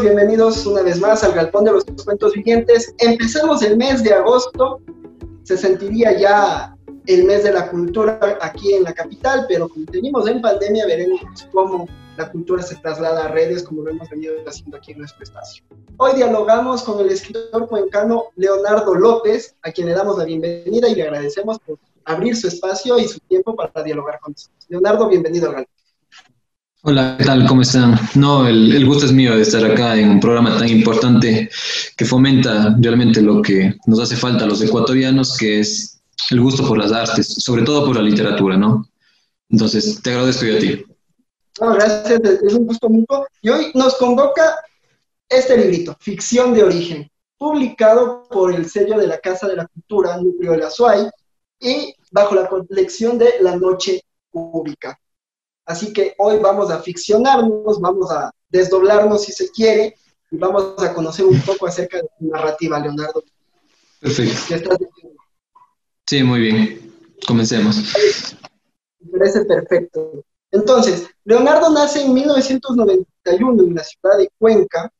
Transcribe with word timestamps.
Bienvenidos 0.00 0.66
una 0.66 0.82
vez 0.82 1.00
más 1.00 1.22
al 1.22 1.34
Galpón 1.34 1.64
de 1.64 1.72
los 1.72 1.84
Cuentos 2.04 2.32
Vivientes. 2.32 2.94
Empezamos 2.98 3.62
el 3.62 3.76
mes 3.76 4.02
de 4.02 4.12
agosto, 4.12 4.80
se 5.44 5.56
sentiría 5.56 6.18
ya 6.18 6.76
el 7.06 7.24
mes 7.24 7.44
de 7.44 7.52
la 7.52 7.70
cultura 7.70 8.18
aquí 8.40 8.74
en 8.74 8.84
la 8.84 8.92
capital, 8.92 9.44
pero 9.48 9.68
como 9.68 9.86
tenemos 9.86 10.26
en 10.26 10.40
pandemia 10.40 10.86
veremos 10.86 11.20
cómo 11.52 11.86
la 12.16 12.30
cultura 12.30 12.62
se 12.62 12.76
traslada 12.76 13.26
a 13.26 13.28
redes 13.28 13.62
como 13.62 13.82
lo 13.82 13.90
hemos 13.90 14.08
venido 14.08 14.34
haciendo 14.46 14.76
aquí 14.76 14.92
en 14.92 14.98
nuestro 14.98 15.22
espacio. 15.22 15.64
Hoy 15.98 16.16
dialogamos 16.16 16.82
con 16.82 17.00
el 17.00 17.10
escritor 17.10 17.68
cuencano 17.68 18.24
Leonardo 18.36 18.94
López, 18.94 19.54
a 19.62 19.70
quien 19.70 19.88
le 19.88 19.94
damos 19.94 20.18
la 20.18 20.24
bienvenida 20.24 20.88
y 20.88 20.94
le 20.94 21.02
agradecemos 21.02 21.58
por 21.60 21.78
abrir 22.04 22.36
su 22.36 22.48
espacio 22.48 22.98
y 22.98 23.06
su 23.06 23.20
tiempo 23.20 23.54
para 23.54 23.82
dialogar 23.84 24.18
con 24.20 24.32
nosotros. 24.32 24.66
Leonardo, 24.68 25.08
bienvenido 25.08 25.48
al 25.48 25.54
Galpón. 25.54 25.73
Hola, 26.86 27.16
¿qué 27.18 27.24
tal? 27.24 27.46
¿Cómo 27.48 27.62
están? 27.62 27.98
No, 28.14 28.46
el, 28.46 28.84
gusto 28.84 29.06
es 29.06 29.12
mío 29.12 29.34
de 29.34 29.40
estar 29.40 29.64
acá 29.64 29.96
en 29.96 30.10
un 30.10 30.20
programa 30.20 30.58
tan 30.58 30.68
importante 30.68 31.48
que 31.96 32.04
fomenta 32.04 32.76
realmente 32.78 33.22
lo 33.22 33.40
que 33.40 33.74
nos 33.86 34.00
hace 34.00 34.16
falta 34.16 34.44
a 34.44 34.46
los 34.46 34.60
ecuatorianos, 34.60 35.34
que 35.38 35.60
es 35.60 36.02
el 36.28 36.42
gusto 36.42 36.68
por 36.68 36.76
las 36.76 36.92
artes, 36.92 37.36
sobre 37.38 37.62
todo 37.62 37.86
por 37.86 37.96
la 37.96 38.02
literatura, 38.02 38.58
¿no? 38.58 38.86
Entonces, 39.48 40.02
te 40.02 40.10
agradezco 40.10 40.44
yo 40.44 40.56
a 40.56 40.58
ti. 40.58 40.84
No, 41.58 41.72
gracias, 41.72 42.20
es 42.22 42.52
un 42.52 42.66
gusto 42.66 42.90
mutuo. 42.90 43.26
Y 43.40 43.48
hoy 43.48 43.72
nos 43.72 43.94
convoca 43.94 44.54
este 45.26 45.56
librito, 45.56 45.96
Ficción 45.98 46.52
de 46.52 46.64
Origen, 46.64 47.10
publicado 47.38 48.28
por 48.28 48.54
el 48.54 48.68
sello 48.68 48.98
de 48.98 49.06
la 49.06 49.16
Casa 49.20 49.48
de 49.48 49.56
la 49.56 49.66
Cultura, 49.68 50.18
Núcleo 50.18 50.52
de 50.52 50.58
la 50.58 50.70
SUAY, 50.70 51.08
y 51.60 51.94
bajo 52.10 52.34
la 52.34 52.46
colección 52.46 53.16
de 53.16 53.36
La 53.40 53.56
Noche 53.56 54.02
Pública. 54.30 54.98
Así 55.66 55.92
que 55.92 56.14
hoy 56.18 56.38
vamos 56.38 56.70
a 56.70 56.80
ficcionarnos, 56.80 57.80
vamos 57.80 58.10
a 58.10 58.30
desdoblarnos 58.48 59.24
si 59.24 59.32
se 59.32 59.50
quiere, 59.50 59.96
y 60.30 60.36
vamos 60.36 60.74
a 60.82 60.92
conocer 60.92 61.24
un 61.24 61.40
poco 61.42 61.66
acerca 61.66 61.98
de 61.98 62.08
tu 62.18 62.26
narrativa, 62.26 62.78
Leonardo. 62.78 63.22
Perfecto. 64.00 64.34
¿Qué 64.48 64.54
estás 64.54 64.78
diciendo? 64.78 65.22
Sí, 66.06 66.22
muy 66.22 66.40
bien. 66.40 66.92
Comencemos. 67.26 67.76
Me 69.00 69.18
parece 69.18 69.44
perfecto. 69.44 70.24
Entonces, 70.50 71.06
Leonardo 71.24 71.70
nace 71.70 72.02
en 72.02 72.14
1991 72.14 73.62
en 73.62 73.74
la 73.74 73.84
ciudad 73.84 74.18
de 74.18 74.30
Cuenca 74.38 74.92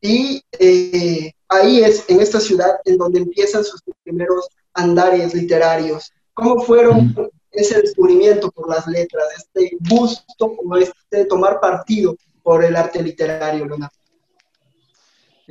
y 0.00 0.42
eh, 0.58 1.32
ahí 1.48 1.82
es, 1.82 2.04
en 2.08 2.20
esta 2.20 2.40
ciudad, 2.40 2.76
en 2.84 2.96
donde 2.96 3.20
empiezan 3.20 3.64
sus 3.64 3.82
primeros 4.04 4.48
andares 4.74 5.34
literarios. 5.34 6.12
¿Cómo 6.34 6.60
fueron. 6.60 7.14
Ese 7.52 7.80
descubrimiento 7.80 8.50
por 8.50 8.68
las 8.68 8.86
letras, 8.86 9.24
este 9.36 9.76
gusto 9.88 10.56
o 10.64 10.76
este 10.76 11.24
tomar 11.24 11.60
partido 11.60 12.16
por 12.42 12.64
el 12.64 12.76
arte 12.76 13.02
literario, 13.02 13.66
Leonardo? 13.66 13.94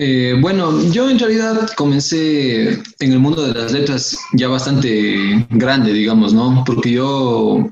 Eh, 0.02 0.36
bueno, 0.40 0.82
yo 0.92 1.10
en 1.10 1.20
realidad 1.20 1.70
comencé 1.76 2.70
en 2.70 3.12
el 3.12 3.20
mundo 3.20 3.46
de 3.46 3.54
las 3.54 3.74
letras 3.74 4.18
ya 4.34 4.48
bastante 4.48 5.46
grande, 5.50 5.92
digamos, 5.92 6.34
¿no? 6.34 6.64
Porque 6.66 6.92
yo 6.92 7.70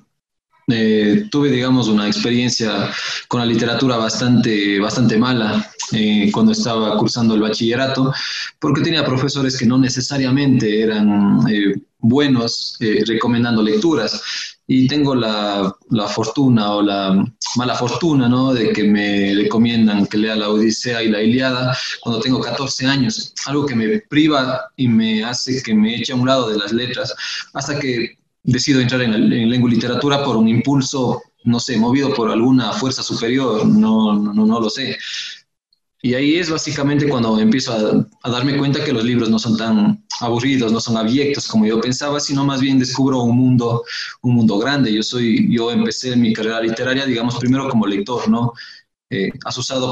eh, 0.69 1.29
tuve, 1.31 1.49
digamos, 1.49 1.87
una 1.87 2.07
experiencia 2.07 2.91
con 3.29 3.39
la 3.39 3.45
literatura 3.45 3.95
bastante, 3.95 4.77
bastante 4.77 5.17
mala 5.17 5.65
eh, 5.93 6.29
cuando 6.33 6.51
estaba 6.51 6.97
cursando 6.97 7.35
el 7.35 7.41
bachillerato, 7.41 8.13
porque 8.59 8.81
tenía 8.81 9.05
profesores 9.05 9.57
que 9.57 9.65
no 9.65 9.77
necesariamente 9.77 10.81
eran 10.81 11.39
eh, 11.49 11.73
buenos 11.99 12.77
eh, 12.79 13.03
recomendando 13.05 13.61
lecturas. 13.61 14.21
Y 14.69 14.87
tengo 14.87 15.15
la, 15.15 15.73
la, 15.91 16.07
fortuna 16.07 16.73
o 16.73 16.81
la 16.81 17.25
mala 17.55 17.75
fortuna, 17.75 18.27
¿no? 18.27 18.53
De 18.53 18.73
que 18.73 18.83
me 18.83 19.33
recomiendan 19.33 20.05
que 20.07 20.17
lea 20.17 20.35
la 20.35 20.49
Odisea 20.49 21.01
y 21.01 21.09
la 21.09 21.21
Iliada 21.21 21.77
cuando 22.01 22.19
tengo 22.19 22.41
14 22.41 22.85
años, 22.85 23.33
algo 23.45 23.65
que 23.65 23.75
me 23.75 23.99
priva 23.99 24.69
y 24.75 24.89
me 24.89 25.23
hace 25.23 25.63
que 25.63 25.73
me 25.73 25.95
eche 25.95 26.11
a 26.11 26.17
un 26.17 26.27
lado 26.27 26.49
de 26.49 26.57
las 26.57 26.73
letras, 26.73 27.15
hasta 27.53 27.79
que 27.79 28.17
decido 28.43 28.81
entrar 28.81 29.01
en, 29.01 29.13
en, 29.13 29.49
lengua 29.49 29.69
y 29.69 29.75
literatura 29.75 30.23
por 30.23 30.35
un 30.35 30.49
impulso, 30.49 31.21
no 31.45 31.59
sé, 31.59 31.77
movido 31.77 32.13
por 32.13 32.29
alguna 32.29 32.73
fuerza 32.73 33.03
superior, 33.03 33.65
no, 33.65 34.15
no, 34.15 34.33
no 34.33 34.59
lo 34.59 34.69
sé. 34.69 34.97
Y 36.01 36.13
ahí 36.13 36.35
es 36.35 36.49
básicamente 36.49 37.09
cuando 37.09 37.39
empiezo 37.39 37.73
a, 38.23 38.29
darme 38.29 38.57
cuenta 38.57 38.83
que 38.83 38.93
los 38.93 39.03
libros 39.03 39.29
no 39.29 39.39
son 39.39 39.57
tan 39.57 40.05
aburridos, 40.19 40.71
no 40.71 40.79
son 40.79 40.97
abyectos 40.97 41.47
como 41.47 41.65
yo 41.65 41.81
pensaba, 41.81 42.19
sino 42.19 42.45
más 42.45 42.61
bien 42.61 42.77
descubro 42.77 43.21
un 43.23 43.35
mundo, 43.35 43.83
un 44.21 44.35
mundo 44.35 44.59
grande. 44.59 44.93
Yo 44.93 45.01
soy, 45.01 45.51
yo 45.51 45.71
empecé 45.71 46.15
mi 46.15 46.33
carrera 46.33 46.61
literaria, 46.61 47.05
digamos, 47.05 47.37
primero 47.37 47.67
como 47.67 47.87
lector, 47.87 48.29
¿no? 48.29 48.53
eh, 49.09 49.31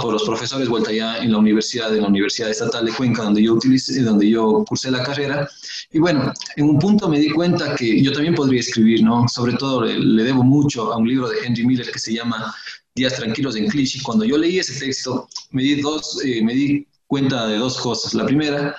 por 0.01 0.13
los 0.13 0.23
profesores, 0.23 0.67
vuelta 0.67 0.91
ya 0.91 1.17
en 1.17 1.31
la 1.31 1.37
universidad, 1.37 1.95
en 1.95 2.01
la 2.01 2.09
Universidad 2.09 2.49
Estatal 2.49 2.85
de 2.85 2.91
Cuenca, 2.91 3.23
donde 3.23 3.43
yo 3.43 3.53
utilicé, 3.53 4.01
donde 4.01 4.29
yo 4.29 4.65
cursé 4.67 4.91
la 4.91 5.03
carrera. 5.03 5.47
Y 5.91 5.99
bueno, 5.99 6.31
en 6.55 6.65
un 6.65 6.79
punto 6.79 7.07
me 7.07 7.19
di 7.19 7.29
cuenta 7.29 7.75
que 7.75 8.01
yo 8.01 8.11
también 8.11 8.35
podría 8.35 8.59
escribir, 8.59 9.03
¿no? 9.03 9.27
Sobre 9.27 9.53
todo 9.53 9.81
le 9.83 10.23
debo 10.23 10.43
mucho 10.43 10.91
a 10.91 10.97
un 10.97 11.07
libro 11.07 11.29
de 11.29 11.37
Henry 11.45 11.65
Miller 11.65 11.89
que 11.91 11.99
se 11.99 12.13
llama 12.13 12.53
Días 12.95 13.15
Tranquilos 13.15 13.57
en 13.57 13.67
Clichy. 13.67 14.01
Cuando 14.01 14.23
yo 14.23 14.37
leí 14.37 14.59
ese 14.59 14.79
texto, 14.79 15.27
me 15.51 15.61
di, 15.61 15.81
dos, 15.81 16.23
eh, 16.23 16.41
me 16.41 16.53
di 16.53 16.87
cuenta 17.05 17.45
de 17.47 17.57
dos 17.57 17.77
cosas. 17.77 18.13
La 18.13 18.25
primera, 18.25 18.73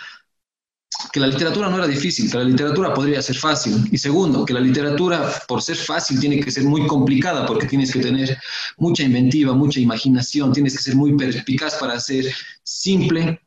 que 1.12 1.20
la 1.20 1.26
literatura 1.26 1.68
no 1.68 1.76
era 1.76 1.86
difícil, 1.86 2.30
que 2.30 2.38
la 2.38 2.44
literatura 2.44 2.94
podría 2.94 3.20
ser 3.20 3.36
fácil. 3.36 3.86
Y 3.92 3.98
segundo, 3.98 4.46
que 4.46 4.54
la 4.54 4.60
literatura, 4.60 5.42
por 5.46 5.60
ser 5.60 5.76
fácil, 5.76 6.18
tiene 6.18 6.40
que 6.40 6.50
ser 6.50 6.64
muy 6.64 6.86
complicada 6.86 7.44
porque 7.44 7.66
tienes 7.66 7.92
que 7.92 8.00
tener 8.00 8.38
mucha 8.78 9.02
inventiva, 9.02 9.52
mucha 9.52 9.80
imaginación, 9.80 10.50
tienes 10.50 10.76
que 10.78 10.82
ser 10.82 10.96
muy 10.96 11.14
perspicaz 11.14 11.74
para 11.74 12.00
ser 12.00 12.24
simple 12.62 13.38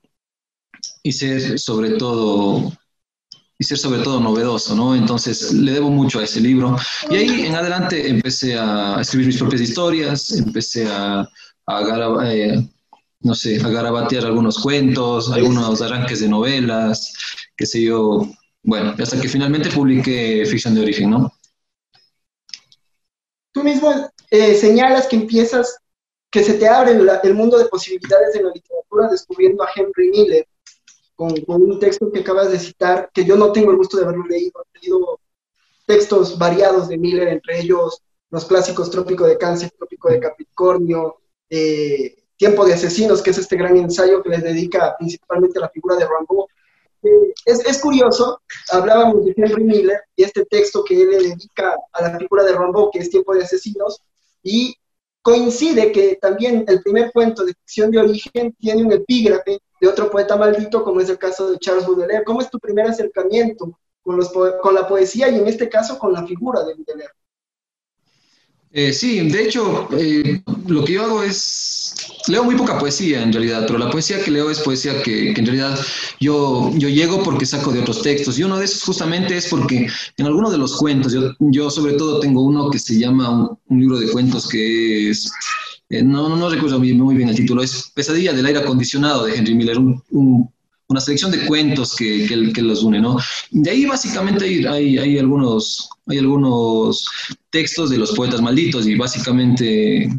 y 1.01 1.11
ser 1.11 1.57
sobre 1.57 1.91
todo 1.91 2.71
y 3.61 3.65
ser 3.65 3.77
sobre 3.77 4.01
todo 4.01 4.21
novedoso, 4.21 4.73
¿no? 4.73 4.95
Entonces 4.95 5.51
le 5.51 5.73
debo 5.73 5.89
mucho 5.89 6.19
a 6.19 6.23
ese 6.23 6.39
libro. 6.39 6.77
Y 7.09 7.17
ahí 7.17 7.45
en 7.45 7.55
adelante 7.55 8.07
empecé 8.09 8.57
a 8.57 8.97
escribir 9.01 9.27
mis 9.27 9.37
propias 9.37 9.61
historias, 9.61 10.31
empecé 10.31 10.87
a, 10.87 11.27
a, 11.67 12.33
eh, 12.33 12.65
no 13.19 13.35
sé, 13.35 13.59
a 13.59 13.67
garabatear 13.67 14.25
algunos 14.25 14.59
cuentos, 14.59 15.29
algunos 15.29 15.81
arranques 15.81 16.21
de 16.21 16.29
novelas, 16.29 17.13
qué 17.57 17.65
sé 17.65 17.83
yo, 17.83 18.25
bueno, 18.63 18.95
hasta 18.97 19.19
que 19.19 19.27
finalmente 19.27 19.69
publiqué 19.69 20.45
Ficción 20.45 20.73
de 20.73 20.81
Origen, 20.81 21.09
¿no? 21.09 21.33
Tú 23.51 23.63
mismo 23.63 24.09
eh, 24.31 24.55
señalas 24.55 25.07
que 25.07 25.17
empiezas, 25.17 25.79
que 26.31 26.45
se 26.45 26.53
te 26.53 26.67
abre 26.67 26.91
el, 26.91 27.33
mundo 27.33 27.57
de 27.57 27.65
posibilidades 27.65 28.35
en 28.35 28.45
la 28.45 28.51
literatura 28.53 29.09
descubriendo 29.09 29.63
a 29.63 29.69
Henry 29.75 30.11
Miller, 30.11 30.47
con, 31.19 31.61
un 31.61 31.79
texto 31.79 32.09
que 32.13 32.21
acabas 32.21 32.49
de 32.49 32.57
citar, 32.57 33.09
que 33.13 33.25
yo 33.25 33.35
no 33.35 33.51
tengo 33.51 33.71
el 33.71 33.77
gusto 33.77 33.97
de 33.97 34.03
haberlo 34.03 34.25
leído, 34.25 34.65
he 34.73 34.79
leído 34.79 35.19
textos 35.85 36.37
variados 36.37 36.87
de 36.87 36.97
Miller, 36.97 37.27
entre 37.27 37.59
ellos 37.59 38.01
los 38.29 38.45
clásicos 38.45 38.89
Trópico 38.89 39.27
de 39.27 39.37
Cáncer, 39.37 39.69
Trópico 39.77 40.09
de 40.09 40.21
Capricornio, 40.21 41.17
eh, 41.49 42.23
Tiempo 42.37 42.65
de 42.65 42.73
Asesinos, 42.73 43.21
que 43.21 43.31
es 43.31 43.37
este 43.37 43.57
gran 43.57 43.75
ensayo 43.75 44.23
que 44.23 44.29
les 44.29 44.43
dedica 44.43 44.95
principalmente 44.97 45.59
a 45.59 45.63
la 45.63 45.69
figura 45.69 45.97
de 45.97 46.07
Rambo. 46.07 46.47
Eh, 47.03 47.33
es, 47.45 47.65
es, 47.65 47.79
curioso, 47.79 48.41
hablábamos 48.71 49.25
de 49.25 49.33
Henry 49.35 49.65
Miller 49.65 49.99
y 50.15 50.23
este 50.23 50.45
texto 50.45 50.85
que 50.85 51.01
él 51.01 51.09
le 51.09 51.17
dedica 51.17 51.75
a 51.91 52.01
la 52.01 52.17
figura 52.17 52.45
de 52.45 52.53
Rambo, 52.53 52.91
que 52.91 52.99
es 52.99 53.09
Tiempo 53.09 53.33
de 53.33 53.43
Asesinos, 53.43 54.01
y 54.41 54.73
coincide 55.21 55.91
que 55.91 56.17
también 56.21 56.63
el 56.65 56.81
primer 56.81 57.11
cuento 57.11 57.43
de 57.43 57.53
ficción 57.55 57.91
de 57.91 57.99
origen 57.99 58.53
tiene 58.57 58.85
un 58.85 58.93
epígrafe 58.93 59.59
de 59.79 59.87
otro 59.87 60.09
poeta 60.09 60.35
maldito, 60.35 60.83
como 60.83 61.01
es 61.01 61.09
el 61.09 61.17
caso 61.17 61.51
de 61.51 61.59
Charles 61.59 61.85
Baudelaire. 61.85 62.23
¿Cómo 62.23 62.41
es 62.41 62.49
tu 62.49 62.59
primer 62.59 62.87
acercamiento 62.87 63.79
con, 64.01 64.17
los 64.17 64.31
con 64.61 64.73
la 64.73 64.87
poesía 64.87 65.29
y 65.29 65.39
en 65.39 65.47
este 65.47 65.69
caso 65.69 65.97
con 65.97 66.13
la 66.13 66.25
figura 66.25 66.63
de 66.63 66.73
Baudelaire? 66.75 67.13
Eh, 68.71 68.93
sí, 68.93 69.27
de 69.27 69.45
hecho, 69.45 69.89
eh, 69.97 70.43
lo 70.67 70.85
que 70.85 70.93
yo 70.93 71.03
hago 71.03 71.23
es, 71.23 71.95
leo 72.27 72.43
muy 72.43 72.55
poca 72.55 72.77
poesía 72.77 73.23
en 73.23 73.33
realidad, 73.33 73.63
pero 73.65 73.79
la 73.79 73.89
poesía 73.89 74.21
que 74.23 74.29
leo 74.29 74.51
es 74.51 74.59
poesía 74.59 75.01
que, 75.01 75.31
en 75.31 75.43
realidad 75.43 75.79
yo, 76.19 76.71
yo 76.75 76.87
llego 76.87 77.23
porque 77.23 77.47
saco 77.47 77.71
de 77.71 77.79
otros 77.79 78.03
textos. 78.03 78.37
Y 78.37 78.43
uno 78.43 78.59
de 78.59 78.65
esos 78.65 78.83
justamente 78.83 79.35
es 79.35 79.47
porque 79.47 79.87
en 80.17 80.25
alguno 80.25 80.51
de 80.51 80.59
los 80.59 80.77
cuentos, 80.77 81.13
yo, 81.13 81.33
yo 81.39 81.71
sobre 81.71 81.93
todo 81.93 82.19
tengo 82.19 82.43
uno 82.43 82.69
que 82.69 82.77
se 82.77 82.99
llama 82.99 83.57
un, 83.67 83.79
libro 83.79 83.97
de 83.97 84.11
cuentos 84.11 84.47
que 84.47 85.09
es, 85.09 85.31
eh, 85.89 86.03
no, 86.03 86.35
no, 86.35 86.49
recuerdo 86.49 86.79
muy, 86.79 87.15
bien 87.15 87.29
el 87.29 87.35
título, 87.35 87.63
es 87.63 87.91
Pesadilla 87.93 88.33
del 88.33 88.45
aire 88.45 88.59
acondicionado 88.59 89.25
de 89.25 89.35
Henry 89.35 89.55
Miller, 89.55 89.77
un 89.77 90.49
una 90.89 90.99
selección 90.99 91.31
de 91.31 91.45
cuentos 91.45 91.95
que, 91.95 92.51
que, 92.53 92.61
los 92.61 92.83
une, 92.83 92.99
¿no? 92.99 93.17
De 93.51 93.69
ahí 93.69 93.85
básicamente 93.85 94.45
hay, 94.67 94.97
hay, 94.97 95.19
algunos, 95.19 95.87
hay 96.07 96.17
algunos 96.17 97.07
textos 97.51 97.91
de 97.91 97.99
los 97.99 98.11
poetas 98.13 98.41
malditos 98.41 98.87
y 98.87 98.95
básicamente 98.95 100.09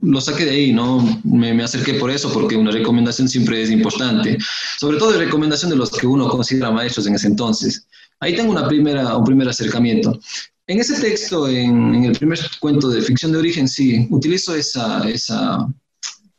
los 0.00 0.26
saqué 0.26 0.44
de 0.44 0.50
ahí, 0.52 0.72
¿no? 0.72 1.20
Me, 1.24 1.52
me, 1.52 1.64
acerqué 1.64 1.94
por 1.94 2.12
eso, 2.12 2.32
porque 2.32 2.56
una 2.56 2.70
recomendación 2.70 3.28
siempre 3.28 3.62
es 3.62 3.70
importante, 3.70 4.38
sobre 4.78 4.96
todo 4.96 5.10
de 5.10 5.18
recomendación 5.18 5.72
de 5.72 5.76
los 5.76 5.90
que 5.90 6.06
uno 6.06 6.28
considera 6.28 6.70
maestros 6.70 7.08
en 7.08 7.16
ese 7.16 7.26
entonces. 7.26 7.84
Ahí 8.20 8.36
tengo 8.36 8.52
una 8.52 8.68
primera, 8.68 9.16
un 9.16 9.24
primer 9.24 9.48
acercamiento. 9.48 10.20
En 10.66 10.80
ese 10.80 10.98
texto, 10.98 11.46
en, 11.46 11.94
en 11.94 12.04
el 12.04 12.16
primer 12.16 12.38
cuento 12.58 12.88
de 12.88 13.02
ficción 13.02 13.32
de 13.32 13.38
origen, 13.38 13.68
sí, 13.68 14.06
utilizo 14.10 14.54
esa, 14.54 15.06
esa, 15.08 15.68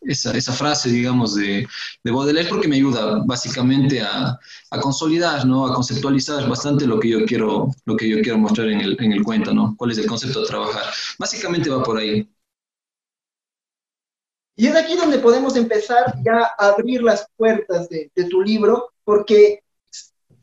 esa, 0.02 0.36
esa, 0.36 0.52
frase, 0.52 0.90
digamos, 0.90 1.36
de, 1.36 1.68
de, 2.04 2.12
Baudelaire 2.12 2.50
porque 2.50 2.68
me 2.68 2.78
ayuda 2.78 3.22
básicamente 3.24 4.02
a, 4.02 4.40
a, 4.72 4.80
consolidar, 4.80 5.46
¿no? 5.46 5.68
A 5.68 5.76
conceptualizar 5.76 6.50
bastante 6.50 6.88
lo 6.88 7.00
que 7.00 7.10
yo 7.10 7.26
quiero, 7.26 7.70
lo 7.86 7.96
que 7.96 8.10
yo 8.10 8.22
quiero 8.22 8.40
mostrar 8.40 8.70
en 8.70 8.82
el, 8.82 8.98
en 9.00 9.12
el 9.12 9.24
cuento, 9.24 9.54
¿no? 9.54 9.76
¿Cuál 9.78 9.92
es 9.92 10.00
el 10.00 10.08
concepto 10.08 10.42
de 10.42 10.48
trabajar? 10.48 10.86
Básicamente 11.20 11.70
va 11.70 11.84
por 11.84 12.00
ahí. 12.00 12.28
Y 14.56 14.68
es 14.68 14.76
aquí 14.76 14.96
donde 14.96 15.20
podemos 15.20 15.56
empezar 15.56 16.16
ya 16.24 16.52
a 16.58 16.70
abrir 16.70 17.04
las 17.04 17.28
puertas 17.38 17.90
de, 17.90 18.10
de 18.16 18.24
tu 18.24 18.42
libro, 18.42 18.92
porque 19.04 19.62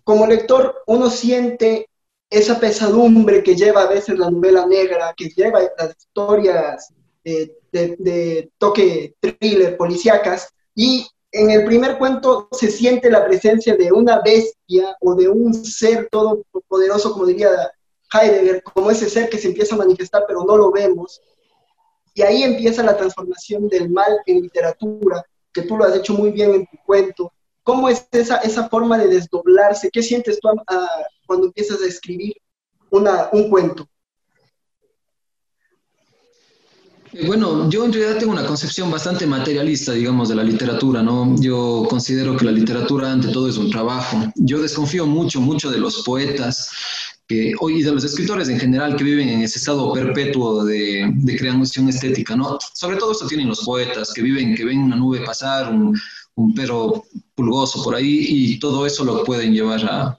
como 0.04 0.26
lector 0.26 0.82
uno 0.86 1.10
siente 1.10 1.88
esa 2.32 2.58
pesadumbre 2.58 3.42
que 3.42 3.54
lleva 3.54 3.82
a 3.82 3.88
veces 3.88 4.18
la 4.18 4.30
novela 4.30 4.66
negra, 4.66 5.12
que 5.14 5.28
lleva 5.28 5.60
las 5.78 5.96
historias 5.98 6.88
de, 7.22 8.50
toque 8.56 9.14
thriller, 9.20 9.76
policíacas, 9.76 10.48
y 10.74 11.06
en 11.30 11.50
el 11.50 11.66
primer 11.66 11.98
cuento 11.98 12.48
se 12.52 12.70
siente 12.70 13.10
la 13.10 13.26
presencia 13.26 13.76
de 13.76 13.92
una 13.92 14.20
bestia 14.22 14.96
o 15.00 15.14
de 15.14 15.28
un 15.28 15.52
ser 15.52 16.08
todopoderoso, 16.10 17.12
como 17.12 17.26
diría 17.26 17.50
Heidegger, 18.14 18.62
como 18.62 18.90
ese 18.90 19.10
ser 19.10 19.28
que 19.28 19.38
se 19.38 19.48
empieza 19.48 19.74
a 19.74 19.78
manifestar 19.78 20.24
pero 20.26 20.42
no 20.44 20.56
lo 20.56 20.72
vemos. 20.72 21.20
Y 22.14 22.22
ahí 22.22 22.42
empieza 22.42 22.82
la 22.82 22.96
transformación 22.96 23.68
del 23.68 23.90
mal 23.90 24.18
en 24.24 24.40
literatura, 24.40 25.22
que 25.52 25.62
tú 25.62 25.76
lo 25.76 25.84
has 25.84 25.96
hecho 25.96 26.14
muy 26.14 26.30
bien 26.30 26.54
en 26.54 26.66
tu 26.66 26.78
cuento. 26.86 27.30
¿Cómo 27.62 27.90
es 27.90 28.06
esa, 28.10 28.38
esa 28.38 28.68
forma 28.68 28.98
de 28.98 29.08
desdoblarse? 29.08 29.90
¿Qué 29.90 30.02
sientes 30.02 30.40
tú 30.40 30.48
cuando 31.32 31.46
empiezas 31.46 31.80
a 31.80 31.86
escribir 31.86 32.34
una, 32.90 33.30
un 33.32 33.48
cuento? 33.48 33.88
Bueno, 37.26 37.70
yo 37.70 37.86
en 37.86 37.92
realidad 37.94 38.18
tengo 38.18 38.32
una 38.32 38.44
concepción 38.44 38.90
bastante 38.90 39.26
materialista, 39.26 39.92
digamos, 39.92 40.28
de 40.28 40.34
la 40.34 40.44
literatura, 40.44 41.02
¿no? 41.02 41.34
Yo 41.40 41.86
considero 41.88 42.36
que 42.36 42.44
la 42.44 42.52
literatura 42.52 43.10
ante 43.10 43.28
todo 43.28 43.48
es 43.48 43.56
un 43.56 43.70
trabajo. 43.70 44.18
Yo 44.34 44.60
desconfío 44.60 45.06
mucho, 45.06 45.40
mucho 45.40 45.70
de 45.70 45.78
los 45.78 46.02
poetas 46.02 46.70
que, 47.26 47.54
y 47.58 47.82
de 47.82 47.92
los 47.92 48.04
escritores 48.04 48.50
en 48.50 48.60
general 48.60 48.94
que 48.94 49.04
viven 49.04 49.30
en 49.30 49.40
ese 49.40 49.58
estado 49.58 49.90
perpetuo 49.94 50.66
de, 50.66 51.10
de 51.14 51.36
creación 51.38 51.88
estética, 51.88 52.36
¿no? 52.36 52.58
Sobre 52.74 52.98
todo 52.98 53.12
esto 53.12 53.26
tienen 53.26 53.48
los 53.48 53.64
poetas, 53.64 54.12
que 54.12 54.20
viven, 54.20 54.54
que 54.54 54.66
ven 54.66 54.80
una 54.80 54.96
nube 54.96 55.20
pasar, 55.20 55.72
un, 55.72 55.98
un 56.34 56.54
perro 56.54 57.04
pulgoso 57.34 57.82
por 57.82 57.94
ahí, 57.94 58.26
y 58.28 58.58
todo 58.58 58.84
eso 58.84 59.02
lo 59.02 59.24
pueden 59.24 59.54
llevar 59.54 59.82
a 59.86 60.18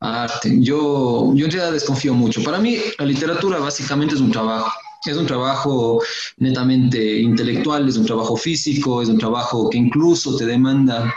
arte. 0.00 0.56
Yo, 0.60 1.32
yo 1.34 1.44
en 1.44 1.50
realidad 1.50 1.72
desconfío 1.72 2.14
mucho. 2.14 2.42
Para 2.42 2.58
mí, 2.58 2.78
la 2.98 3.04
literatura 3.04 3.58
básicamente 3.58 4.14
es 4.14 4.20
un 4.20 4.32
trabajo 4.32 4.70
es 5.08 5.16
un 5.16 5.26
trabajo 5.26 6.02
netamente 6.36 7.20
intelectual, 7.20 7.88
es 7.88 7.96
un 7.96 8.04
trabajo 8.04 8.36
físico, 8.36 9.00
es 9.00 9.08
un 9.08 9.18
trabajo 9.18 9.70
que 9.70 9.78
incluso 9.78 10.36
te 10.36 10.44
demanda, 10.44 11.14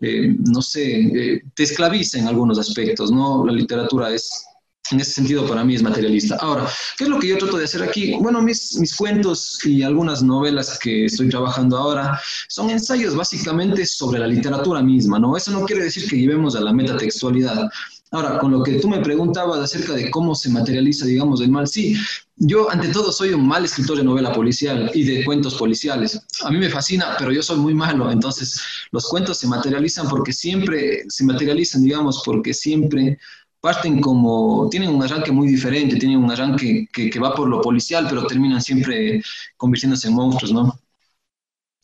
eh, 0.00 0.36
no 0.38 0.60
sé, 0.60 1.00
eh, 1.00 1.42
te 1.54 1.62
esclaviza 1.62 2.18
en 2.18 2.28
algunos 2.28 2.58
aspectos, 2.58 3.10
¿no? 3.10 3.46
La 3.46 3.52
literatura 3.52 4.10
es, 4.10 4.44
en 4.90 5.00
ese 5.00 5.12
sentido, 5.12 5.46
para 5.46 5.64
mí 5.64 5.74
es 5.74 5.82
materialista. 5.82 6.36
Ahora, 6.40 6.68
¿qué 6.98 7.04
es 7.04 7.10
lo 7.10 7.18
que 7.18 7.28
yo 7.28 7.38
trato 7.38 7.56
de 7.56 7.64
hacer 7.64 7.82
aquí? 7.82 8.14
Bueno, 8.20 8.42
mis, 8.42 8.76
mis 8.78 8.94
cuentos 8.94 9.64
y 9.64 9.82
algunas 9.82 10.22
novelas 10.22 10.78
que 10.78 11.06
estoy 11.06 11.30
trabajando 11.30 11.78
ahora 11.78 12.20
son 12.48 12.68
ensayos 12.68 13.16
básicamente 13.16 13.86
sobre 13.86 14.18
la 14.18 14.26
literatura 14.26 14.82
misma, 14.82 15.18
¿no? 15.18 15.38
Eso 15.38 15.52
no 15.52 15.64
quiere 15.64 15.84
decir 15.84 16.06
que 16.06 16.16
llevemos 16.16 16.54
a 16.54 16.60
la 16.60 16.74
metatextualidad. 16.74 17.70
Ahora, 18.12 18.38
con 18.38 18.52
lo 18.52 18.62
que 18.62 18.74
tú 18.74 18.88
me 18.88 19.00
preguntabas 19.00 19.58
acerca 19.58 19.94
de 19.94 20.10
cómo 20.10 20.34
se 20.34 20.50
materializa, 20.50 21.06
digamos, 21.06 21.40
el 21.40 21.50
mal, 21.50 21.66
sí, 21.66 21.96
yo 22.36 22.70
ante 22.70 22.88
todo 22.88 23.10
soy 23.10 23.30
un 23.30 23.48
mal 23.48 23.64
escritor 23.64 23.96
de 23.96 24.04
novela 24.04 24.34
policial 24.34 24.90
y 24.92 25.02
de 25.02 25.24
cuentos 25.24 25.54
policiales. 25.54 26.20
A 26.44 26.50
mí 26.50 26.58
me 26.58 26.68
fascina, 26.68 27.16
pero 27.18 27.32
yo 27.32 27.42
soy 27.42 27.56
muy 27.56 27.72
malo, 27.72 28.10
entonces 28.10 28.60
los 28.90 29.08
cuentos 29.08 29.38
se 29.38 29.46
materializan 29.46 30.08
porque 30.08 30.34
siempre 30.34 31.04
se 31.08 31.24
materializan, 31.24 31.82
digamos, 31.82 32.22
porque 32.22 32.52
siempre 32.52 33.18
parten 33.62 34.02
como, 34.02 34.68
tienen 34.70 34.90
un 34.90 35.02
arranque 35.02 35.32
muy 35.32 35.48
diferente, 35.48 35.96
tienen 35.96 36.18
un 36.18 36.30
arranque 36.30 36.88
que, 36.92 37.18
va 37.18 37.34
por 37.34 37.48
lo 37.48 37.62
policial, 37.62 38.06
pero 38.10 38.26
terminan 38.26 38.60
siempre 38.60 39.22
convirtiéndose 39.56 40.08
en 40.08 40.14
monstruos, 40.14 40.52
¿no? 40.52 40.78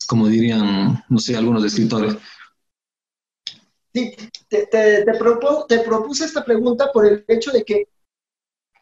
Como 0.07 0.27
dirían, 0.27 1.03
no 1.09 1.17
sé, 1.17 1.35
algunos 1.35 1.63
escritores. 1.63 2.15
Sí, 3.99 4.15
te, 4.47 4.67
te, 4.67 5.03
te, 5.03 5.79
propuse 5.79 6.25
esta 6.25 6.45
pregunta 6.45 6.91
por 6.93 7.05
el 7.05 7.25
hecho 7.27 7.51
de 7.51 7.63
que 7.63 7.87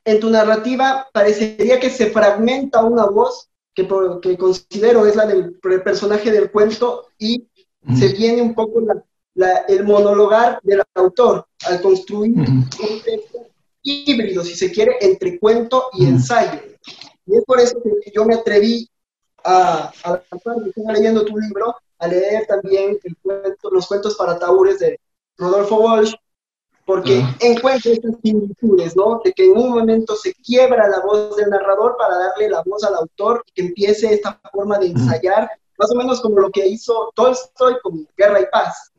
en 0.05 0.19
tu 0.19 0.29
narrativa 0.29 1.07
parecería 1.11 1.79
que 1.79 1.89
se 1.89 2.11
fragmenta 2.11 2.83
una 2.83 3.05
voz 3.05 3.49
que, 3.73 3.87
que 4.21 4.37
considero 4.37 5.05
es 5.05 5.15
la 5.15 5.25
del 5.25 5.55
personaje 5.83 6.31
del 6.31 6.51
cuento 6.51 7.07
y 7.17 7.47
se 7.97 8.09
viene 8.09 8.41
un 8.41 8.53
poco 8.53 8.81
la, 9.33 9.57
el 9.67 9.83
monologar 9.83 10.59
del 10.63 10.83
autor 10.93 11.45
al 11.65 11.81
construir 11.81 12.37
un 12.37 12.69
texto 12.69 13.47
híbrido, 13.81 14.43
si 14.43 14.55
se 14.55 14.71
quiere, 14.71 14.97
entre 15.01 15.39
cuento 15.39 15.89
y 15.93 16.05
ensayo. 16.05 16.59
Y 17.25 17.37
es 17.37 17.43
por 17.45 17.59
eso 17.59 17.81
que 17.81 18.11
yo 18.13 18.25
me 18.25 18.35
atreví 18.35 18.89
a, 19.43 19.91
a, 20.03 20.11
a 20.11 20.93
leyendo 20.93 21.25
tu 21.25 21.37
libro, 21.37 21.75
a 21.99 22.07
leer 22.07 22.45
también 22.45 22.97
el 23.03 23.17
cuento, 23.17 23.69
los 23.71 23.87
cuentos 23.87 24.15
para 24.15 24.37
taúres 24.37 24.79
de 24.79 24.99
Rodolfo 25.37 25.77
Walsh, 25.77 26.13
porque 26.85 27.23
encuentra 27.41 27.91
estas 27.91 28.15
similitudes, 28.23 28.95
¿no? 28.95 29.19
De 29.23 29.33
que 29.33 29.45
en 29.45 29.57
un 29.57 29.71
momento 29.71 30.15
se 30.15 30.33
quiebra 30.35 30.87
la 30.87 31.01
voz 31.01 31.35
del 31.35 31.49
narrador 31.49 31.95
para 31.99 32.17
darle 32.17 32.49
la 32.49 32.63
voz 32.65 32.83
al 32.85 32.95
autor 32.95 33.43
y 33.47 33.51
que 33.53 33.67
empiece 33.67 34.13
esta 34.13 34.39
forma 34.53 34.79
de 34.79 34.87
ensayar, 34.87 35.49
más 35.77 35.91
o 35.91 35.95
menos 35.95 36.21
como 36.21 36.39
lo 36.39 36.49
que 36.49 36.65
hizo 36.65 37.11
Tolstoy 37.13 37.75
con 37.83 38.07
Guerra 38.17 38.41
y 38.41 38.45
Paz. 38.51 38.91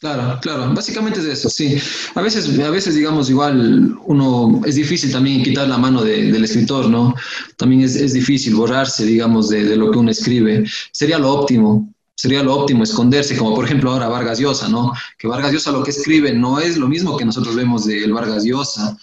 Claro, 0.00 0.38
claro, 0.40 0.72
básicamente 0.74 1.20
es 1.20 1.26
eso, 1.26 1.50
sí. 1.50 1.76
A 2.14 2.22
veces, 2.22 2.58
a 2.58 2.70
veces 2.70 2.94
digamos, 2.94 3.28
igual 3.28 3.98
uno, 4.06 4.62
es 4.64 4.76
difícil 4.76 5.12
también 5.12 5.42
quitar 5.42 5.68
la 5.68 5.76
mano 5.76 6.02
del 6.02 6.42
escritor, 6.42 6.88
¿no? 6.88 7.14
También 7.58 7.82
es, 7.82 7.96
es 7.96 8.14
difícil 8.14 8.54
borrarse, 8.54 9.04
digamos, 9.04 9.50
de, 9.50 9.64
de, 9.64 9.76
lo 9.76 9.90
que 9.90 9.98
uno 9.98 10.10
escribe. 10.10 10.64
Sería 10.90 11.18
lo 11.18 11.30
óptimo, 11.34 11.92
sería 12.20 12.42
lo 12.42 12.54
óptimo 12.54 12.84
esconderse, 12.84 13.34
como 13.34 13.54
por 13.54 13.64
ejemplo 13.64 13.90
ahora 13.90 14.06
Vargas 14.06 14.38
Llosa, 14.38 14.68
¿no? 14.68 14.92
Que 15.18 15.26
Vargas 15.26 15.52
Llosa 15.52 15.72
lo 15.72 15.82
que 15.82 15.90
escribe 15.90 16.34
no 16.34 16.60
es 16.60 16.76
lo 16.76 16.86
mismo 16.86 17.16
que 17.16 17.24
nosotros 17.24 17.56
vemos 17.56 17.86
del 17.86 18.12
Vargas 18.12 18.44
Llosa, 18.44 18.94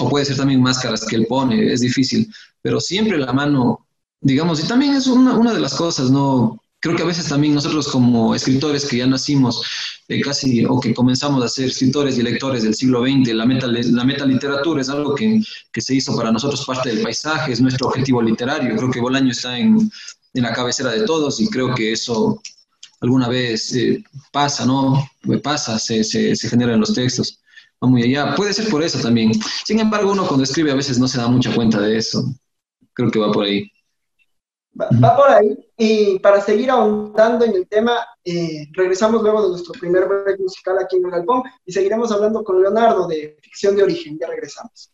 o 0.00 0.08
puede 0.08 0.24
ser 0.24 0.38
también 0.38 0.60
máscaras 0.60 1.06
que 1.06 1.14
él 1.14 1.26
pone, 1.28 1.72
es 1.72 1.82
difícil, 1.82 2.28
pero 2.60 2.80
siempre 2.80 3.16
la 3.16 3.32
mano, 3.32 3.86
digamos, 4.20 4.58
y 4.58 4.66
también 4.66 4.96
es 4.96 5.06
una, 5.06 5.38
una 5.38 5.54
de 5.54 5.60
las 5.60 5.76
cosas, 5.76 6.10
¿no? 6.10 6.60
Creo 6.80 6.96
que 6.96 7.04
a 7.04 7.06
veces 7.06 7.28
también 7.28 7.54
nosotros 7.54 7.86
como 7.86 8.34
escritores 8.34 8.86
que 8.86 8.98
ya 8.98 9.06
nacimos 9.06 9.62
eh, 10.08 10.20
casi 10.20 10.64
o 10.64 10.80
que 10.80 10.92
comenzamos 10.92 11.44
a 11.44 11.48
ser 11.48 11.66
escritores 11.66 12.18
y 12.18 12.22
lectores 12.22 12.64
del 12.64 12.74
siglo 12.74 13.02
XX, 13.02 13.34
la 13.34 13.46
meta, 13.46 13.68
la 13.68 14.04
meta 14.04 14.26
literatura 14.26 14.82
es 14.82 14.88
algo 14.88 15.14
que, 15.14 15.40
que 15.72 15.80
se 15.80 15.94
hizo 15.94 16.16
para 16.16 16.32
nosotros 16.32 16.64
parte 16.66 16.88
del 16.88 17.02
paisaje, 17.02 17.52
es 17.52 17.60
nuestro 17.60 17.86
objetivo 17.86 18.20
literario. 18.20 18.76
Creo 18.76 18.90
que 18.90 19.00
Bolaño 19.00 19.30
está 19.30 19.58
en, 19.58 19.90
en 20.38 20.44
la 20.44 20.52
cabecera 20.52 20.90
de 20.90 21.04
todos 21.04 21.40
y 21.40 21.48
creo 21.48 21.74
que 21.74 21.92
eso 21.92 22.40
alguna 23.00 23.28
vez 23.28 23.74
eh, 23.74 24.02
pasa, 24.32 24.64
¿no? 24.64 25.04
Pasa, 25.42 25.78
se, 25.78 26.02
se, 26.02 26.34
se 26.34 26.48
genera 26.48 26.74
en 26.74 26.80
los 26.80 26.94
textos. 26.94 27.40
Va 27.82 27.88
muy 27.88 28.02
allá. 28.02 28.34
Puede 28.34 28.52
ser 28.52 28.68
por 28.68 28.82
eso 28.82 28.98
también. 29.00 29.32
Sin 29.64 29.78
embargo, 29.78 30.12
uno 30.12 30.26
cuando 30.26 30.44
escribe 30.44 30.72
a 30.72 30.76
veces 30.76 30.98
no 30.98 31.06
se 31.06 31.18
da 31.18 31.28
mucha 31.28 31.54
cuenta 31.54 31.80
de 31.80 31.96
eso. 31.96 32.24
Creo 32.92 33.10
que 33.10 33.20
va 33.20 33.30
por 33.30 33.44
ahí. 33.44 33.70
Va, 34.80 35.16
por 35.16 35.30
ahí. 35.30 35.58
Y 35.76 36.18
para 36.20 36.40
seguir 36.40 36.70
ahondando 36.70 37.44
en 37.44 37.54
el 37.54 37.68
tema, 37.68 38.06
eh, 38.24 38.68
regresamos 38.72 39.22
luego 39.22 39.42
de 39.42 39.48
nuestro 39.50 39.72
primer 39.72 40.06
break 40.06 40.40
musical 40.40 40.78
aquí 40.78 40.96
en 40.96 41.06
el 41.06 41.10
Galpón 41.10 41.42
y 41.64 41.72
seguiremos 41.72 42.12
hablando 42.12 42.44
con 42.44 42.60
Leonardo 42.60 43.06
de 43.06 43.36
Ficción 43.42 43.76
de 43.76 43.84
Origen. 43.84 44.18
Ya 44.20 44.28
regresamos. 44.28 44.90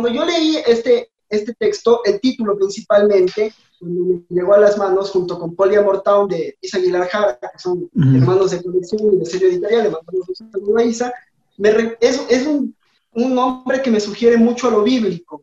Cuando 0.00 0.16
yo 0.16 0.24
leí 0.24 0.58
este, 0.64 1.10
este 1.28 1.54
texto, 1.54 2.02
el 2.04 2.20
título 2.20 2.56
principalmente, 2.56 3.52
me 3.80 4.22
llegó 4.28 4.54
a 4.54 4.58
las 4.58 4.78
manos 4.78 5.10
junto 5.10 5.40
con 5.40 5.56
Polyamor 5.56 6.02
Town 6.02 6.28
de 6.28 6.56
Isa 6.60 6.78
Aguilar 6.78 7.08
Jara, 7.08 7.36
que 7.40 7.58
son 7.58 7.90
hermanos 7.96 8.52
de 8.52 8.62
colección 8.62 9.14
y 9.14 9.18
de 9.18 9.26
sello 9.26 9.48
editorial, 9.48 9.82
le 9.82 9.90
mandamos 9.90 10.28
un 10.28 10.52
saludo 10.52 10.78
a 10.78 10.84
Isa, 10.84 11.12
es, 11.98 12.22
es 12.28 12.46
un, 12.46 12.76
un, 13.10 13.34
nombre 13.34 13.82
que 13.82 13.90
me 13.90 13.98
sugiere 13.98 14.36
mucho 14.36 14.68
a 14.68 14.70
lo 14.70 14.84
bíblico. 14.84 15.42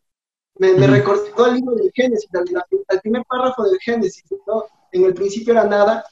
Me, 0.58 0.72
me 0.72 0.88
recordó 0.88 1.44
al 1.44 1.56
libro 1.56 1.76
del 1.76 1.92
Génesis, 1.94 2.30
al, 2.34 2.46
al, 2.88 3.02
primer 3.02 3.24
párrafo 3.28 3.64
del 3.64 3.78
Génesis, 3.82 4.24
¿no? 4.48 4.64
En 4.94 5.04
el 5.04 5.14
principio 5.14 5.52
era 5.52 5.66
nada, 5.66 6.06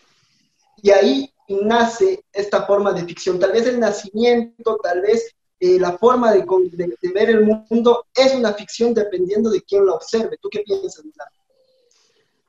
y 0.81 0.91
ahí 0.91 1.33
nace 1.47 2.25
esta 2.33 2.63
forma 2.63 2.91
de 2.91 3.05
ficción. 3.05 3.39
Tal 3.39 3.53
vez 3.53 3.67
el 3.67 3.79
nacimiento, 3.79 4.77
tal 4.83 4.99
vez 4.99 5.33
eh, 5.63 5.79
la 5.79 5.97
forma 5.97 6.33
de, 6.33 6.45
de, 6.73 7.11
ver 7.13 7.29
el 7.29 7.45
mundo 7.45 8.05
es 8.13 8.33
una 8.33 8.51
ficción 8.51 8.93
dependiendo 8.93 9.49
de 9.49 9.61
quién 9.61 9.85
la 9.85 9.93
observe. 9.93 10.37
¿Tú 10.41 10.49
qué 10.51 10.59
piensas, 10.59 11.05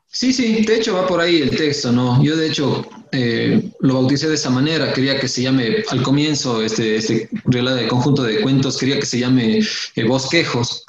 Sí, 0.09 0.33
sí, 0.33 0.64
de 0.64 0.76
hecho 0.76 0.94
va 0.94 1.06
por 1.06 1.21
ahí 1.21 1.40
el 1.40 1.56
texto, 1.56 1.92
¿no? 1.92 2.21
Yo 2.25 2.37
de 2.37 2.49
hecho 2.49 2.85
eh, 3.12 3.71
lo 3.78 3.94
bauticé 3.94 4.28
de 4.28 4.35
esa 4.35 4.50
manera, 4.50 4.92
quería 4.92 5.21
que 5.21 5.28
se 5.28 5.42
llame, 5.42 5.85
al 5.88 6.02
comienzo, 6.02 6.61
este, 6.61 6.97
este 6.97 7.28
de 7.44 7.88
conjunto 7.88 8.25
de 8.25 8.40
cuentos, 8.40 8.78
quería 8.78 8.99
que 8.99 9.06
se 9.06 9.21
llame 9.21 9.61
eh, 9.61 10.04
Bosquejos, 10.04 10.85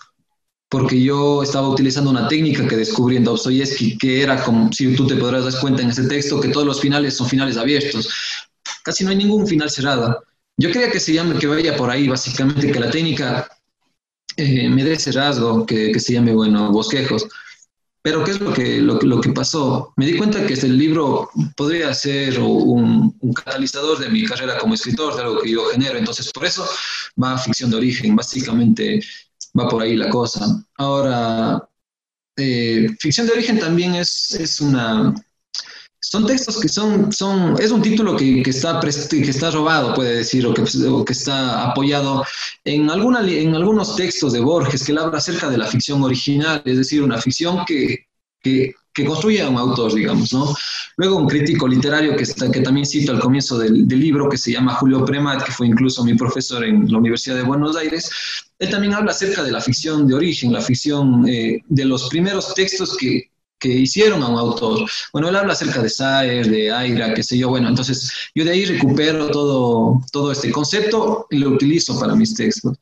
porque 0.67 0.99
yo 0.99 1.43
estaba 1.43 1.69
utilizando 1.69 2.09
una 2.09 2.27
técnica 2.27 2.67
que 2.67 2.75
descubrí 2.75 3.17
en 3.17 3.23
Dostoyevsky, 3.23 3.99
que 3.99 4.23
era 4.23 4.43
como, 4.43 4.71
si 4.73 4.95
tú 4.95 5.05
te 5.05 5.15
podrás 5.15 5.43
dar 5.43 5.61
cuenta 5.61 5.83
en 5.83 5.89
ese 5.89 6.07
texto, 6.07 6.39
que 6.39 6.49
todos 6.49 6.65
los 6.65 6.81
finales 6.81 7.15
son 7.15 7.29
finales 7.29 7.57
abiertos, 7.57 8.09
casi 8.83 9.03
no 9.03 9.11
hay 9.11 9.15
ningún 9.15 9.45
final 9.45 9.69
cerrado. 9.69 10.23
Yo 10.57 10.71
quería 10.71 10.91
que 10.91 10.99
se 10.99 11.13
llame, 11.13 11.37
que 11.37 11.47
vaya 11.47 11.75
por 11.75 11.89
ahí, 11.89 12.07
básicamente, 12.07 12.71
que 12.71 12.79
la 12.79 12.89
técnica 12.89 13.47
eh, 14.37 14.69
me 14.69 14.83
dé 14.83 14.93
ese 14.93 15.11
rasgo, 15.11 15.65
que, 15.65 15.91
que 15.91 15.99
se 15.99 16.13
llame, 16.13 16.33
bueno, 16.33 16.71
Bosquejos 16.71 17.27
pero 18.05 18.23
¿qué 18.23 18.29
es 18.29 18.39
lo 18.39 18.53
que, 18.53 18.77
lo, 18.77 18.99
lo, 18.99 19.19
que 19.19 19.31
pasó? 19.31 19.91
Me 19.95 20.05
di 20.05 20.15
cuenta 20.15 20.45
que 20.45 20.53
este 20.53 20.67
libro 20.67 21.31
podría 21.57 21.91
ser 21.91 22.39
un, 22.39 23.17
un, 23.19 23.33
catalizador 23.33 23.97
de 23.97 24.09
mi 24.09 24.23
carrera 24.23 24.59
como 24.59 24.75
escritor, 24.75 25.15
de 25.15 25.23
algo 25.23 25.41
que 25.41 25.49
yo 25.49 25.65
genero. 25.71 25.97
Entonces, 25.97 26.31
por 26.31 26.45
eso 26.45 26.69
va 27.21 27.35
ficción 27.39 27.71
de 27.71 27.77
origen, 27.77 28.15
básicamente 28.15 29.03
va 29.59 29.67
por 29.67 29.81
ahí 29.81 29.95
la 29.95 30.11
cosa. 30.11 30.45
Ahora, 30.77 31.67
eh, 32.37 32.95
ficción 32.99 33.25
de 33.25 33.33
origen 33.33 33.57
también 33.57 33.95
es, 33.95 34.37
es 34.39 34.61
una, 34.61 35.11
son 36.07 36.27
textos 36.27 36.59
que 36.59 36.69
son, 36.69 37.11
son 37.11 37.55
es 37.59 37.71
un 37.71 37.81
título 37.81 38.15
que, 38.15 38.43
que, 38.43 38.51
está, 38.51 38.79
que 38.79 39.21
está 39.21 39.49
robado, 39.49 39.93
puede 39.95 40.17
decir, 40.17 40.45
o 40.45 40.53
que, 40.53 40.63
que 40.63 41.13
está 41.13 41.63
apoyado 41.63 42.23
en, 42.63 42.91
alguna, 42.91 43.27
en 43.27 43.55
algunos 43.55 43.95
textos 43.95 44.33
de 44.33 44.39
Borges 44.39 44.83
que 44.83 44.91
él 44.91 44.99
habla 44.99 45.17
acerca 45.17 45.49
de 45.49 45.57
la 45.57 45.65
ficción 45.65 46.03
original, 46.03 46.61
es 46.63 46.77
decir, 46.77 47.01
una 47.01 47.19
ficción 47.19 47.65
que, 47.65 48.05
que, 48.39 48.73
que 48.93 49.03
construye 49.03 49.41
a 49.41 49.49
un 49.49 49.57
autor, 49.57 49.95
digamos, 49.95 50.31
¿no? 50.31 50.53
Luego 50.97 51.17
un 51.17 51.27
crítico 51.27 51.67
literario 51.67 52.15
que, 52.15 52.23
está, 52.23 52.51
que 52.51 52.61
también 52.61 52.85
cito 52.85 53.11
al 53.11 53.19
comienzo 53.19 53.57
del, 53.57 53.87
libro, 53.87 54.29
que 54.29 54.37
se 54.37 54.51
llama 54.51 54.75
Julio 54.75 55.03
Premat, 55.03 55.43
que 55.43 55.51
fue 55.51 55.65
incluso 55.65 56.05
mi 56.05 56.13
profesor 56.13 56.63
en 56.63 56.89
la 56.91 56.99
Universidad 56.99 57.35
de 57.35 57.43
Buenos 57.43 57.75
Aires, 57.75 58.11
él 58.59 58.69
también 58.69 58.93
habla 58.93 59.09
acerca 59.09 59.43
de 59.43 59.51
la 59.51 59.59
ficción 59.59 60.07
de 60.07 60.13
origen, 60.13 60.53
la 60.53 60.61
ficción 60.61 61.27
eh, 61.27 61.63
de 61.67 61.85
los 61.85 62.09
primeros 62.09 62.53
textos 62.53 62.95
que, 62.95 63.31
que 63.65 63.73
hicieron 63.73 64.21
a 64.23 64.27
un 64.27 64.37
autor. 64.37 64.89
Bueno, 65.11 65.29
él 65.29 65.35
habla 65.35 65.53
acerca 65.53 65.81
de 65.81 65.89
Saer, 65.89 66.47
de 66.47 66.71
Aira, 66.71 67.13
qué 67.13 67.23
sé 67.23 67.37
yo. 67.37 67.49
Bueno, 67.49 67.69
entonces 67.69 68.11
yo 68.33 68.45
de 68.45 68.51
ahí 68.51 68.65
recupero 68.65 69.29
todo, 69.29 70.01
todo 70.11 70.31
este 70.31 70.51
concepto 70.51 71.27
y 71.29 71.37
lo 71.39 71.49
utilizo 71.49 71.99
para 71.99 72.15
mis 72.15 72.33
textos. 72.35 72.77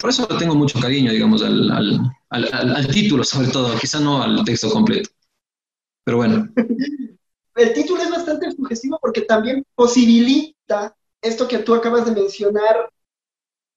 Por 0.00 0.10
eso 0.10 0.26
tengo 0.26 0.54
mucho 0.54 0.80
cariño, 0.80 1.12
digamos, 1.12 1.42
al, 1.42 1.70
al, 1.70 2.12
al, 2.30 2.76
al 2.76 2.88
título, 2.88 3.22
sobre 3.24 3.48
todo, 3.48 3.76
quizá 3.78 4.00
no 4.00 4.22
al 4.22 4.44
texto 4.44 4.70
completo. 4.70 5.10
Pero 6.04 6.18
bueno. 6.18 6.48
El 7.56 7.72
título 7.72 8.02
es 8.02 8.10
bastante 8.10 8.50
sugestivo 8.50 8.98
porque 9.00 9.20
también 9.20 9.64
posibilita 9.76 10.96
esto 11.22 11.46
que 11.46 11.58
tú 11.58 11.72
acabas 11.72 12.04
de 12.04 12.10
mencionar, 12.10 12.90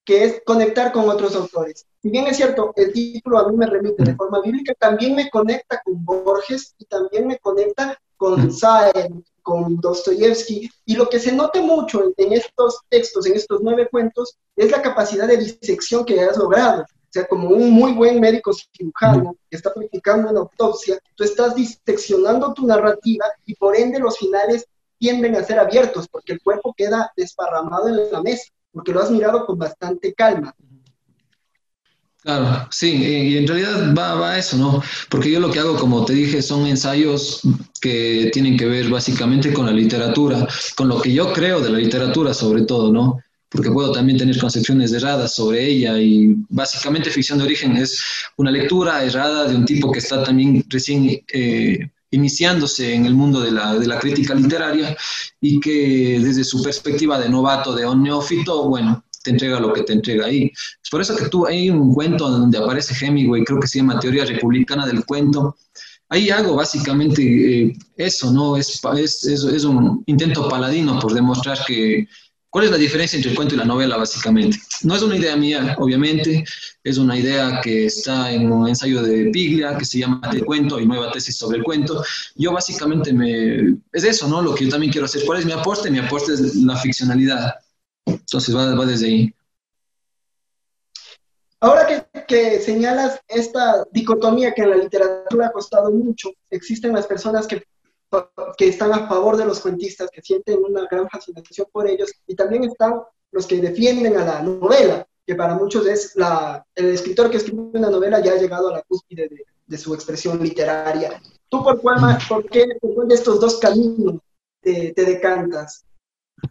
que 0.08 0.24
es 0.24 0.42
conectar 0.46 0.90
con 0.90 1.06
otros 1.06 1.36
autores. 1.36 1.84
Si 2.00 2.08
bien 2.08 2.26
es 2.26 2.38
cierto, 2.38 2.72
el 2.76 2.94
título 2.94 3.40
a 3.40 3.50
mí 3.50 3.54
me 3.58 3.66
remite 3.66 4.02
de 4.02 4.16
forma 4.16 4.40
bíblica, 4.40 4.72
también 4.72 5.14
me 5.14 5.28
conecta 5.28 5.82
con 5.84 6.02
Borges 6.02 6.74
y 6.78 6.86
también 6.86 7.26
me 7.26 7.38
conecta 7.38 8.00
con 8.16 8.50
Saer, 8.50 9.10
con 9.42 9.76
Dostoyevsky. 9.76 10.70
Y 10.86 10.96
lo 10.96 11.10
que 11.10 11.20
se 11.20 11.30
nota 11.30 11.60
mucho 11.60 12.10
en 12.16 12.32
estos 12.32 12.80
textos, 12.88 13.26
en 13.26 13.34
estos 13.34 13.60
nueve 13.60 13.86
cuentos, 13.90 14.38
es 14.56 14.70
la 14.70 14.80
capacidad 14.80 15.28
de 15.28 15.36
disección 15.36 16.06
que 16.06 16.18
has 16.22 16.38
logrado. 16.38 16.84
O 16.84 17.10
sea, 17.10 17.28
como 17.28 17.50
un 17.50 17.70
muy 17.70 17.92
buen 17.92 18.18
médico 18.18 18.52
cirujano 18.54 19.36
que 19.50 19.58
está 19.58 19.74
practicando 19.74 20.30
una 20.30 20.40
autopsia, 20.40 20.98
tú 21.16 21.24
estás 21.24 21.54
diseccionando 21.54 22.54
tu 22.54 22.66
narrativa 22.66 23.26
y 23.44 23.54
por 23.56 23.76
ende 23.76 23.98
los 23.98 24.16
finales 24.16 24.66
tienden 24.96 25.36
a 25.36 25.44
ser 25.44 25.58
abiertos 25.58 26.08
porque 26.08 26.32
el 26.32 26.40
cuerpo 26.40 26.72
queda 26.74 27.12
desparramado 27.14 27.88
en 27.88 28.10
la 28.10 28.22
mesa 28.22 28.50
porque 28.72 28.92
lo 28.92 29.02
has 29.02 29.10
mirado 29.10 29.46
con 29.46 29.58
bastante 29.58 30.14
calma. 30.14 30.54
Claro, 32.22 32.68
sí, 32.70 32.92
y 32.96 33.38
en 33.38 33.46
realidad 33.46 33.94
va, 33.96 34.32
a 34.32 34.38
eso, 34.38 34.56
¿no? 34.56 34.82
Porque 35.08 35.30
yo 35.30 35.38
lo 35.38 35.50
que 35.50 35.60
hago, 35.60 35.76
como 35.76 36.04
te 36.04 36.12
dije, 36.12 36.42
son 36.42 36.66
ensayos 36.66 37.40
que 37.80 38.30
tienen 38.32 38.56
que 38.56 38.66
ver 38.66 38.88
básicamente 38.88 39.52
con 39.52 39.66
la 39.66 39.72
literatura, 39.72 40.46
con 40.76 40.88
lo 40.88 41.00
que 41.00 41.12
yo 41.12 41.32
creo 41.32 41.60
de 41.60 41.70
la 41.70 41.78
literatura 41.78 42.34
sobre 42.34 42.62
todo, 42.62 42.92
¿no? 42.92 43.20
Porque 43.48 43.70
puedo 43.70 43.92
también 43.92 44.18
tener 44.18 44.36
concepciones 44.38 44.92
erradas 44.92 45.34
sobre 45.34 45.64
ella 45.64 45.98
y 45.98 46.34
básicamente 46.50 47.08
ficción 47.10 47.38
de 47.38 47.44
origen 47.44 47.76
es 47.76 48.02
una 48.36 48.50
lectura 48.50 49.02
errada 49.04 49.48
de 49.48 49.54
un 49.54 49.64
tipo 49.64 49.90
que 49.90 50.00
está 50.00 50.22
también 50.22 50.64
recién 50.68 51.22
eh, 51.32 51.88
iniciándose 52.10 52.94
en 52.94 53.06
el 53.06 53.14
mundo 53.14 53.40
de 53.40 53.50
la, 53.50 53.74
de 53.74 53.86
la, 53.86 53.98
crítica 53.98 54.34
literaria 54.34 54.96
y 55.40 55.60
que 55.60 56.20
desde 56.22 56.44
su 56.44 56.62
perspectiva 56.62 57.18
de 57.18 57.28
novato, 57.28 57.74
de 57.74 57.86
un 57.86 58.02
neófito, 58.02 58.68
bueno, 58.68 59.04
te 59.22 59.30
entrega 59.30 59.60
lo 59.60 59.72
que 59.72 59.82
te 59.82 59.92
entrega 59.92 60.26
ahí. 60.26 60.50
Es 60.54 60.90
por 60.90 61.00
eso 61.00 61.16
que 61.16 61.28
tú 61.28 61.46
hay 61.46 61.70
un 61.70 61.92
cuento 61.92 62.28
donde 62.28 62.58
aparece 62.58 62.94
Hemingway, 63.04 63.44
creo 63.44 63.60
que 63.60 63.68
se 63.68 63.78
llama 63.78 64.00
Teoría 64.00 64.24
Republicana 64.24 64.86
del 64.86 65.04
Cuento. 65.04 65.56
Ahí 66.08 66.30
hago 66.30 66.56
básicamente 66.56 67.22
eh, 67.22 67.76
eso, 67.96 68.32
¿no? 68.32 68.56
Es, 68.56 68.80
es, 68.96 69.24
es, 69.24 69.44
es 69.44 69.64
un 69.64 70.02
intento 70.06 70.48
paladino 70.48 70.98
por 70.98 71.12
demostrar 71.12 71.58
que, 71.66 72.08
¿Cuál 72.58 72.66
es 72.66 72.72
la 72.72 72.78
diferencia 72.78 73.16
entre 73.16 73.30
el 73.30 73.36
cuento 73.36 73.54
y 73.54 73.58
la 73.58 73.64
novela, 73.64 73.96
básicamente? 73.96 74.58
No 74.82 74.96
es 74.96 75.02
una 75.02 75.14
idea 75.14 75.36
mía, 75.36 75.76
obviamente, 75.78 76.42
es 76.82 76.98
una 76.98 77.16
idea 77.16 77.60
que 77.62 77.86
está 77.86 78.32
en 78.32 78.50
un 78.50 78.66
ensayo 78.66 79.00
de 79.00 79.26
Piglia 79.30 79.78
que 79.78 79.84
se 79.84 80.00
llama 80.00 80.28
El 80.32 80.44
cuento 80.44 80.80
y 80.80 80.84
nueva 80.84 81.12
tesis 81.12 81.36
sobre 81.36 81.58
el 81.58 81.62
cuento. 81.62 82.02
Yo 82.34 82.52
básicamente 82.52 83.12
me... 83.12 83.78
Es 83.92 84.02
eso, 84.02 84.26
¿no? 84.26 84.42
Lo 84.42 84.56
que 84.56 84.64
yo 84.64 84.72
también 84.72 84.90
quiero 84.90 85.04
hacer. 85.04 85.24
¿Cuál 85.24 85.38
es 85.38 85.46
mi 85.46 85.52
aporte? 85.52 85.88
Mi 85.88 86.00
aporte 86.00 86.32
es 86.32 86.56
la 86.56 86.76
ficcionalidad. 86.76 87.54
Entonces 88.06 88.56
va, 88.56 88.84
desde 88.84 89.06
ahí. 89.06 89.34
Ahora 91.60 91.86
que, 91.86 92.24
que, 92.26 92.58
señalas 92.58 93.20
esta 93.28 93.84
dicotomía 93.92 94.52
que 94.52 94.62
en 94.62 94.70
la 94.70 94.76
literatura 94.78 95.46
ha 95.46 95.52
costado 95.52 95.92
mucho, 95.92 96.32
existen 96.50 96.92
las 96.92 97.06
personas 97.06 97.46
que 97.46 97.62
que 98.56 98.68
están 98.68 98.92
a 98.92 99.06
favor 99.06 99.36
de 99.36 99.44
los 99.44 99.60
cuentistas, 99.60 100.10
que 100.10 100.22
sienten 100.22 100.62
una 100.64 100.86
gran 100.90 101.08
fascinación 101.08 101.66
por 101.72 101.88
ellos, 101.88 102.12
y 102.26 102.34
también 102.34 102.64
están 102.64 103.00
los 103.30 103.46
que 103.46 103.60
defienden 103.60 104.16
a 104.16 104.24
la 104.24 104.42
novela, 104.42 105.06
que 105.26 105.34
para 105.34 105.54
muchos 105.54 105.86
es 105.86 106.16
la, 106.16 106.64
el 106.74 106.86
escritor 106.86 107.30
que 107.30 107.36
escribe 107.36 107.70
una 107.74 107.90
novela 107.90 108.20
ya 108.20 108.32
ha 108.32 108.36
llegado 108.38 108.68
a 108.68 108.72
la 108.72 108.82
cúspide 108.82 109.28
de, 109.28 109.44
de 109.66 109.78
su 109.78 109.94
expresión 109.94 110.42
literaria. 110.42 111.20
¿Tú 111.50 111.62
por, 111.62 111.80
cuál, 111.80 112.18
por 112.28 112.48
qué 112.48 112.66
de 112.66 113.14
estos 113.14 113.38
dos 113.38 113.58
caminos 113.58 114.20
te, 114.62 114.92
te 114.92 115.04
decantas? 115.04 115.84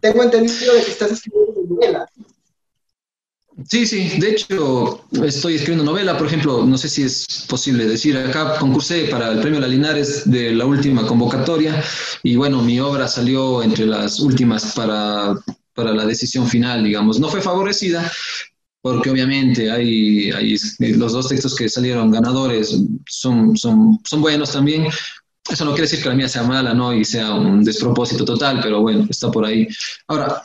Tengo 0.00 0.22
entendido 0.22 0.74
de 0.74 0.82
que 0.82 0.90
estás 0.90 1.12
escribiendo 1.12 1.62
novela. 1.68 2.08
Sí, 3.66 3.86
sí, 3.86 4.20
de 4.20 4.30
hecho 4.30 5.04
estoy 5.24 5.56
escribiendo 5.56 5.84
novela, 5.84 6.16
por 6.16 6.28
ejemplo, 6.28 6.64
no 6.64 6.78
sé 6.78 6.88
si 6.88 7.02
es 7.02 7.26
posible 7.48 7.86
decir, 7.86 8.16
acá 8.16 8.56
concursé 8.58 9.06
para 9.06 9.32
el 9.32 9.40
premio 9.40 9.58
La 9.58 9.66
Linares 9.66 10.30
de 10.30 10.52
la 10.52 10.64
última 10.64 11.04
convocatoria 11.06 11.82
y 12.22 12.36
bueno, 12.36 12.62
mi 12.62 12.78
obra 12.78 13.08
salió 13.08 13.62
entre 13.62 13.86
las 13.86 14.20
últimas 14.20 14.74
para, 14.74 15.34
para 15.74 15.92
la 15.92 16.06
decisión 16.06 16.46
final, 16.46 16.84
digamos. 16.84 17.18
No 17.18 17.28
fue 17.28 17.40
favorecida 17.40 18.10
porque 18.80 19.10
obviamente 19.10 19.70
hay, 19.72 20.30
hay 20.30 20.56
los 20.96 21.12
dos 21.12 21.28
textos 21.28 21.56
que 21.56 21.68
salieron 21.68 22.12
ganadores 22.12 22.78
son, 23.08 23.56
son, 23.56 23.98
son 24.04 24.22
buenos 24.22 24.52
también, 24.52 24.86
eso 25.50 25.64
no 25.64 25.72
quiere 25.72 25.88
decir 25.88 26.02
que 26.02 26.08
la 26.08 26.14
mía 26.14 26.28
sea 26.28 26.42
mala, 26.42 26.74
¿no? 26.74 26.92
Y 26.92 27.04
sea 27.04 27.34
un 27.34 27.64
despropósito 27.64 28.24
total, 28.24 28.60
pero 28.62 28.82
bueno, 28.82 29.06
está 29.08 29.30
por 29.30 29.44
ahí. 29.44 29.66
Ahora, 30.06 30.42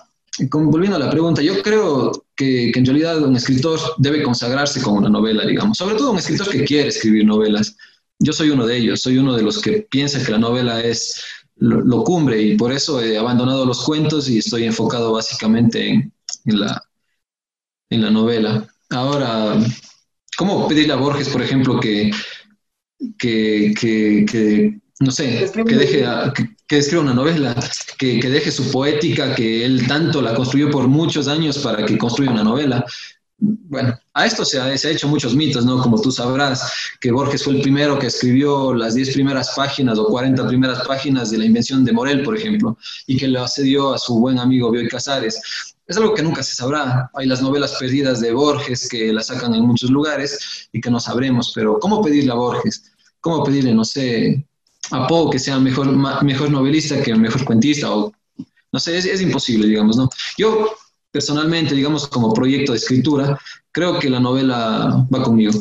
volviendo 0.49 0.95
a 0.95 0.99
la 0.99 1.09
pregunta, 1.09 1.41
yo 1.41 1.61
creo 1.61 2.11
que, 2.35 2.71
que, 2.71 2.79
en 2.79 2.85
realidad 2.85 3.21
un 3.23 3.35
escritor 3.35 3.79
debe 3.97 4.23
consagrarse 4.23 4.81
con 4.81 4.97
una 4.97 5.09
novela, 5.09 5.45
digamos, 5.45 5.77
sobre 5.77 5.95
todo 5.95 6.11
un 6.11 6.17
escritor 6.17 6.49
que 6.49 6.63
quiere 6.63 6.89
escribir 6.89 7.25
novelas. 7.25 7.75
Yo 8.19 8.33
soy 8.33 8.49
uno 8.49 8.65
de 8.65 8.77
ellos, 8.77 9.01
soy 9.01 9.17
uno 9.17 9.35
de 9.35 9.43
los 9.43 9.61
que 9.61 9.87
piensa 9.89 10.23
que 10.23 10.31
la 10.31 10.37
novela 10.37 10.81
es 10.81 11.23
lo, 11.57 12.03
cumbre 12.03 12.41
y 12.41 12.57
por 12.57 12.71
eso 12.71 13.01
he 13.01 13.17
abandonado 13.17 13.65
los 13.65 13.83
cuentos 13.83 14.29
y 14.29 14.39
estoy 14.39 14.65
enfocado 14.65 15.13
básicamente 15.13 15.89
en, 15.89 16.11
la, 16.45 16.81
en 17.89 18.01
la 18.01 18.09
novela. 18.09 18.67
Ahora, 18.89 19.55
¿cómo 20.37 20.67
pedirle 20.67 20.93
a 20.93 20.97
Borges, 20.97 21.29
por 21.29 21.41
ejemplo, 21.41 21.79
que, 21.79 22.11
que, 23.17 24.79
no 24.99 25.11
sé, 25.11 25.51
que 25.53 25.75
deje, 25.75 26.05
que, 26.35 26.52
escriba 26.69 27.03
una 27.03 27.13
novela, 27.13 27.55
que, 27.97 28.19
que, 28.19 28.29
deje 28.29 28.51
su 28.51 28.71
poética, 28.71 29.35
que 29.35 29.63
él 29.65 29.87
tanto 29.87 30.21
la 30.21 30.33
construyó 30.33 30.71
por 30.71 30.87
muchos 30.87 31.27
años 31.27 31.59
para 31.59 31.85
que 31.85 31.97
construya 31.97 32.31
una 32.31 32.43
novela 32.43 32.85
bueno, 33.43 33.97
a 34.13 34.25
esto 34.25 34.45
se 34.45 34.59
ha, 34.59 34.73
hecho 34.73 35.07
muchos 35.07 35.35
mitos, 35.35 35.65
¿no? 35.65 35.81
Como 35.81 35.99
tú 35.99 36.11
sabrás, 36.11 36.71
que 37.01 37.11
Borges 37.11 37.43
fue 37.43 37.55
el 37.55 37.61
primero 37.61 37.99
que 37.99 38.07
escribió 38.07 38.73
las 38.73 38.93
10 38.93 39.13
primeras 39.13 39.51
páginas 39.55 39.99
o 39.99 40.05
40 40.07 40.47
primeras 40.47 40.87
páginas 40.87 41.31
de 41.31 41.39
la 41.39 41.45
invención 41.45 41.83
de 41.83 41.91
Morel, 41.91 42.23
por 42.23 42.37
ejemplo, 42.37 42.77
y 43.05 43.17
que 43.17 43.27
lo 43.27 43.41
accedió 43.41 43.93
a 43.93 43.97
su 43.97 44.19
buen 44.19 44.39
amigo 44.39 44.71
Bioy 44.71 44.87
Casares. 44.87 45.41
Es 45.85 45.97
algo 45.97 46.13
que 46.13 46.21
nunca 46.21 46.41
se 46.43 46.55
sabrá. 46.55 47.09
Hay 47.15 47.27
las 47.27 47.41
novelas 47.41 47.75
perdidas 47.77 48.21
de 48.21 48.31
Borges 48.31 48.87
que 48.87 49.11
las 49.11 49.27
sacan 49.27 49.53
en 49.55 49.63
muchos 49.63 49.89
lugares 49.89 50.69
y 50.71 50.79
que 50.79 50.89
no 50.89 50.99
sabremos, 50.99 51.51
pero 51.53 51.79
¿cómo 51.79 52.01
pedirle 52.01 52.31
a 52.31 52.35
Borges? 52.35 52.93
¿Cómo 53.19 53.43
pedirle, 53.43 53.73
no 53.73 53.83
sé, 53.83 54.45
a 54.93 55.07
Poe 55.07 55.31
que 55.31 55.39
sea 55.39 55.59
mejor, 55.59 55.87
mejor 56.23 56.51
novelista 56.51 57.01
que 57.01 57.15
mejor 57.15 57.43
cuentista? 57.43 57.93
O, 57.93 58.13
no 58.71 58.79
sé, 58.79 58.97
es, 58.97 59.05
es 59.05 59.21
imposible, 59.21 59.67
digamos, 59.67 59.97
¿no? 59.97 60.09
Yo 60.37 60.75
personalmente, 61.11 61.75
digamos, 61.75 62.07
como 62.07 62.33
proyecto 62.33 62.71
de 62.71 62.77
escritura, 62.77 63.39
creo 63.71 63.99
que 63.99 64.09
la 64.09 64.19
novela 64.19 65.05
va 65.13 65.23
conmigo. 65.23 65.53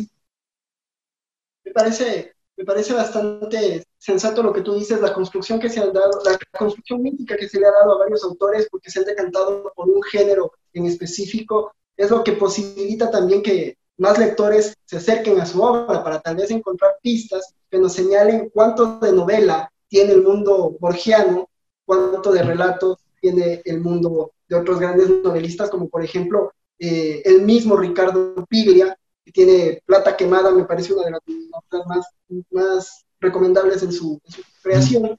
Me 1.64 1.72
parece, 1.72 2.34
me 2.56 2.64
parece 2.64 2.92
bastante 2.92 3.84
sensato 3.98 4.42
lo 4.42 4.52
que 4.52 4.62
tú 4.62 4.74
dices, 4.74 5.00
la 5.00 5.14
construcción 5.14 5.60
que 5.60 5.68
se 5.68 5.80
ha 5.80 5.86
dado, 5.86 6.22
la 6.24 6.38
construcción 6.58 7.02
mítica 7.02 7.36
que 7.36 7.48
se 7.48 7.58
le 7.58 7.66
ha 7.66 7.70
dado 7.70 7.94
a 7.94 7.98
varios 7.98 8.24
autores 8.24 8.68
porque 8.70 8.90
se 8.90 8.98
han 8.98 9.04
decantado 9.04 9.72
por 9.74 9.88
un 9.88 10.02
género 10.02 10.52
en 10.72 10.86
específico, 10.86 11.74
es 11.96 12.10
lo 12.10 12.24
que 12.24 12.32
posibilita 12.32 13.10
también 13.10 13.42
que 13.42 13.76
más 13.98 14.18
lectores 14.18 14.74
se 14.84 14.96
acerquen 14.96 15.40
a 15.40 15.46
su 15.46 15.62
obra 15.62 16.02
para 16.02 16.20
tal 16.20 16.36
vez 16.36 16.50
encontrar 16.50 16.92
pistas 17.02 17.54
que 17.70 17.78
nos 17.78 17.92
señalen 17.92 18.50
cuánto 18.52 18.98
de 18.98 19.12
novela 19.12 19.72
tiene 19.88 20.12
el 20.12 20.22
mundo 20.22 20.76
borgiano, 20.80 21.48
cuánto 21.84 22.32
de 22.32 22.42
relatos 22.42 22.98
tiene 23.20 23.62
el 23.64 23.80
mundo 23.80 24.32
de 24.48 24.56
otros 24.56 24.80
grandes 24.80 25.08
novelistas, 25.08 25.70
como 25.70 25.88
por 25.88 26.04
ejemplo 26.04 26.52
eh, 26.78 27.22
el 27.24 27.42
mismo 27.42 27.76
Ricardo 27.76 28.44
Piglia, 28.48 28.96
que 29.24 29.32
tiene 29.32 29.82
Plata 29.86 30.16
Quemada, 30.16 30.50
me 30.50 30.64
parece 30.64 30.92
una 30.92 31.04
de 31.04 31.10
las 31.12 31.20
novelas 31.26 31.86
más, 31.86 32.06
más 32.50 33.04
recomendables 33.20 33.82
en 33.82 33.92
su, 33.92 34.20
creación. 34.62 35.18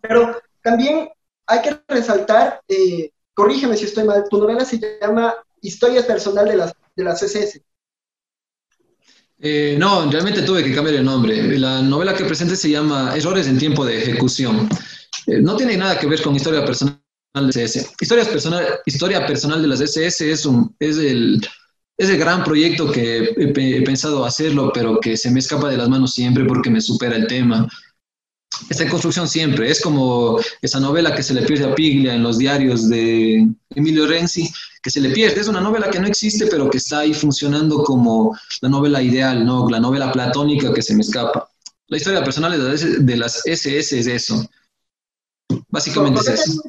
Pero 0.00 0.36
también 0.62 1.08
hay 1.46 1.62
que 1.62 1.80
resaltar, 1.86 2.60
eh, 2.68 3.10
corrígeme 3.34 3.76
si 3.76 3.84
estoy 3.84 4.04
mal, 4.04 4.24
tu 4.28 4.38
novela 4.38 4.64
se 4.64 4.80
llama 5.00 5.34
Historia 5.60 6.06
Personal 6.06 6.46
de 6.48 6.56
las, 6.56 6.72
de 6.96 7.04
las 7.04 7.20
CSS. 7.20 7.60
Eh, 9.40 9.76
no, 9.78 10.10
realmente 10.10 10.42
tuve 10.42 10.64
que 10.64 10.74
cambiar 10.74 10.96
el 10.96 11.04
nombre. 11.04 11.58
La 11.58 11.80
novela 11.80 12.14
que 12.14 12.24
presente 12.24 12.56
se 12.56 12.70
llama 12.70 13.14
Errores 13.16 13.46
en 13.46 13.58
tiempo 13.58 13.84
de 13.84 14.02
ejecución. 14.02 14.68
no 15.26 15.56
tiene 15.56 15.76
nada 15.76 15.98
que 15.98 16.06
ver 16.06 16.22
con 16.22 16.34
historia 16.34 16.64
personal 16.64 16.98
de 17.34 17.64
SS. 17.64 17.90
Historias 18.00 18.28
personal, 18.28 18.66
historia 18.86 19.26
personal 19.26 19.62
de 19.62 19.68
las 19.68 19.80
SS 19.80 20.30
es, 20.30 20.44
un, 20.44 20.74
es, 20.80 20.98
el, 20.98 21.40
es 21.96 22.08
el 22.08 22.18
gran 22.18 22.42
proyecto 22.42 22.90
que 22.90 23.34
he, 23.36 23.82
pensado 23.82 24.24
hacerlo, 24.24 24.72
pero 24.74 24.98
que 24.98 25.16
se 25.16 25.30
me 25.30 25.38
escapa 25.38 25.68
de 25.68 25.76
las 25.76 25.88
manos 25.88 26.14
siempre 26.14 26.44
porque 26.44 26.70
me 26.70 26.80
supera 26.80 27.16
el 27.16 27.26
tema. 27.26 27.68
Está 28.68 28.84
en 28.84 28.90
construcción 28.90 29.28
siempre. 29.28 29.70
Es 29.70 29.80
como 29.80 30.38
esa 30.60 30.80
novela 30.80 31.14
que 31.14 31.22
se 31.22 31.34
le 31.34 31.42
pierde 31.42 31.66
a 31.66 31.74
Piglia 31.74 32.14
en 32.14 32.22
los 32.22 32.38
diarios 32.38 32.88
de 32.88 33.46
Emilio 33.70 34.06
Renzi, 34.06 34.48
que 34.82 34.90
se 34.90 35.00
le 35.00 35.10
pierde. 35.10 35.40
Es 35.40 35.48
una 35.48 35.60
novela 35.60 35.90
que 35.90 36.00
no 36.00 36.06
existe, 36.06 36.46
pero 36.46 36.68
que 36.70 36.78
está 36.78 37.00
ahí 37.00 37.14
funcionando 37.14 37.82
como 37.82 38.36
la 38.60 38.68
novela 38.68 39.02
ideal, 39.02 39.44
¿no? 39.44 39.68
La 39.68 39.80
novela 39.80 40.10
platónica 40.12 40.72
que 40.72 40.82
se 40.82 40.94
me 40.94 41.02
escapa. 41.02 41.48
La 41.86 41.96
historia 41.96 42.22
personal 42.22 42.52
de 43.06 43.16
las 43.16 43.46
SS 43.46 43.98
es 43.98 44.06
eso. 44.06 44.48
Básicamente 45.68 46.20
es 46.20 46.28
eso 46.28 46.62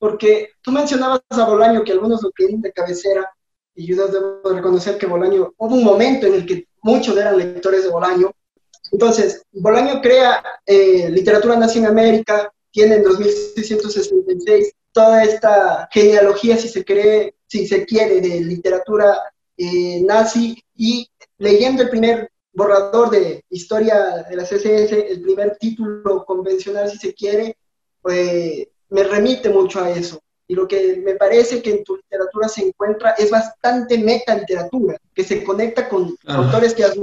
porque 0.00 0.52
tú 0.62 0.72
mencionabas 0.72 1.20
a 1.28 1.44
Bolaño 1.44 1.84
que 1.84 1.92
algunos 1.92 2.22
lo 2.22 2.30
tienen 2.30 2.62
de 2.62 2.72
cabecera, 2.72 3.30
y 3.74 3.86
yo 3.86 4.08
debo 4.08 4.40
reconocer 4.50 4.98
que 4.98 5.06
Bolaño, 5.06 5.52
hubo 5.58 5.74
un 5.74 5.84
momento 5.84 6.26
en 6.26 6.34
el 6.34 6.46
que 6.46 6.66
muchos 6.82 7.16
eran 7.16 7.36
lectores 7.36 7.84
de 7.84 7.90
Bolaño. 7.90 8.32
Entonces, 8.92 9.42
Bolaño 9.52 10.00
crea 10.00 10.42
eh, 10.66 11.08
Literatura 11.10 11.56
Nazi 11.56 11.78
en 11.78 11.86
América, 11.86 12.52
tiene 12.70 12.96
en 12.96 13.02
2666 13.02 14.72
toda 14.92 15.22
esta 15.22 15.88
genealogía, 15.92 16.56
si 16.56 16.68
se 16.68 16.84
cree, 16.84 17.34
si 17.46 17.66
se 17.66 17.84
quiere, 17.84 18.20
de 18.20 18.40
literatura 18.40 19.18
eh, 19.56 20.00
nazi, 20.02 20.62
y 20.76 21.08
leyendo 21.38 21.82
el 21.82 21.90
primer 21.90 22.30
borrador 22.52 23.10
de 23.10 23.44
historia 23.50 24.26
de 24.28 24.36
la 24.36 24.44
CSS, 24.44 24.92
el 24.92 25.22
primer 25.22 25.56
título 25.58 26.24
convencional, 26.24 26.90
si 26.90 26.98
se 26.98 27.14
quiere, 27.14 27.56
pues 28.02 28.66
me 28.88 29.04
remite 29.04 29.48
mucho 29.48 29.80
a 29.80 29.90
eso. 29.90 30.20
Y 30.50 30.54
lo 30.56 30.66
que 30.66 31.00
me 31.06 31.14
parece 31.14 31.62
que 31.62 31.70
en 31.70 31.84
tu 31.84 31.94
literatura 31.94 32.48
se 32.48 32.66
encuentra 32.66 33.12
es 33.12 33.30
bastante 33.30 33.96
meta 33.98 34.34
literatura, 34.34 34.98
que 35.14 35.22
se 35.22 35.44
conecta 35.44 35.88
con 35.88 36.16
autores 36.26 36.74
que, 36.74 36.82
has, 36.82 36.98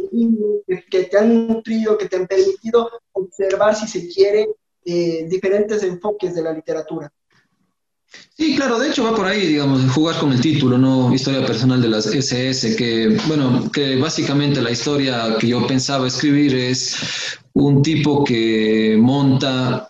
que 0.91 1.03
te 1.05 1.17
han 1.17 1.47
nutrido, 1.47 1.97
que 1.97 2.09
te 2.09 2.17
han 2.17 2.27
permitido 2.27 2.91
observar, 3.13 3.73
si 3.73 3.87
se 3.87 4.09
quiere, 4.09 4.49
eh, 4.83 5.27
diferentes 5.29 5.81
enfoques 5.83 6.35
de 6.35 6.41
la 6.41 6.51
literatura. 6.51 7.09
Sí, 8.35 8.57
claro, 8.57 8.79
de 8.79 8.89
hecho 8.89 9.05
va 9.05 9.15
por 9.15 9.25
ahí, 9.25 9.47
digamos, 9.47 9.93
jugar 9.93 10.19
con 10.19 10.33
el 10.33 10.41
título, 10.41 10.77
¿no? 10.77 11.13
Historia 11.13 11.45
personal 11.45 11.81
de 11.81 11.87
las 11.87 12.05
SS, 12.05 12.75
que, 12.75 13.17
bueno, 13.29 13.71
que 13.71 13.95
básicamente 13.95 14.61
la 14.61 14.71
historia 14.71 15.37
que 15.39 15.47
yo 15.47 15.65
pensaba 15.65 16.05
escribir 16.07 16.53
es 16.53 16.97
un 17.53 17.81
tipo 17.81 18.25
que 18.25 18.97
monta 18.99 19.89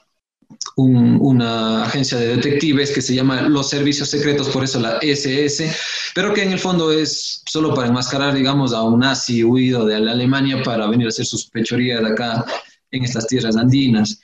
una 0.75 1.83
agencia 1.85 2.17
de 2.17 2.35
detectives 2.35 2.91
que 2.91 3.01
se 3.01 3.15
llama 3.15 3.41
Los 3.41 3.69
Servicios 3.69 4.09
Secretos, 4.09 4.49
por 4.49 4.63
eso 4.63 4.79
la 4.79 4.97
SS, 5.01 5.75
pero 6.13 6.33
que 6.33 6.43
en 6.43 6.51
el 6.51 6.59
fondo 6.59 6.91
es 6.91 7.41
solo 7.47 7.73
para 7.73 7.87
enmascarar, 7.87 8.33
digamos, 8.33 8.73
a 8.73 8.83
un 8.83 8.99
nazi 8.99 9.43
huido 9.43 9.85
de 9.85 9.99
la 9.99 10.11
Alemania 10.11 10.61
para 10.63 10.87
venir 10.87 11.07
a 11.07 11.09
hacer 11.09 11.25
sus 11.25 11.47
pechorías 11.49 12.01
de 12.01 12.09
acá 12.09 12.45
en 12.91 13.03
estas 13.03 13.27
tierras 13.27 13.57
andinas. 13.57 14.19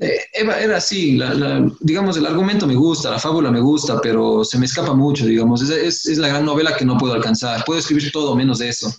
Eh, 0.00 0.20
era 0.34 0.76
así, 0.76 1.18
digamos, 1.80 2.16
el 2.16 2.26
argumento 2.26 2.66
me 2.66 2.74
gusta, 2.74 3.10
la 3.10 3.18
fábula 3.18 3.50
me 3.50 3.60
gusta, 3.60 4.00
pero 4.00 4.44
se 4.44 4.58
me 4.58 4.66
escapa 4.66 4.94
mucho, 4.94 5.24
digamos, 5.24 5.62
es, 5.62 6.06
es, 6.06 6.18
la 6.18 6.28
gran 6.28 6.44
novela 6.44 6.76
que 6.76 6.84
no 6.84 6.98
puedo 6.98 7.14
alcanzar, 7.14 7.64
puedo 7.64 7.80
escribir 7.80 8.10
todo 8.12 8.34
menos 8.34 8.58
de 8.58 8.68
eso. 8.68 8.92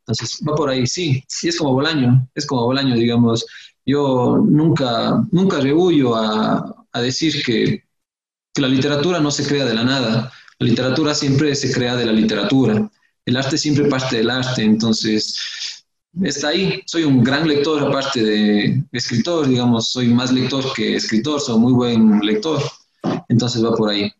Entonces, 0.00 0.40
va 0.46 0.54
por 0.54 0.68
ahí, 0.68 0.86
sí, 0.86 1.22
sí 1.28 1.48
es 1.48 1.56
como 1.56 1.72
Bolaño, 1.72 2.28
es 2.34 2.46
como 2.46 2.64
Bolaño, 2.64 2.94
digamos, 2.94 3.44
yo 3.86 4.38
nunca, 4.38 5.22
nunca 5.30 5.60
rehuyo 5.60 6.14
a, 6.14 6.86
decir 6.94 7.42
que, 7.44 7.82
la 8.56 8.68
literatura 8.68 9.18
no 9.18 9.32
se 9.32 9.44
crea 9.44 9.64
de 9.64 9.74
la 9.74 9.82
nada. 9.82 10.32
La 10.60 10.66
literatura 10.68 11.12
siempre 11.12 11.56
se 11.56 11.72
crea 11.72 11.96
de 11.96 12.06
la 12.06 12.12
literatura. 12.12 12.88
El 13.26 13.36
arte 13.36 13.58
siempre 13.58 13.88
parte 13.88 14.18
del 14.18 14.30
arte. 14.30 14.62
Entonces, 14.62 15.84
está 16.22 16.48
ahí. 16.48 16.80
Soy 16.86 17.02
un 17.02 17.24
gran 17.24 17.48
lector 17.48 17.82
aparte 17.82 18.22
de 18.22 18.84
escritor, 18.92 19.48
digamos. 19.48 19.90
Soy 19.90 20.06
más 20.06 20.32
lector 20.32 20.72
que 20.72 20.94
escritor. 20.94 21.40
Soy 21.40 21.58
muy 21.58 21.72
buen 21.72 22.20
lector. 22.20 22.62
Entonces 23.28 23.64
va 23.64 23.74
por 23.74 23.90
ahí. 23.90 24.12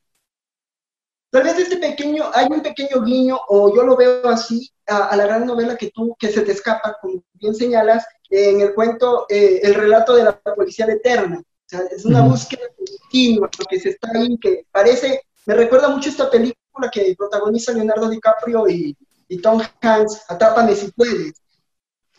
Tal 1.35 1.43
vez 1.43 1.59
este 1.59 1.79
pequeño, 1.79 2.31
hay 2.33 2.47
un 2.49 2.61
pequeño 2.61 3.03
guiño, 3.03 3.37
o 3.49 3.75
yo 3.75 3.83
lo 3.83 3.97
veo 3.97 4.29
así, 4.29 4.71
a, 4.87 5.07
a, 5.07 5.17
la 5.17 5.27
gran 5.27 5.45
novela 5.45 5.77
que 5.77 5.91
tú, 5.91 6.15
que 6.17 6.31
se 6.31 6.43
te 6.43 6.53
escapa, 6.53 6.97
como 7.01 7.25
bien 7.33 7.57
señalas, 7.57 8.07
en 8.31 8.61
el 8.61 8.73
cuento 8.73 9.27
eh, 9.29 9.59
El 9.65 9.75
relato 9.75 10.15
de 10.15 10.23
la 10.23 10.41
policía 10.41 10.87
eterna. 10.87 11.41
O 11.41 11.67
sea, 11.67 11.81
es 11.91 12.05
una 12.05 12.23
búsqueda 12.23 12.63
continua 12.77 13.51
que 13.69 13.81
se 13.81 13.89
está 13.89 14.11
ahí, 14.15 14.39
que 14.39 14.65
parece, 14.71 15.23
me 15.47 15.55
recuerda 15.55 15.89
mucho 15.89 16.09
esta 16.09 16.31
película 16.31 16.89
que 16.93 17.17
protagoniza 17.19 17.73
Leonardo 17.73 18.09
DiCaprio 18.11 18.69
y, 18.69 18.97
Tom 19.43 19.61
Hanks, 19.81 20.27
Atrápame 20.29 20.77
si 20.77 20.93
puedes. 20.93 21.33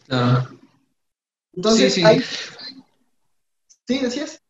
Ah. 0.09 0.45
Entonces, 1.53 1.93
sí, 1.93 2.03
sí. 2.03 2.23
¿Sí 3.87 3.99
decías? 3.99 4.41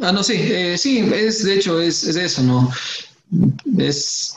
Ah, 0.00 0.12
no, 0.12 0.22
sí, 0.22 0.32
eh, 0.34 0.78
sí, 0.78 1.06
es, 1.12 1.44
de 1.44 1.56
hecho, 1.56 1.78
es, 1.78 2.04
es 2.04 2.16
eso, 2.16 2.42
¿no? 2.42 2.70
Es 3.78 4.36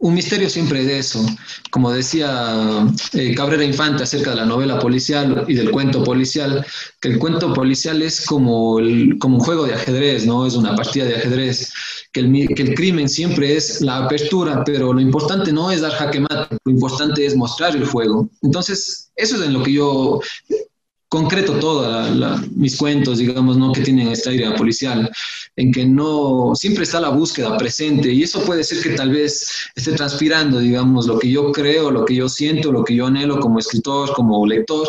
un 0.00 0.14
misterio 0.14 0.48
siempre 0.48 0.84
de 0.84 0.98
eso. 0.98 1.24
Como 1.70 1.90
decía 1.90 2.86
eh, 3.12 3.34
Cabrera 3.34 3.64
Infante 3.64 4.04
acerca 4.04 4.30
de 4.30 4.36
la 4.36 4.46
novela 4.46 4.78
policial 4.78 5.44
y 5.48 5.54
del 5.54 5.70
cuento 5.70 6.04
policial, 6.04 6.64
que 7.00 7.08
el 7.08 7.18
cuento 7.18 7.52
policial 7.52 8.00
es 8.02 8.24
como, 8.24 8.78
el, 8.78 9.18
como 9.18 9.38
un 9.38 9.44
juego 9.44 9.66
de 9.66 9.74
ajedrez, 9.74 10.24
¿no? 10.24 10.46
Es 10.46 10.54
una 10.54 10.76
partida 10.76 11.04
de 11.04 11.16
ajedrez, 11.16 11.72
que 12.12 12.20
el, 12.20 12.48
que 12.54 12.62
el 12.62 12.74
crimen 12.74 13.08
siempre 13.08 13.56
es 13.56 13.80
la 13.80 14.04
apertura, 14.04 14.62
pero 14.64 14.92
lo 14.92 15.00
importante 15.00 15.52
no 15.52 15.70
es 15.70 15.80
dar 15.80 15.92
jaque 15.92 16.20
mate, 16.20 16.56
lo 16.64 16.72
importante 16.72 17.26
es 17.26 17.36
mostrar 17.36 17.74
el 17.74 17.84
juego. 17.84 18.30
Entonces, 18.42 19.10
eso 19.16 19.36
es 19.36 19.42
en 19.42 19.52
lo 19.52 19.62
que 19.62 19.72
yo 19.72 20.20
concreto 21.08 21.58
todos 21.58 22.50
mis 22.50 22.76
cuentos, 22.76 23.18
digamos, 23.18 23.56
¿no? 23.56 23.72
que 23.72 23.80
tienen 23.80 24.08
esta 24.08 24.32
idea 24.32 24.54
policial, 24.54 25.10
en 25.56 25.72
que 25.72 25.86
no, 25.86 26.52
siempre 26.54 26.84
está 26.84 27.00
la 27.00 27.08
búsqueda 27.08 27.56
presente 27.56 28.12
y 28.12 28.22
eso 28.22 28.44
puede 28.44 28.62
ser 28.62 28.82
que 28.82 28.90
tal 28.90 29.10
vez 29.10 29.50
esté 29.74 29.92
transpirando, 29.92 30.58
digamos, 30.58 31.06
lo 31.06 31.18
que 31.18 31.30
yo 31.30 31.50
creo, 31.52 31.90
lo 31.90 32.04
que 32.04 32.14
yo 32.14 32.28
siento, 32.28 32.70
lo 32.70 32.84
que 32.84 32.94
yo 32.94 33.06
anhelo 33.06 33.40
como 33.40 33.58
escritor, 33.58 34.12
como 34.12 34.46
lector, 34.46 34.86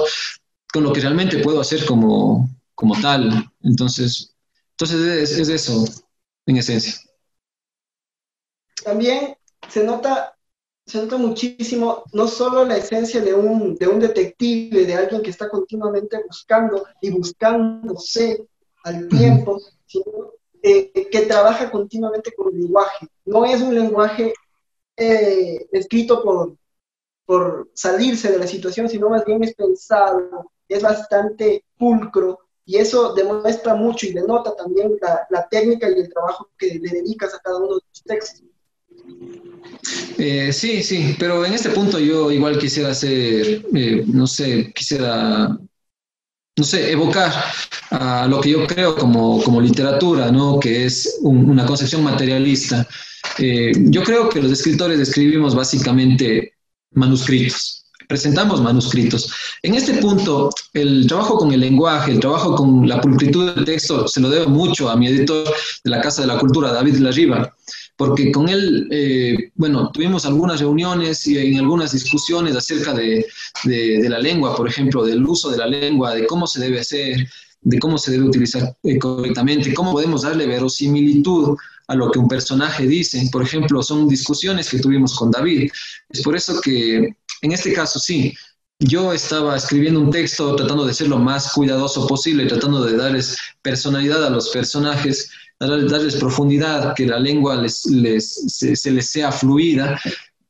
con 0.72 0.84
lo 0.84 0.92
que 0.92 1.02
realmente 1.02 1.40
puedo 1.40 1.62
hacer 1.62 1.86
como, 1.86 2.50
como 2.76 3.00
tal. 3.00 3.50
Entonces, 3.64 4.36
entonces 4.72 5.40
es 5.40 5.50
eso, 5.50 5.86
en 6.46 6.58
esencia. 6.58 6.96
También 8.84 9.36
se 9.70 9.84
nota 9.84 10.38
se 10.90 11.00
nota 11.00 11.18
muchísimo 11.18 12.04
no 12.14 12.28
solo 12.28 12.66
la 12.66 12.78
esencia 12.78 13.22
de 13.22 13.36
un, 13.36 13.76
de 13.76 13.88
un 13.88 14.00
detective, 14.00 14.88
de 14.88 14.96
alguien 14.96 15.22
que 15.22 15.30
está 15.30 15.48
continuamente 15.48 16.20
buscando 16.26 16.84
y 17.00 17.12
buscándose 17.12 18.48
al 18.84 19.08
tiempo, 19.08 19.60
sino 19.86 20.34
eh, 20.64 21.08
que 21.12 21.22
trabaja 21.28 21.70
continuamente 21.70 22.34
con 22.36 22.52
el 22.52 22.62
lenguaje. 22.62 23.08
No 23.24 23.46
es 23.46 23.62
un 23.62 23.76
lenguaje 23.76 24.34
eh, 24.98 25.68
escrito 25.72 26.24
por, 26.24 26.56
por 27.24 27.70
salirse 27.76 28.32
de 28.32 28.40
la 28.40 28.48
situación, 28.48 28.90
sino 28.90 29.12
más 29.12 29.24
bien 29.26 29.44
es 29.44 29.54
pensado, 29.54 30.52
es 30.68 30.82
bastante 30.82 31.66
pulcro 31.78 32.40
y 32.66 32.78
eso 32.78 33.14
demuestra 33.14 33.76
mucho 33.76 34.08
y 34.08 34.14
denota 34.14 34.56
también 34.56 34.98
la, 35.00 35.28
la 35.30 35.48
técnica 35.48 35.88
y 35.88 36.00
el 36.00 36.10
trabajo 36.12 36.50
que 36.58 36.80
le 36.80 36.90
dedicas 36.90 37.36
a 37.36 37.40
cada 37.40 37.58
uno 37.58 37.76
de 37.76 37.82
tus 37.92 38.04
textos. 38.04 38.44
Eh, 40.18 40.52
sí, 40.52 40.84
sí, 40.84 41.16
pero 41.18 41.46
en 41.46 41.54
este 41.54 41.70
punto 41.70 42.00
yo 42.00 42.32
igual 42.32 42.58
quisiera 42.58 42.90
hacer, 42.90 43.66
eh, 43.74 44.04
no 44.08 44.28
sé, 44.28 44.72
quisiera, 44.76 45.58
no 46.58 46.64
sé, 46.64 46.92
evocar 46.92 47.32
a 47.92 48.28
lo 48.28 48.42
que 48.42 48.50
yo 48.52 48.68
creo 48.68 48.96
como, 48.96 49.42
como 49.42 49.62
literatura, 49.62 50.32
¿no? 50.32 50.60
Que 50.60 50.86
es 50.86 51.20
una 51.22 51.66
concepción 51.66 52.04
materialista. 52.04 52.88
Eh, 53.38 53.72
yo 53.76 54.04
creo 54.04 54.30
que 54.30 54.42
los 54.42 54.52
escritores 54.52 55.00
escribimos 55.00 55.56
básicamente 55.56 56.54
manuscritos 56.92 57.80
presentamos 58.08 58.60
manuscritos. 58.64 59.32
En 59.62 59.76
este 59.76 59.94
punto, 59.94 60.50
el 60.74 61.06
trabajo 61.06 61.38
con 61.38 61.54
el 61.54 61.60
lenguaje, 61.60 62.12
el 62.12 62.20
trabajo 62.20 62.56
con 62.56 62.90
la 62.90 63.00
pulcritud 63.00 63.54
del 63.54 63.66
texto, 63.66 64.08
se 64.08 64.20
lo 64.20 64.32
debo 64.32 64.50
mucho 64.50 64.90
a 64.90 64.96
mi 64.96 65.08
editor 65.08 65.46
de 65.84 65.90
la 65.92 66.02
Casa 66.02 66.24
de 66.24 66.28
la 66.28 66.40
Cultura, 66.40 66.74
David 66.74 66.96
Larriba 66.96 67.56
porque 68.00 68.32
con 68.32 68.48
él, 68.48 68.88
eh, 68.92 69.52
bueno, 69.56 69.92
tuvimos 69.92 70.26
algunas 70.26 70.62
reuniones 70.62 71.28
y 71.28 71.38
en 71.38 71.58
algunas 71.58 71.92
discusiones 71.92 72.56
acerca 72.56 72.94
de, 72.94 73.26
la 73.66 74.20
lengua, 74.20 74.56
por 74.56 74.70
ejemplo, 74.70 75.04
del 75.04 75.22
uso 75.26 75.50
de 75.50 75.58
la 75.58 75.68
lengua, 75.68 76.16
de 76.16 76.26
cómo 76.26 76.48
se 76.48 76.62
debe 76.62 76.80
hacer, 76.80 77.28
de 77.60 77.78
cómo 77.78 77.98
se 77.98 78.12
debe 78.12 78.24
utilizar 78.24 78.74
eh, 78.84 78.98
correctamente, 78.98 79.74
cómo 79.74 79.92
podemos 79.92 80.22
darle 80.22 80.48
verosimilitud 80.48 81.58
a 81.90 81.96
lo 81.96 82.10
que 82.10 82.20
un 82.20 82.30
personaje 82.30 82.88
dice. 82.88 83.22
Por 83.34 83.44
ejemplo, 83.44 83.84
son 83.84 84.08
discusiones 84.08 84.70
que 84.70 84.80
tuvimos 84.80 85.14
con 85.18 85.30
David. 85.30 85.70
Es 86.08 86.22
por 86.22 86.38
eso 86.38 86.62
que 86.62 87.14
en 87.42 87.52
este 87.52 87.74
caso 87.74 88.00
sí, 88.00 88.34
yo 88.80 89.12
estaba 89.12 89.58
escribiendo 89.58 90.00
un 90.00 90.10
texto 90.10 90.56
tratando 90.56 90.86
de 90.86 90.94
ser 90.94 91.10
lo 91.10 91.18
más 91.18 91.52
cuidadoso 91.52 92.08
posible, 92.08 92.46
tratando 92.46 92.86
de 92.86 92.96
darles 92.96 93.36
personalidad 93.62 94.26
a 94.26 94.30
los 94.30 94.52
personajes 94.52 95.30
darles 95.60 96.16
profundidad, 96.16 96.94
que 96.96 97.06
la 97.06 97.20
lengua 97.20 97.56
les, 97.56 97.82
se, 97.82 98.92
les 98.92 99.10
sea 99.10 99.32
fluida. 99.32 100.00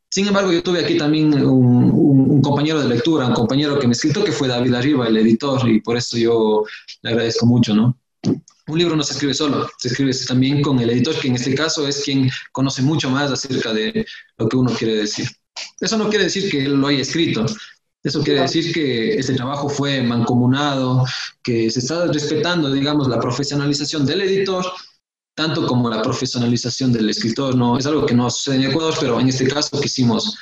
Sin 0.09 0.27
embargo, 0.27 0.51
yo 0.51 0.61
tuve 0.61 0.83
aquí 0.83 0.97
también 0.97 1.33
un, 1.45 2.41
compañero 2.41 2.81
de 2.81 2.87
lectura, 2.87 3.27
un 3.27 3.33
compañero 3.33 3.77
que 3.79 3.87
me 3.87 3.93
escrito 3.93 4.23
que 4.23 4.31
fue 4.31 4.47
David 4.47 4.73
Arriba, 4.73 5.07
el 5.07 5.17
editor, 5.17 5.67
y 5.67 5.81
por 5.81 5.97
eso 5.97 6.17
yo 6.17 6.63
le 7.01 7.09
agradezco 7.09 7.45
mucho, 7.45 7.75
¿no? 7.75 7.97
Un 8.67 8.77
libro 8.77 8.95
no 8.95 9.03
se 9.03 9.13
escribe 9.13 9.33
solo, 9.33 9.67
se 9.77 9.89
escribe 9.89 10.13
también 10.27 10.61
con 10.61 10.79
el 10.79 10.89
editor, 10.89 11.19
que 11.19 11.27
en 11.27 11.35
este 11.35 11.53
caso 11.53 11.87
es 11.87 12.03
quien 12.03 12.29
conoce 12.51 12.81
mucho 12.81 13.09
más 13.09 13.31
acerca 13.31 13.73
de 13.73 14.05
lo 14.37 14.47
que 14.47 14.55
uno 14.55 14.71
quiere 14.71 14.95
decir. 14.95 15.27
Eso 15.81 15.97
no 15.97 16.07
quiere 16.07 16.25
decir 16.25 16.49
que 16.49 16.65
él 16.65 16.75
lo 16.75 16.87
haya 16.87 17.01
escrito, 17.01 17.45
eso 18.03 18.23
quiere 18.23 18.41
decir 18.41 18.71
que 18.73 19.15
ese 19.15 19.33
trabajo 19.33 19.67
fue 19.67 20.01
mancomunado, 20.01 21.05
que 21.43 21.69
se 21.69 21.79
está 21.79 22.07
respetando, 22.07 22.71
digamos, 22.71 23.09
la 23.09 23.19
profesionalización 23.19 24.05
del 24.05 24.21
editor 24.21 24.65
tanto 25.33 25.65
como 25.65 25.89
la 25.89 26.01
profesionalización 26.01 26.91
del 26.91 27.09
escritor. 27.09 27.55
No 27.55 27.77
es 27.77 27.85
algo 27.85 28.05
que 28.05 28.13
no 28.13 28.29
sucede 28.29 28.55
en 28.55 28.71
Ecuador, 28.71 28.93
pero 28.99 29.19
en 29.19 29.29
este 29.29 29.47
caso 29.47 29.79
quisimos 29.79 30.37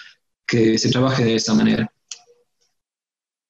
que 0.45 0.78
se 0.78 0.89
trabaje 0.89 1.23
de 1.23 1.36
esa 1.36 1.54
manera. 1.54 1.91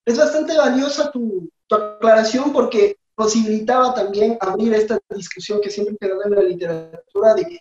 Es 0.04 0.16
bastante 0.18 0.56
valiosa 0.56 1.10
tu, 1.10 1.50
aclaración 1.70 2.52
porque 2.52 2.96
posibilitaba 3.14 3.94
también 3.94 4.38
abrir 4.40 4.72
esta 4.74 4.98
discusión 5.10 5.60
que 5.60 5.70
siempre 5.70 5.96
queda 6.00 6.16
en 6.24 6.34
la 6.34 6.42
literatura 6.42 7.34
de 7.34 7.60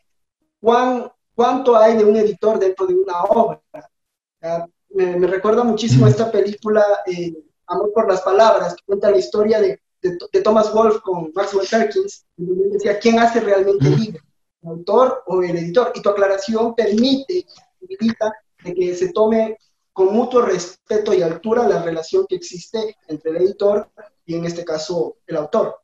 cuán, 0.61 1.11
cuánto 1.35 1.75
hay 1.75 1.97
de 1.97 2.05
un 2.05 2.15
editor 2.15 2.57
dentro 2.57 2.85
de 2.87 2.95
una 2.95 3.23
obra. 3.23 3.61
Me, 4.89 5.27
recuerda 5.27 5.63
muchísimo 5.63 6.07
esta 6.07 6.31
película 6.31 6.83
eh, 7.05 7.33
Amor 7.67 7.91
por 7.93 8.07
las 8.07 8.21
Palabras, 8.21 8.75
que 8.75 8.83
cuenta 8.85 9.11
la 9.11 9.17
historia 9.17 9.59
de 9.59 9.81
de, 10.31 10.41
Thomas 10.41 10.73
Wolfe 10.73 10.99
con 11.01 11.31
Maxwell 11.33 11.67
Perkins, 11.69 12.25
donde 12.35 12.69
decía, 12.69 12.99
¿quién 12.99 13.19
hace 13.19 13.39
realmente 13.39 13.87
el 13.87 13.99
libro? 13.99 14.21
¿El 14.63 14.69
autor 14.69 15.23
o 15.27 15.41
el 15.41 15.55
editor? 15.55 15.91
Y 15.95 16.01
tu 16.01 16.09
aclaración 16.09 16.75
permite, 16.75 17.45
posibilita 17.79 18.31
de 18.63 18.73
que 18.73 18.95
se 18.95 19.11
tome 19.13 19.57
con 19.93 20.13
mutuo 20.13 20.41
respeto 20.41 21.13
y 21.13 21.21
altura 21.21 21.67
la 21.67 21.81
relación 21.81 22.25
que 22.27 22.35
existe 22.35 22.95
entre 23.07 23.31
el 23.31 23.37
editor 23.37 23.89
y 24.25 24.35
en 24.35 24.45
este 24.45 24.63
caso 24.63 25.17
el 25.25 25.37
autor. 25.37 25.75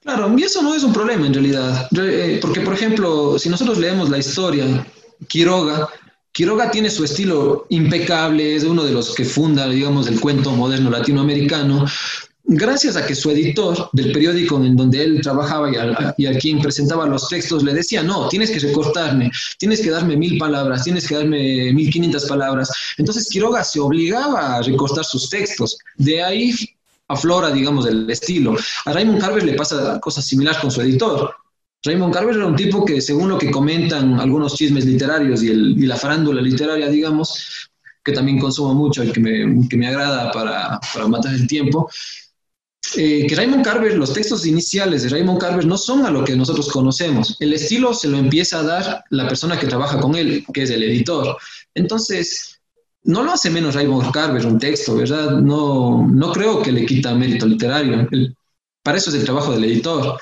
Claro, 0.00 0.32
y 0.38 0.44
eso 0.44 0.62
no 0.62 0.74
es 0.74 0.84
un 0.84 0.92
problema 0.92 1.26
en 1.26 1.34
realidad, 1.34 1.88
eh, 2.00 2.38
porque 2.40 2.60
por 2.60 2.74
ejemplo, 2.74 3.38
si 3.38 3.48
nosotros 3.48 3.78
leemos 3.78 4.08
la 4.10 4.18
historia, 4.18 4.86
Quiroga, 5.26 5.88
Quiroga 6.36 6.70
tiene 6.70 6.90
su 6.90 7.02
estilo 7.02 7.64
impecable, 7.70 8.54
es 8.54 8.62
uno 8.62 8.84
de 8.84 8.92
los 8.92 9.14
que 9.14 9.24
funda, 9.24 9.66
digamos, 9.66 10.06
el 10.06 10.20
cuento 10.20 10.50
moderno 10.50 10.90
latinoamericano, 10.90 11.86
gracias 12.46 12.96
a 12.96 13.06
que 13.06 13.14
su 13.14 13.30
editor 13.30 13.90
del 13.92 14.12
periódico 14.12 14.56
en 14.62 14.76
donde 14.76 15.02
él 15.02 15.20
trabajaba 15.20 15.70
y 16.16 16.26
a, 16.26 16.38
quien 16.38 16.60
presentaba 16.60 17.06
los 17.06 17.28
textos 17.28 17.62
le 17.62 17.74
decía, 17.74 18.02
no, 18.02 18.28
tienes 18.28 18.50
que 18.50 18.60
recortarme, 18.60 19.30
tienes 19.58 19.80
que 19.80 19.90
darme 19.90 20.16
mil 20.16 20.38
palabras, 20.38 20.84
tienes 20.84 21.06
que 21.06 21.16
darme 21.16 21.72
mil 21.72 21.90
quinientas 21.90 22.26
palabras. 22.26 22.70
Entonces 22.96 23.28
Quiroga 23.28 23.64
se 23.64 23.80
obligaba 23.80 24.56
a 24.56 24.62
recortar 24.62 25.04
sus 25.04 25.28
textos. 25.28 25.76
De 25.96 26.22
ahí 26.22 26.54
aflora, 27.08 27.50
digamos, 27.50 27.86
el 27.86 28.08
estilo. 28.10 28.56
A 28.84 28.92
Raymond 28.92 29.20
Carver 29.20 29.44
le 29.44 29.54
pasa 29.54 30.00
cosas 30.00 30.24
similares 30.24 30.60
con 30.60 30.70
su 30.70 30.80
editor. 30.80 31.34
Raymond 31.84 32.12
Carver 32.12 32.36
era 32.36 32.46
un 32.46 32.56
tipo 32.56 32.84
que, 32.84 33.00
según 33.00 33.28
lo 33.28 33.38
que 33.38 33.50
comentan 33.50 34.18
algunos 34.18 34.54
chismes 34.54 34.84
literarios 34.84 35.42
y, 35.42 35.50
el, 35.50 35.82
y 35.82 35.86
la 35.86 35.96
farándula 35.96 36.40
literaria, 36.40 36.88
digamos, 36.88 37.68
que 38.04 38.12
también 38.12 38.38
consumo 38.38 38.74
mucho 38.74 39.04
y 39.04 39.12
que 39.12 39.20
me, 39.20 39.68
que 39.68 39.76
me 39.76 39.88
agrada 39.88 40.30
para, 40.30 40.80
para 40.92 41.08
matar 41.08 41.34
el 41.34 41.46
tiempo, 41.46 41.88
eh, 42.96 43.26
que 43.26 43.34
Raymond 43.34 43.64
Carver, 43.64 43.96
los 43.96 44.12
textos 44.12 44.46
iniciales 44.46 45.02
de 45.02 45.08
Raymond 45.08 45.40
Carver 45.40 45.66
no 45.66 45.76
son 45.76 46.06
a 46.06 46.10
lo 46.10 46.24
que 46.24 46.36
nosotros 46.36 46.68
conocemos. 46.68 47.36
El 47.40 47.52
estilo 47.52 47.92
se 47.92 48.08
lo 48.08 48.18
empieza 48.18 48.60
a 48.60 48.62
dar 48.62 49.04
la 49.10 49.26
persona 49.28 49.58
que 49.58 49.66
trabaja 49.66 49.98
con 50.00 50.14
él, 50.14 50.44
que 50.52 50.62
es 50.62 50.70
el 50.70 50.82
editor. 50.82 51.36
Entonces, 51.74 52.60
no 53.02 53.22
lo 53.22 53.32
hace 53.32 53.50
menos 53.50 53.74
Raymond 53.74 54.12
Carver 54.12 54.46
un 54.46 54.58
texto, 54.58 54.96
¿verdad? 54.96 55.30
No, 55.32 56.06
no 56.06 56.32
creo 56.32 56.62
que 56.62 56.72
le 56.72 56.86
quita 56.86 57.14
mérito 57.14 57.46
literario. 57.46 58.08
para 58.82 58.98
eso 58.98 59.10
es 59.10 59.16
el 59.16 59.24
trabajo 59.24 59.52
del 59.52 59.64
editor. 59.64 60.18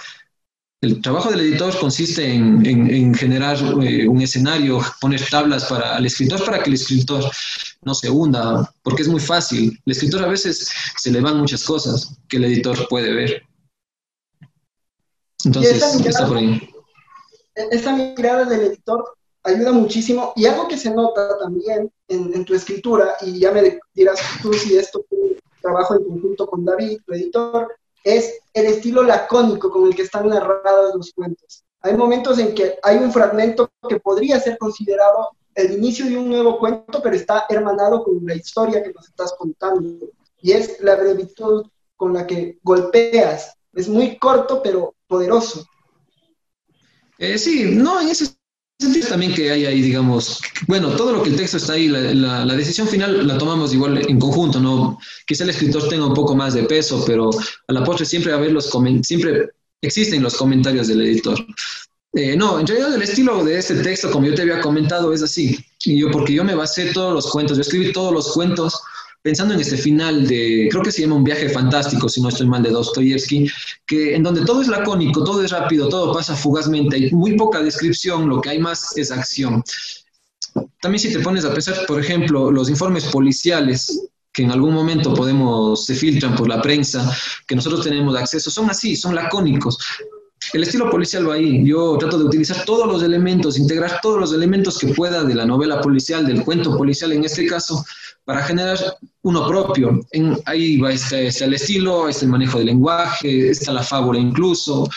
El 0.84 1.00
trabajo 1.00 1.30
del 1.30 1.40
editor 1.40 1.78
consiste 1.78 2.30
en, 2.30 3.14
generar 3.14 3.56
eh, 3.82 4.06
un 4.06 4.20
escenario, 4.20 4.80
poner 5.00 5.26
tablas 5.30 5.64
para 5.64 5.96
el 5.96 6.04
escritor 6.04 6.44
para 6.44 6.62
que 6.62 6.68
el 6.68 6.74
escritor 6.74 7.24
no 7.80 7.94
se 7.94 8.10
hunda, 8.10 8.70
porque 8.82 9.00
es 9.00 9.08
muy 9.08 9.20
fácil. 9.20 9.80
El 9.86 9.92
escritor 9.92 10.22
a 10.22 10.28
veces 10.28 10.68
se 10.98 11.10
le 11.10 11.22
van 11.22 11.38
muchas 11.38 11.64
cosas 11.64 12.14
que 12.28 12.36
el 12.36 12.44
editor 12.44 12.86
puede 12.88 13.14
ver. 13.14 13.42
Entonces, 15.46 15.82
está 16.04 16.26
por 16.26 16.36
ahí. 16.36 16.68
Esa 17.54 17.96
mirada 17.96 18.44
del 18.44 18.60
editor 18.64 19.16
ayuda 19.42 19.72
muchísimo 19.72 20.34
y 20.36 20.44
algo 20.44 20.68
que 20.68 20.76
se 20.76 20.90
nota 20.90 21.38
también 21.38 21.90
en, 22.08 22.44
tu 22.44 22.54
escritura, 22.54 23.14
y 23.22 23.38
ya 23.38 23.52
me 23.52 23.78
dirás 23.94 24.20
tú 24.42 24.52
si 24.52 24.76
esto 24.76 25.02
fue 25.08 25.38
trabajo 25.62 25.94
en 25.94 26.04
conjunto 26.04 26.46
con 26.46 26.62
David, 26.62 26.98
tu 27.06 27.14
editor, 27.14 27.74
es 28.04 28.40
el 28.52 28.66
estilo 28.66 29.02
lacónico 29.02 29.70
con 29.70 29.86
el 29.86 29.96
que 29.96 30.02
están 30.02 30.28
narrados 30.28 30.94
los 30.94 31.12
cuentos. 31.12 31.64
Hay 31.80 31.96
momentos 31.96 32.38
en 32.38 32.54
que 32.54 32.78
hay 32.82 32.98
un 32.98 33.12
fragmento 33.12 33.70
que 33.88 33.98
podría 33.98 34.38
ser 34.38 34.56
considerado 34.58 35.30
el 35.54 35.72
inicio 35.72 36.06
de 36.06 36.16
un 36.16 36.28
nuevo 36.28 36.58
cuento, 36.58 37.02
pero 37.02 37.16
está 37.16 37.46
hermanado 37.48 38.04
con 38.04 38.20
la 38.24 38.34
historia 38.34 38.82
que 38.82 38.92
nos 38.92 39.08
estás 39.08 39.34
contando. 39.38 40.06
Y 40.40 40.52
es 40.52 40.80
la 40.80 40.96
brevitud 40.96 41.66
con 41.96 42.12
la 42.12 42.26
que 42.26 42.58
golpeas. 42.62 43.56
Es 43.72 43.88
muy 43.88 44.18
corto, 44.18 44.62
pero 44.62 44.94
poderoso. 45.06 45.64
Eh, 47.18 47.38
sí, 47.38 47.64
no, 47.76 48.00
en 48.00 48.08
ese 48.08 48.34
sentido 48.84 49.08
también 49.08 49.34
que 49.34 49.50
hay 49.50 49.66
ahí, 49.66 49.82
digamos, 49.82 50.40
bueno, 50.66 50.90
todo 50.90 51.12
lo 51.12 51.22
que 51.22 51.30
el 51.30 51.36
texto 51.36 51.56
está 51.56 51.74
ahí, 51.74 51.88
la, 51.88 52.44
la, 52.44 52.54
decisión 52.54 52.86
final 52.88 53.26
la 53.26 53.36
tomamos 53.36 53.74
igual 53.74 53.98
en 54.08 54.18
conjunto, 54.18 54.60
¿no? 54.60 54.98
Quizá 55.26 55.44
el 55.44 55.50
escritor 55.50 55.88
tenga 55.88 56.06
un 56.06 56.14
poco 56.14 56.34
más 56.34 56.54
de 56.54 56.64
peso, 56.64 57.04
pero 57.06 57.30
a 57.30 57.72
la 57.72 57.84
postre 57.84 58.06
siempre, 58.06 58.32
a 58.32 58.36
ver 58.36 58.52
los 58.52 58.70
siempre 59.02 59.48
existen 59.82 60.22
los 60.22 60.36
comentarios 60.36 60.88
del 60.88 61.02
editor. 61.02 61.38
Eh, 62.14 62.36
no, 62.36 62.60
en 62.60 62.66
realidad 62.66 62.94
el 62.94 63.02
estilo 63.02 63.44
de 63.44 63.58
este 63.58 63.74
texto, 63.76 64.10
como 64.10 64.26
yo 64.26 64.34
te 64.34 64.42
había 64.42 64.60
comentado, 64.60 65.12
es 65.12 65.22
así. 65.22 65.58
Y 65.84 65.98
yo, 65.98 66.10
porque 66.10 66.32
yo 66.32 66.44
me 66.44 66.54
basé 66.54 66.92
todos 66.92 67.12
los 67.12 67.30
cuentos, 67.30 67.56
yo 67.56 67.62
escribí 67.62 67.92
todos 67.92 68.12
los 68.12 68.32
cuentos 68.32 68.80
pensando 69.24 69.54
en 69.54 69.60
este 69.60 69.78
final 69.78 70.26
de, 70.28 70.68
creo 70.70 70.82
que 70.82 70.92
se 70.92 71.00
llama 71.00 71.14
Un 71.14 71.24
viaje 71.24 71.48
fantástico, 71.48 72.10
si 72.10 72.20
no 72.20 72.28
estoy 72.28 72.46
mal, 72.46 72.62
de 72.62 72.68
Dostoyevsky, 72.68 73.50
que 73.86 74.14
en 74.14 74.22
donde 74.22 74.44
todo 74.44 74.60
es 74.60 74.68
lacónico, 74.68 75.24
todo 75.24 75.42
es 75.42 75.50
rápido, 75.50 75.88
todo 75.88 76.12
pasa 76.12 76.36
fugazmente, 76.36 76.96
hay 76.96 77.10
muy 77.10 77.34
poca 77.34 77.62
descripción, 77.62 78.28
lo 78.28 78.42
que 78.42 78.50
hay 78.50 78.58
más 78.58 78.94
es 78.98 79.10
acción. 79.10 79.64
También 80.78 81.00
si 81.00 81.10
te 81.10 81.20
pones 81.20 81.46
a 81.46 81.54
pensar, 81.54 81.86
por 81.86 81.98
ejemplo, 81.98 82.50
los 82.50 82.68
informes 82.68 83.04
policiales 83.06 84.10
que 84.30 84.42
en 84.42 84.50
algún 84.50 84.74
momento 84.74 85.14
podemos, 85.14 85.86
se 85.86 85.94
filtran 85.94 86.36
por 86.36 86.46
la 86.46 86.60
prensa, 86.60 87.10
que 87.48 87.56
nosotros 87.56 87.82
tenemos 87.82 88.14
acceso, 88.16 88.50
son 88.50 88.68
así, 88.68 88.94
son 88.94 89.14
lacónicos. 89.14 89.78
El 90.52 90.62
estilo 90.62 90.90
policial 90.90 91.28
va 91.28 91.34
ahí. 91.34 91.64
Yo 91.64 91.96
trato 91.98 92.18
de 92.18 92.24
utilizar 92.24 92.64
todos 92.64 92.86
los 92.86 93.02
elementos, 93.02 93.58
integrar 93.58 94.00
todos 94.00 94.20
los 94.20 94.32
elementos 94.32 94.78
que 94.78 94.88
pueda 94.88 95.24
de 95.24 95.34
la 95.34 95.46
novela 95.46 95.80
policial, 95.80 96.26
del 96.26 96.44
cuento 96.44 96.76
policial 96.76 97.12
en 97.12 97.24
este 97.24 97.46
caso, 97.46 97.84
para 98.24 98.42
generar 98.42 98.78
uno 99.22 99.46
propio. 99.46 100.00
En, 100.12 100.38
ahí 100.46 100.78
va 100.78 100.92
está 100.92 101.18
el 101.18 101.54
estilo, 101.54 102.08
está 102.08 102.24
el 102.24 102.30
manejo 102.30 102.58
del 102.58 102.68
lenguaje, 102.68 103.50
está 103.50 103.72
la 103.72 103.82
fábula 103.82 104.18
incluso, 104.18 104.88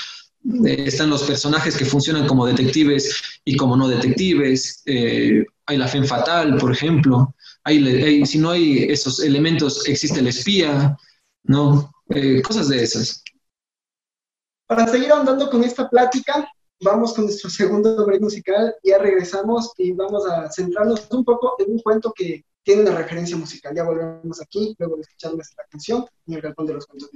eh, 0.66 0.86
están 0.88 1.10
los 1.10 1.24
personajes 1.24 1.76
que 1.76 1.86
funcionan 1.86 2.28
como 2.28 2.46
detectives 2.46 3.22
y 3.44 3.56
como 3.56 3.76
no 3.76 3.88
detectives, 3.88 4.82
eh, 4.86 5.44
hay 5.66 5.78
la 5.78 5.88
fe 5.88 6.04
fatal, 6.04 6.58
por 6.58 6.72
ejemplo, 6.72 7.36
hay, 7.64 8.26
si 8.26 8.38
no 8.38 8.52
hay 8.52 8.84
esos 8.84 9.20
elementos, 9.20 9.86
existe 9.88 10.22
el 10.22 10.28
espía, 10.28 10.96
¿no? 11.44 11.92
Eh, 12.10 12.42
cosas 12.42 12.70
de 12.70 12.82
esas. 12.82 13.24
Para 14.68 14.86
seguir 14.86 15.14
andando 15.14 15.50
con 15.50 15.64
esta 15.64 15.90
plática, 15.90 16.46
vamos 16.82 17.14
con 17.14 17.24
nuestro 17.24 17.50
segundo 17.50 18.06
break 18.06 18.22
musical, 18.22 18.76
ya 18.84 18.98
regresamos 18.98 19.72
y 19.78 19.94
vamos 19.94 20.28
a 20.28 20.52
centrarnos 20.52 21.08
un 21.10 21.24
poco 21.24 21.56
en 21.60 21.72
un 21.72 21.80
cuento 21.80 22.12
que 22.14 22.44
tiene 22.64 22.82
una 22.82 22.98
referencia 22.98 23.38
musical. 23.38 23.74
Ya 23.74 23.86
volvemos 23.86 24.42
aquí, 24.42 24.76
luego 24.78 24.98
de 24.98 25.04
escuchar 25.04 25.34
nuestra 25.36 25.64
canción 25.70 26.06
en 26.28 26.34
el 26.34 26.42
Galpón 26.42 26.66
de 26.66 26.74
los 26.74 26.86
Cuentos. 26.86 27.10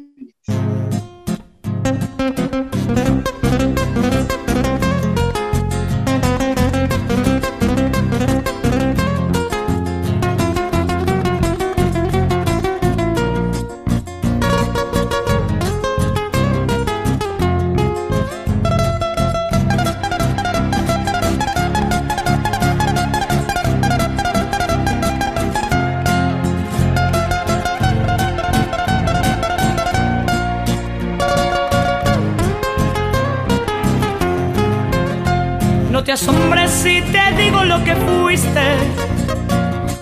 Te 36.25 36.67
si 36.67 37.01
te 37.01 37.31
digo 37.35 37.63
lo 37.63 37.83
que 37.83 37.95
fuiste, 37.95 38.75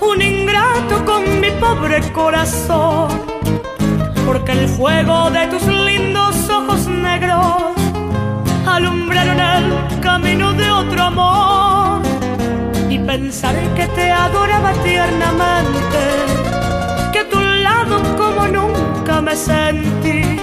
un 0.02 0.22
ingrato 0.22 1.06
con 1.06 1.40
mi 1.40 1.50
pobre 1.52 2.02
corazón, 2.12 3.10
porque 4.26 4.52
el 4.52 4.68
fuego 4.68 5.30
de 5.32 5.48
tus 5.48 5.64
lindos 5.66 6.50
ojos 6.50 6.88
negros 6.88 7.74
alumbraron 8.68 9.40
el 9.40 10.00
camino 10.02 10.52
de 10.54 10.70
otro 10.70 11.04
amor. 11.04 12.02
Y 12.90 13.00
pensar 13.00 13.56
que 13.76 13.88
te 13.88 14.12
adoraba 14.12 14.74
tiernamente, 14.84 16.02
que 17.14 17.20
a 17.20 17.30
tu 17.30 17.40
lado 17.40 18.02
como 18.18 18.48
nunca 18.48 19.22
me 19.22 19.36
sentí. 19.36 20.38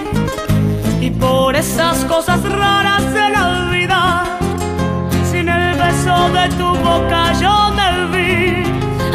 Y 1.00 1.10
por 1.10 1.54
esas 1.54 2.04
cosas 2.06 2.42
raras 2.48 2.95
de 6.32 6.48
tu 6.56 6.68
boca 6.76 7.32
yo 7.40 7.72
me 7.78 7.88
vi. 8.12 8.64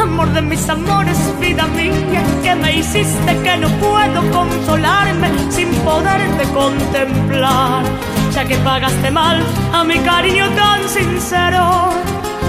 Amor 0.00 0.28
de 0.32 0.42
mis 0.42 0.68
amores, 0.68 1.18
vida 1.40 1.66
mía, 1.66 2.22
que 2.42 2.54
me 2.54 2.76
hiciste 2.78 3.36
que 3.42 3.56
no 3.56 3.68
puedo 3.84 4.20
consolarme 4.30 5.28
sin 5.50 5.68
poderte 5.86 6.44
contemplar. 6.52 7.84
Ya 8.34 8.44
que 8.44 8.56
pagaste 8.58 9.10
mal 9.10 9.42
a 9.72 9.84
mi 9.84 9.98
cariño 9.98 10.48
tan 10.50 10.88
sincero, 10.88 11.90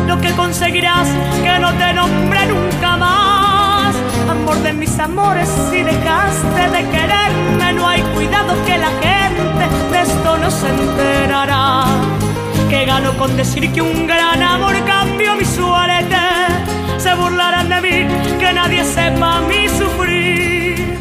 lo 0.08 0.20
que 0.22 0.32
conseguirás 0.32 1.08
que 1.44 1.60
no 1.60 1.74
te 1.74 1.94
nombre 1.94 2.46
nunca 2.48 2.98
más. 2.98 3.96
Amor 4.30 4.58
de 4.64 4.74
mis 4.74 4.98
amores, 5.00 5.50
si 5.70 5.84
dejaste 5.84 6.70
de 6.76 6.90
quererme, 6.90 7.74
no 7.74 7.88
hay 7.88 8.02
cuidado 8.16 8.54
que 8.66 8.78
la 8.78 8.92
gente 9.02 9.66
de 9.92 10.02
esto 10.02 10.38
no 10.38 10.50
se 10.50 10.70
enterará 10.70 12.13
que 12.74 12.86
gano 12.86 13.16
con 13.20 13.38
decir 13.38 13.72
que 13.72 13.82
un 13.84 14.08
gran 14.08 14.42
amor 14.42 14.74
cambió 14.86 15.36
mi 15.36 15.46
suerte. 15.46 16.22
Se 16.98 17.14
burlarán 17.14 17.70
de 17.70 17.80
mí, 17.86 17.98
que 18.40 18.52
nadie 18.52 18.84
sepa 18.84 19.42
mi 19.42 19.70
sufrir. 19.70 20.98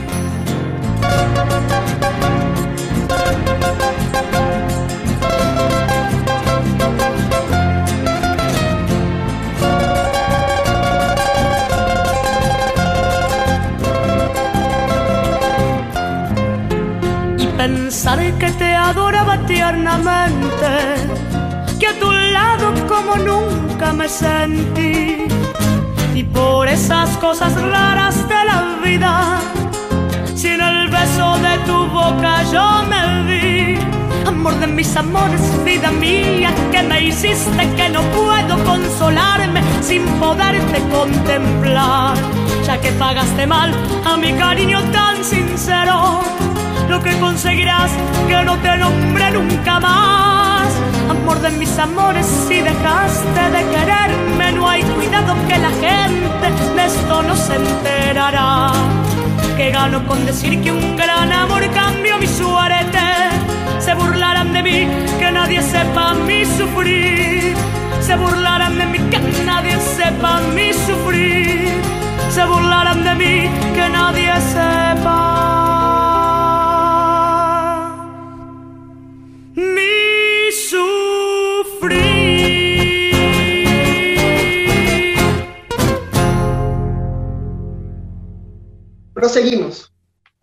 Y 17.38 17.46
pensar 17.62 18.18
que 18.40 18.50
te 18.60 18.74
adoraba 18.74 19.34
tiernamente 19.46 21.31
como 22.92 23.16
nunca 23.16 23.92
me 23.92 24.08
sentí. 24.08 25.26
Y 26.14 26.24
por 26.24 26.68
esas 26.68 27.08
cosas 27.18 27.52
raras 27.60 28.16
de 28.28 28.40
la 28.50 28.58
vida, 28.84 29.40
sin 30.34 30.60
el 30.60 30.88
beso 30.88 31.38
de 31.38 31.54
tu 31.66 31.86
boca 31.86 32.42
yo 32.52 32.66
me 32.90 33.02
vi. 33.28 33.78
Amor 34.26 34.54
de 34.60 34.66
mis 34.66 34.94
amores, 34.96 35.42
vida 35.64 35.90
mía, 35.90 36.50
que 36.70 36.82
me 36.82 37.00
hiciste 37.00 37.64
que 37.76 37.88
no 37.88 38.02
puedo 38.18 38.54
consolarme 38.64 39.62
sin 39.80 40.04
poderte 40.20 40.78
contemplar. 40.90 42.14
Ya 42.66 42.80
que 42.80 42.92
pagaste 42.92 43.46
mal 43.46 43.70
a 44.04 44.16
mi 44.16 44.32
cariño 44.34 44.80
tan 44.92 45.24
sincero, 45.24 46.20
lo 46.88 47.02
que 47.02 47.18
conseguirás 47.18 47.90
que 48.28 48.42
no 48.44 48.56
te 48.58 48.76
nombre 48.76 49.30
nunca 49.32 49.80
más 49.80 50.91
amor 51.22 51.40
de 51.40 51.50
mis 51.50 51.78
amores, 51.78 52.26
si 52.48 52.60
dejaste 52.60 53.42
de 53.54 53.62
quererme, 53.70 54.52
no 54.52 54.68
hay 54.68 54.82
cuidado 54.82 55.36
que 55.46 55.56
la 55.56 55.70
gente 55.70 56.46
de 56.74 56.84
esto 56.84 57.22
no 57.22 57.36
se 57.36 57.54
enterará. 57.54 58.72
Que 59.56 59.70
gano 59.70 60.04
con 60.08 60.26
decir 60.26 60.60
que 60.60 60.72
un 60.72 60.96
gran 60.96 61.32
amor 61.32 61.62
cambió 61.70 62.18
mi 62.18 62.26
suerte. 62.26 62.98
Se 63.78 63.94
burlarán 63.94 64.52
de 64.52 64.62
mí, 64.64 64.88
que 65.20 65.30
nadie 65.30 65.62
sepa 65.62 66.14
mi 66.14 66.44
sufrir. 66.44 67.54
Se 68.00 68.16
burlarán 68.16 68.76
de 68.78 68.86
mí, 68.86 68.98
que 69.10 69.20
nadie 69.44 69.78
sepa 69.78 70.40
mi 70.56 70.72
sufrir. 70.72 71.70
Se 72.30 72.44
burlarán 72.44 73.04
de 73.04 73.14
mí, 73.14 73.50
que 73.76 73.88
nadie 73.88 74.32
sepa. 74.40 75.31
Proseguimos. 89.32 89.90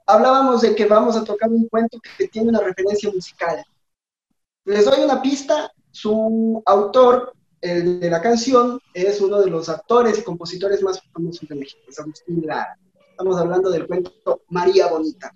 Hablábamos 0.07 0.61
de 0.61 0.73
que 0.73 0.85
vamos 0.87 1.15
a 1.15 1.23
tocar 1.23 1.47
un 1.47 1.67
cuento 1.69 1.99
que 2.17 2.27
tiene 2.27 2.49
una 2.49 2.59
referencia 2.59 3.11
musical. 3.11 3.63
Les 4.65 4.83
doy 4.83 5.03
una 5.03 5.21
pista. 5.21 5.71
Su 5.91 6.63
autor, 6.65 7.33
el 7.61 7.99
de 7.99 8.09
la 8.09 8.19
canción, 8.19 8.79
es 8.95 9.21
uno 9.21 9.39
de 9.41 9.51
los 9.51 9.69
actores 9.69 10.17
y 10.17 10.23
compositores 10.23 10.81
más 10.81 10.99
famosos 11.13 11.47
de 11.47 11.53
México, 11.53 11.81
es 11.87 11.99
Agustín 11.99 12.41
Lara. 12.47 12.79
Estamos 13.11 13.37
hablando 13.37 13.69
del 13.69 13.85
cuento 13.85 14.41
María 14.47 14.87
Bonita. 14.87 15.31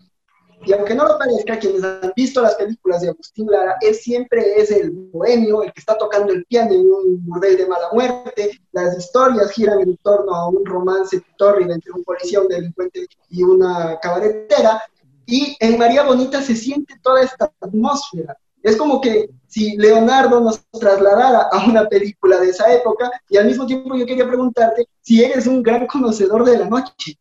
Y 0.65 0.73
aunque 0.73 0.95
no 0.95 1.05
lo 1.05 1.17
parezca, 1.17 1.59
quienes 1.59 1.83
han 1.83 2.13
visto 2.15 2.41
las 2.41 2.55
películas 2.55 3.01
de 3.01 3.09
Agustín 3.09 3.47
Lara, 3.47 3.77
él 3.81 3.95
siempre 3.95 4.61
es 4.61 4.71
el 4.71 4.91
bohemio, 4.91 5.63
el 5.63 5.73
que 5.73 5.79
está 5.79 5.97
tocando 5.97 6.31
el 6.31 6.45
piano 6.45 6.73
en 6.73 6.81
un 6.81 7.25
burdel 7.25 7.57
de 7.57 7.67
mala 7.67 7.89
muerte. 7.91 8.61
Las 8.71 8.97
historias 8.97 9.51
giran 9.51 9.81
en 9.81 9.97
torno 9.97 10.33
a 10.33 10.49
un 10.49 10.65
romance 10.65 11.21
tórrido 11.37 11.73
entre 11.73 11.91
un 11.91 12.03
policía, 12.03 12.41
un 12.41 12.47
delincuente 12.47 13.07
y 13.29 13.43
una 13.43 13.99
cabaretera. 14.01 14.81
Y 15.25 15.55
en 15.59 15.77
María 15.77 16.03
Bonita 16.03 16.41
se 16.41 16.55
siente 16.55 16.95
toda 17.01 17.21
esta 17.23 17.51
atmósfera. 17.59 18.37
Es 18.61 18.77
como 18.77 19.01
que 19.01 19.29
si 19.47 19.75
Leonardo 19.75 20.39
nos 20.39 20.63
trasladara 20.71 21.49
a 21.51 21.65
una 21.67 21.87
película 21.87 22.39
de 22.39 22.49
esa 22.49 22.73
época, 22.73 23.11
y 23.29 23.37
al 23.37 23.45
mismo 23.45 23.65
tiempo 23.65 23.95
yo 23.97 24.05
quería 24.05 24.25
preguntarte 24.25 24.87
si 25.01 25.21
eres 25.23 25.47
un 25.47 25.61
gran 25.61 25.85
conocedor 25.85 26.45
de 26.45 26.57
la 26.57 26.69
noche. 26.69 27.17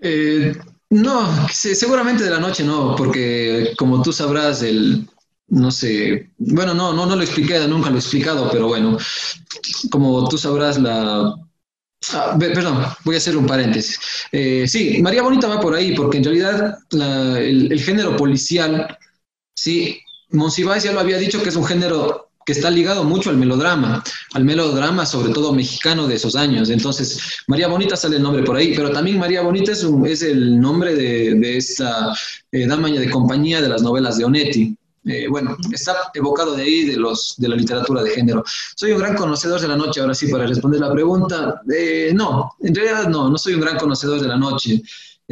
Eh, 0.00 0.54
no, 0.90 1.48
seguramente 1.48 2.24
de 2.24 2.30
la 2.30 2.40
noche 2.40 2.64
no, 2.64 2.96
porque 2.96 3.74
como 3.78 4.02
tú 4.02 4.12
sabrás, 4.12 4.62
el, 4.62 5.08
no 5.48 5.70
sé, 5.70 6.30
bueno, 6.38 6.74
no, 6.74 6.92
no, 6.92 7.06
no 7.06 7.16
lo 7.16 7.22
expliqué, 7.22 7.66
nunca 7.68 7.90
lo 7.90 7.96
he 7.96 8.00
explicado, 8.00 8.50
pero 8.50 8.68
bueno, 8.68 8.98
como 9.90 10.28
tú 10.28 10.36
sabrás, 10.36 10.78
la... 10.80 11.34
Ah, 12.14 12.36
perdón, 12.38 12.82
voy 13.04 13.14
a 13.14 13.18
hacer 13.18 13.36
un 13.36 13.46
paréntesis. 13.46 14.00
Eh, 14.32 14.66
sí, 14.66 15.02
María 15.02 15.22
Bonita 15.22 15.48
va 15.48 15.60
por 15.60 15.74
ahí, 15.74 15.94
porque 15.94 16.16
en 16.16 16.24
realidad 16.24 16.78
el, 16.90 17.70
el, 17.70 17.80
género 17.80 18.16
policial, 18.16 18.96
sí, 19.54 20.00
Monsiváis 20.30 20.82
ya 20.82 20.92
lo 20.92 21.00
había 21.00 21.18
dicho 21.18 21.42
que 21.42 21.50
es 21.50 21.56
un 21.56 21.66
género 21.66 22.29
que 22.44 22.52
está 22.52 22.70
ligado 22.70 23.04
mucho 23.04 23.30
al 23.30 23.36
melodrama, 23.36 24.02
al 24.32 24.44
melodrama 24.44 25.04
sobre 25.06 25.32
todo 25.32 25.52
mexicano 25.52 26.06
de 26.06 26.14
esos 26.14 26.36
años. 26.36 26.70
Entonces, 26.70 27.20
María 27.46 27.68
Bonita 27.68 27.96
sale 27.96 28.16
el 28.16 28.22
nombre 28.22 28.42
por 28.42 28.56
ahí, 28.56 28.74
pero 28.74 28.90
también 28.90 29.18
María 29.18 29.42
Bonita 29.42 29.72
es, 29.72 30.22
el 30.22 30.60
nombre 30.60 30.94
de, 30.94 31.34
de 31.34 31.56
esta 31.56 32.14
eh, 32.50 32.66
dama 32.66 32.88
de 32.88 33.10
compañía 33.10 33.60
de 33.60 33.68
las 33.68 33.82
novelas 33.82 34.18
de 34.18 34.24
Onetti. 34.24 34.76
Eh, 35.06 35.28
bueno, 35.28 35.56
está 35.72 35.94
evocado 36.12 36.54
de 36.54 36.62
ahí, 36.62 36.84
de, 36.84 36.96
los, 36.96 37.34
de 37.38 37.48
la 37.48 37.56
literatura 37.56 38.02
de 38.02 38.10
género. 38.10 38.44
Soy 38.76 38.92
un 38.92 38.98
gran 38.98 39.16
conocedor 39.16 39.60
de 39.60 39.68
la 39.68 39.76
noche, 39.76 40.00
ahora 40.00 40.14
sí, 40.14 40.26
para 40.28 40.46
responder 40.46 40.80
la 40.80 40.92
pregunta. 40.92 41.62
Eh, 41.74 42.12
no, 42.14 42.54
en 42.60 42.74
realidad 42.74 43.08
no, 43.08 43.30
no 43.30 43.38
soy 43.38 43.54
un 43.54 43.60
gran 43.60 43.78
conocedor 43.78 44.20
de 44.20 44.28
la 44.28 44.36
noche. 44.36 44.82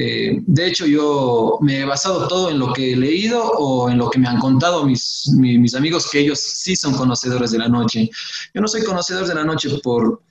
Eh, 0.01 0.39
de 0.47 0.67
hecho, 0.69 0.87
yo 0.87 1.59
me 1.61 1.81
he 1.81 1.85
basado 1.85 2.29
todo 2.29 2.51
en 2.51 2.61
lo 2.61 2.73
que 2.73 2.93
he 2.93 2.97
leído 2.97 3.43
o 3.43 3.91
en 3.91 3.99
lo 3.99 4.09
que 4.09 4.21
me 4.21 4.29
han 4.29 4.39
contado 4.39 4.85
mis, 4.85 5.29
amigos, 5.75 6.09
que 6.09 6.21
ellos 6.21 6.39
sí 6.39 6.77
son 6.77 6.95
conocedores 6.95 7.51
de 7.51 7.59
la 7.59 7.69
noche. 7.69 8.09
Yo 8.55 8.61
no 8.61 8.69
soy 8.69 8.85
conocedor 8.85 9.27
de 9.27 9.35
la 9.35 9.43
noche 9.43 9.69
por 9.83 10.23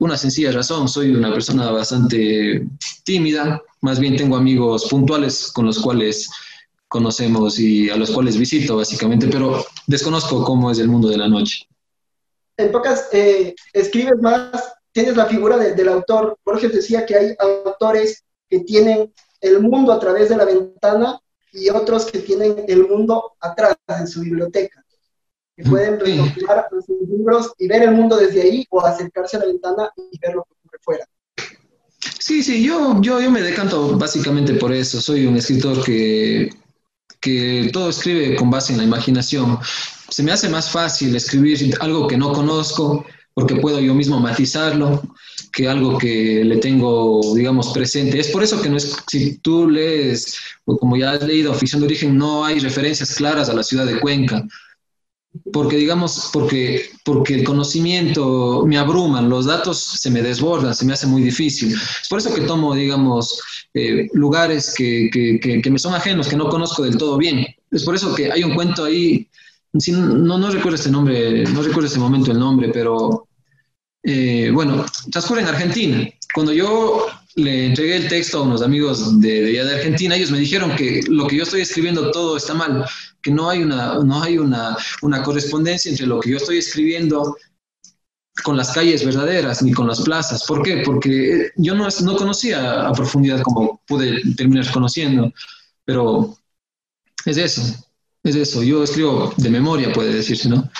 una 0.00 0.18
sencilla 0.18 0.52
razón, 0.52 0.86
soy 0.86 1.14
una 1.14 1.32
persona 1.32 1.70
bastante 1.70 2.66
tímida, 3.02 3.62
más 3.80 3.98
bien 3.98 4.16
tengo 4.16 4.36
amigos 4.36 4.86
puntuales 4.90 5.50
con 5.50 5.64
los 5.64 5.78
cuales 5.78 6.28
conocemos 6.86 7.58
y 7.58 7.88
a 7.88 7.96
los 7.96 8.10
cuales 8.10 8.36
visito 8.36 8.76
básicamente, 8.76 9.28
pero 9.28 9.64
desconozco 9.86 10.44
cómo 10.44 10.70
es 10.70 10.78
el 10.78 10.88
mundo 10.88 11.08
de 11.08 11.16
la 11.16 11.28
noche. 11.28 11.66
En 12.58 12.70
pocas, 12.70 13.08
eh, 13.12 13.54
escribes 13.72 14.20
más, 14.20 14.74
tienes 14.92 15.16
la 15.16 15.24
figura 15.24 15.56
del 15.56 15.88
autor. 15.88 16.36
Borges 16.44 16.74
decía 16.74 17.06
que 17.06 17.16
hay 17.16 17.34
autores 17.38 18.24
que 18.50 18.60
tienen 18.60 19.12
el 19.40 19.60
mundo 19.60 19.92
a 19.92 20.00
través 20.00 20.28
de 20.28 20.36
la 20.36 20.44
ventana 20.44 21.20
y 21.52 21.70
otros 21.70 22.06
que 22.06 22.18
tienen 22.18 22.64
el 22.68 22.86
mundo 22.88 23.32
atrás 23.40 23.76
en 23.88 24.06
su 24.06 24.20
biblioteca, 24.20 24.84
que 25.56 25.64
pueden 25.64 25.98
recopilar 25.98 26.68
sus 26.84 27.08
libros 27.08 27.52
y 27.58 27.68
ver 27.68 27.82
el 27.84 27.92
mundo 27.92 28.16
desde 28.16 28.42
ahí 28.42 28.66
o 28.70 28.84
acercarse 28.84 29.36
a 29.36 29.40
la 29.40 29.46
ventana 29.46 29.90
y 29.96 30.18
ver 30.18 30.34
lo 30.34 30.44
que 30.44 30.54
ocurre 30.54 30.78
fuera. 30.82 31.08
Sí, 32.18 32.42
sí, 32.42 32.62
yo, 32.62 33.00
yo, 33.00 33.20
yo 33.20 33.30
me 33.30 33.40
decanto 33.40 33.96
básicamente 33.96 34.54
por 34.54 34.72
eso. 34.72 35.00
Soy 35.00 35.26
un 35.26 35.36
escritor 35.36 35.82
que, 35.84 36.50
que 37.20 37.70
todo 37.72 37.90
escribe 37.90 38.36
con 38.36 38.50
base 38.50 38.72
en 38.72 38.78
la 38.78 38.84
imaginación. 38.84 39.58
Se 40.08 40.22
me 40.22 40.32
hace 40.32 40.48
más 40.48 40.70
fácil 40.70 41.14
escribir 41.16 41.74
algo 41.80 42.06
que 42.06 42.16
no 42.16 42.32
conozco 42.32 43.04
porque 43.34 43.56
puedo 43.56 43.80
yo 43.80 43.94
mismo 43.94 44.20
matizarlo 44.20 45.02
que 45.52 45.68
algo 45.68 45.98
que 45.98 46.44
le 46.44 46.56
tengo, 46.56 47.20
digamos, 47.34 47.72
presente. 47.72 48.18
Es 48.18 48.28
por 48.28 48.42
eso 48.42 48.60
que 48.60 48.68
no 48.68 48.76
es, 48.76 48.96
si 49.08 49.38
tú 49.38 49.68
lees, 49.68 50.36
o 50.64 50.76
como 50.76 50.96
ya 50.96 51.12
has 51.12 51.22
leído 51.22 51.54
Ficción 51.54 51.80
de 51.80 51.86
Origen, 51.86 52.16
no 52.16 52.44
hay 52.44 52.58
referencias 52.60 53.14
claras 53.14 53.48
a 53.48 53.54
la 53.54 53.62
ciudad 53.62 53.86
de 53.86 54.00
Cuenca. 54.00 54.46
Porque, 55.52 55.76
digamos, 55.76 56.30
porque, 56.32 56.90
porque 57.04 57.34
el 57.34 57.44
conocimiento 57.44 58.64
me 58.66 58.76
abruman, 58.76 59.28
los 59.28 59.46
datos 59.46 59.78
se 59.78 60.10
me 60.10 60.22
desbordan, 60.22 60.74
se 60.74 60.84
me 60.84 60.92
hace 60.92 61.06
muy 61.06 61.22
difícil. 61.22 61.72
Es 61.72 62.08
por 62.08 62.18
eso 62.18 62.34
que 62.34 62.42
tomo, 62.42 62.74
digamos, 62.74 63.40
eh, 63.74 64.08
lugares 64.12 64.74
que, 64.76 65.08
que, 65.12 65.60
que, 65.60 65.70
me 65.70 65.78
son 65.78 65.94
ajenos, 65.94 66.26
que 66.26 66.36
no 66.36 66.48
conozco 66.48 66.82
del 66.82 66.96
todo 66.96 67.16
bien. 67.16 67.46
Es 67.70 67.84
por 67.84 67.94
eso 67.94 68.12
que 68.14 68.32
hay 68.32 68.42
un 68.42 68.54
cuento 68.54 68.84
ahí, 68.84 69.28
no, 69.72 70.36
no 70.38 70.50
recuerdo 70.50 70.74
este 70.74 70.90
nombre, 70.90 71.44
no 71.44 71.62
recuerdo 71.62 71.86
este 71.86 72.00
momento 72.00 72.32
el 72.32 72.40
nombre, 72.40 72.70
pero 72.72 73.28
eh, 74.02 74.50
bueno, 74.52 74.84
transcurre 75.10 75.42
en 75.42 75.48
Argentina. 75.48 76.08
Cuando 76.34 76.52
yo 76.52 77.06
le 77.36 77.66
entregué 77.66 77.96
el 77.96 78.08
texto 78.08 78.38
a 78.38 78.42
unos 78.42 78.62
amigos 78.62 79.20
de, 79.20 79.42
de, 79.42 79.64
de 79.64 79.74
Argentina, 79.74 80.16
ellos 80.16 80.30
me 80.30 80.38
dijeron 80.38 80.74
que 80.76 81.02
lo 81.08 81.26
que 81.26 81.36
yo 81.36 81.42
estoy 81.42 81.62
escribiendo 81.62 82.10
todo 82.10 82.36
está 82.36 82.54
mal, 82.54 82.84
que 83.22 83.30
no 83.30 83.50
hay 83.50 83.62
una, 83.62 83.98
no 83.98 84.22
hay 84.22 84.38
una, 84.38 84.76
una 85.02 85.22
correspondencia 85.22 85.90
entre 85.90 86.06
lo 86.06 86.20
que 86.20 86.30
yo 86.30 86.36
estoy 86.36 86.58
escribiendo 86.58 87.36
con 88.42 88.56
las 88.56 88.72
calles 88.72 89.04
verdaderas 89.04 89.62
ni 89.62 89.72
con 89.72 89.86
las 89.86 90.00
plazas. 90.00 90.44
¿Por 90.46 90.62
qué? 90.62 90.82
Porque 90.84 91.50
yo 91.56 91.74
no, 91.74 91.86
no 92.02 92.16
conocía 92.16 92.88
a 92.88 92.92
profundidad 92.92 93.42
como 93.42 93.82
pude 93.86 94.22
terminar 94.34 94.70
conociendo, 94.72 95.32
pero 95.84 96.36
es 97.24 97.36
eso, 97.36 97.62
es 98.22 98.34
eso. 98.34 98.62
Yo 98.62 98.84
escribo 98.84 99.34
de 99.36 99.50
memoria, 99.50 99.92
puede 99.92 100.14
decirse, 100.14 100.48
¿no? 100.48 100.70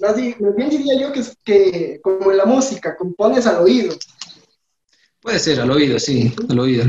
Más 0.00 0.16
bien 0.16 0.70
diría 0.70 0.98
yo 0.98 1.12
que, 1.12 1.22
que 1.44 2.00
como 2.00 2.30
en 2.30 2.38
la 2.38 2.46
música, 2.46 2.96
compones 2.96 3.46
al 3.46 3.62
oído. 3.62 3.94
Puede 5.20 5.38
ser, 5.38 5.60
al 5.60 5.70
oído, 5.70 5.98
sí, 5.98 6.34
al 6.48 6.58
oído. 6.58 6.84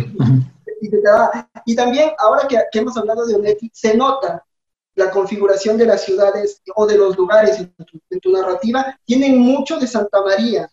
y, 1.65 1.75
también, 1.75 2.11
ahora 2.17 2.47
que, 2.47 2.57
hemos 2.79 2.95
hablado 2.95 3.25
de 3.25 3.35
Onetti, 3.35 3.69
se 3.73 3.95
nota 3.95 4.45
la 4.95 5.11
configuración 5.11 5.77
de 5.77 5.85
las 5.85 6.03
ciudades 6.05 6.61
o 6.75 6.85
de 6.85 6.97
los 6.97 7.17
lugares 7.17 7.57
en 7.59 8.19
tu, 8.21 8.31
narrativa, 8.31 8.97
tienen 9.05 9.37
mucho 9.37 9.79
de 9.79 9.87
Santa 9.87 10.21
María, 10.21 10.69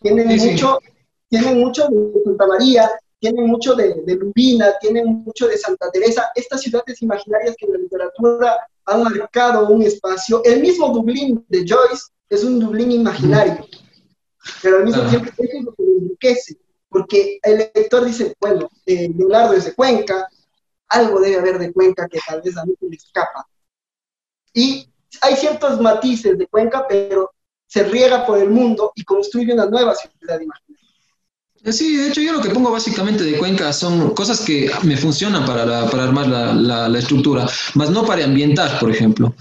tienen, 0.00 0.28
mucho, 0.28 0.78
tienen 1.28 1.60
mucho 1.60 1.88
de 1.88 2.24
Santa 2.24 2.46
María, 2.46 2.90
tienen 3.20 3.46
mucho 3.46 3.74
de, 3.74 4.02
de 4.04 4.16
Lubina, 4.16 4.72
tienen 4.80 5.22
mucho 5.24 5.46
de 5.46 5.56
Santa 5.56 5.90
Teresa, 5.92 6.32
estas 6.34 6.60
ciudades 6.60 7.00
imaginarias 7.02 7.54
que 7.56 7.66
en 7.66 7.72
la 7.72 7.78
literatura 7.78 8.68
han 8.86 9.02
marcado 9.02 9.68
un 9.68 9.82
espacio. 9.82 10.42
El 10.44 10.60
mismo 10.60 10.88
Dublín 10.88 11.44
de 11.48 11.64
Joyce 11.66 12.04
es 12.28 12.44
un 12.44 12.58
Dublín 12.58 12.90
imaginario, 12.90 13.66
pero 14.62 14.78
al 14.78 14.84
mismo 14.84 15.02
tiempo 15.08 15.30
es 15.36 15.64
lo 15.64 15.74
que 15.74 15.82
enriquece, 15.82 16.56
porque 16.88 17.38
el 17.42 17.70
lector 17.74 18.04
dice, 18.04 18.34
bueno, 18.40 18.68
eh, 18.86 19.10
Leonardo 19.16 19.54
es 19.54 19.66
de 19.66 19.74
Cuenca, 19.74 20.28
algo 20.88 21.20
debe 21.20 21.38
haber 21.38 21.58
de 21.58 21.72
Cuenca 21.72 22.08
que 22.08 22.18
tal 22.26 22.42
vez 22.42 22.56
a 22.56 22.64
mí 22.64 22.74
me 22.80 22.96
escapa. 22.96 23.46
Y 24.52 24.88
hay 25.20 25.36
ciertos 25.36 25.80
matices 25.80 26.36
de 26.38 26.46
Cuenca, 26.46 26.86
pero 26.88 27.30
se 27.66 27.84
riega 27.84 28.26
por 28.26 28.38
el 28.38 28.50
mundo 28.50 28.92
y 28.94 29.04
construye 29.04 29.52
una 29.54 29.66
nueva 29.66 29.94
ciudad 29.94 30.40
imaginaria. 30.40 30.71
Sí, 31.70 31.96
de 31.96 32.08
hecho 32.08 32.20
yo 32.20 32.32
lo 32.32 32.40
que 32.40 32.50
pongo 32.50 32.72
básicamente 32.72 33.22
de 33.22 33.38
Cuenca 33.38 33.72
son 33.72 34.14
cosas 34.14 34.40
que 34.40 34.68
me 34.82 34.96
funcionan 34.96 35.44
para, 35.46 35.88
para 35.88 36.04
armar 36.04 36.26
la, 36.26 36.88
la, 36.88 36.98
estructura, 36.98 37.48
más 37.74 37.90
no 37.90 38.04
para 38.04 38.24
ambientar, 38.24 38.80
por 38.80 38.90
ejemplo. 38.90 39.32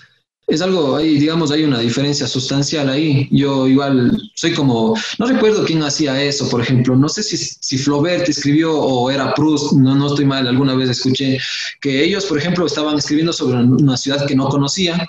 Es 0.45 0.61
algo, 0.61 0.99
digamos, 0.99 1.49
hay 1.51 1.63
una 1.63 1.79
diferencia 1.79 2.27
sustancial 2.27 2.89
ahí. 2.89 3.27
Yo 3.31 3.67
igual 3.67 4.21
soy 4.35 4.53
como, 4.53 4.95
no 5.17 5.25
recuerdo 5.25 5.65
quién 5.65 5.81
hacía 5.81 6.21
eso, 6.21 6.47
por 6.49 6.61
ejemplo, 6.61 6.95
no 6.95 7.09
sé 7.09 7.23
si, 7.23 7.37
si 7.37 7.77
Flaubert 7.77 8.29
escribió 8.29 8.77
o 8.77 9.09
era 9.09 9.33
Proust, 9.33 9.73
no, 9.73 9.95
no 9.95 10.07
estoy 10.07 10.25
mal, 10.25 10.47
alguna 10.47 10.75
vez 10.75 10.89
escuché 10.89 11.39
que 11.79 12.03
ellos, 12.03 12.25
por 12.25 12.37
ejemplo, 12.37 12.67
estaban 12.67 12.97
escribiendo 12.97 13.33
sobre 13.33 13.57
una 13.57 13.97
ciudad 13.97 14.27
que 14.27 14.35
no 14.35 14.47
conocían, 14.49 14.99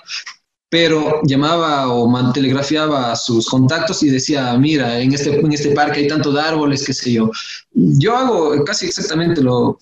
pero 0.73 1.21
llamaba 1.21 1.93
o 1.93 2.33
telegrafiaba 2.33 3.11
a 3.11 3.15
sus 3.15 3.47
contactos 3.47 4.01
y 4.01 4.09
decía, 4.09 4.57
mira, 4.57 4.99
en 4.99 5.13
este, 5.13 5.39
en 5.39 5.53
este 5.53 5.69
parque 5.69 5.99
hay 5.99 6.07
tantos 6.07 6.35
árboles, 6.35 6.83
qué 6.83 6.95
sé 6.95 7.13
yo. 7.13 7.29
Yo 7.71 8.17
hago 8.17 8.65
casi 8.65 8.87
exactamente 8.87 9.43
lo, 9.43 9.77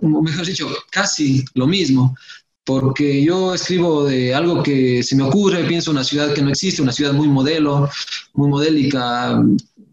mejor 0.00 0.44
dicho, 0.44 0.68
casi 0.90 1.44
lo 1.54 1.68
mismo, 1.68 2.16
porque 2.64 3.22
yo 3.22 3.54
escribo 3.54 4.04
de 4.04 4.34
algo 4.34 4.64
que 4.64 5.04
se 5.04 5.14
me 5.14 5.22
ocurre, 5.22 5.62
pienso 5.62 5.92
una 5.92 6.02
ciudad 6.02 6.34
que 6.34 6.42
no 6.42 6.50
existe, 6.50 6.82
una 6.82 6.90
ciudad 6.90 7.12
muy 7.12 7.28
modelo, 7.28 7.88
muy 8.32 8.48
modélica, 8.48 9.40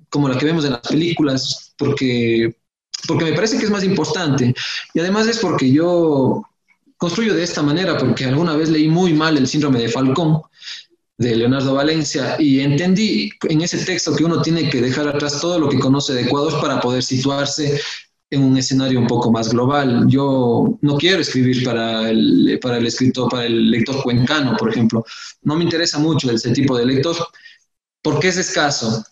como 0.09 0.29
la 0.29 0.37
que 0.39 0.45
vemos 0.45 0.65
en 0.65 0.71
las 0.71 0.81
películas, 0.81 1.75
porque, 1.77 2.55
porque 3.07 3.25
me 3.25 3.33
parece 3.33 3.59
que 3.59 3.65
es 3.65 3.71
más 3.71 3.83
importante. 3.83 4.55
Y 4.95 4.99
además 4.99 5.27
es 5.27 5.37
porque 5.37 5.71
yo 5.71 6.41
construyo 6.99 7.33
de 7.33 7.43
esta 7.43 7.63
manera 7.63 7.97
porque 7.97 8.25
alguna 8.25 8.55
vez 8.55 8.69
leí 8.69 8.89
muy 8.89 9.13
mal 9.13 9.37
el 9.37 9.47
síndrome 9.47 9.79
de 9.79 9.87
Falcón 9.87 10.41
de 11.17 11.35
Leonardo 11.35 11.73
Valencia 11.73 12.35
y 12.37 12.59
entendí 12.59 13.31
en 13.49 13.61
ese 13.61 13.83
texto 13.85 14.15
que 14.15 14.25
uno 14.25 14.41
tiene 14.41 14.69
que 14.69 14.81
dejar 14.81 15.07
atrás 15.07 15.39
todo 15.39 15.57
lo 15.57 15.69
que 15.69 15.79
conoce 15.79 16.13
de 16.13 16.23
Ecuador 16.23 16.61
para 16.61 16.79
poder 16.79 17.01
situarse 17.01 17.79
en 18.29 18.43
un 18.43 18.57
escenario 18.57 18.99
un 18.99 19.07
poco 19.07 19.31
más 19.31 19.49
global. 19.49 20.07
Yo 20.07 20.77
no 20.81 20.97
quiero 20.97 21.21
escribir 21.21 21.63
para 21.63 22.09
el, 22.09 22.59
para 22.61 22.77
el 22.77 22.85
escritor, 22.85 23.29
para 23.29 23.45
el 23.45 23.71
lector 23.71 24.03
cuencano, 24.03 24.55
por 24.57 24.69
ejemplo. 24.69 25.03
No 25.43 25.55
me 25.55 25.63
interesa 25.63 25.99
mucho 25.99 26.29
ese 26.29 26.51
tipo 26.51 26.77
de 26.77 26.85
lector 26.85 27.15
porque 28.01 28.27
es 28.27 28.37
escaso. 28.37 29.03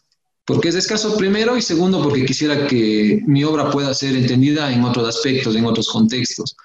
Porque 0.46 0.70
es 0.70 0.76
escaso 0.76 1.18
primero 1.18 1.58
y 1.58 1.62
segundo 1.62 2.02
porque 2.02 2.26
quisiera 2.26 2.68
que 2.68 3.22
mi 3.26 3.44
obra 3.44 3.72
pueda 3.72 3.94
ser 3.94 4.16
entendida 4.16 4.72
en 4.72 4.84
otros 4.84 5.08
aspectos, 5.08 5.56
en 5.56 5.66
otros 5.66 5.90
contextos. 5.90 6.56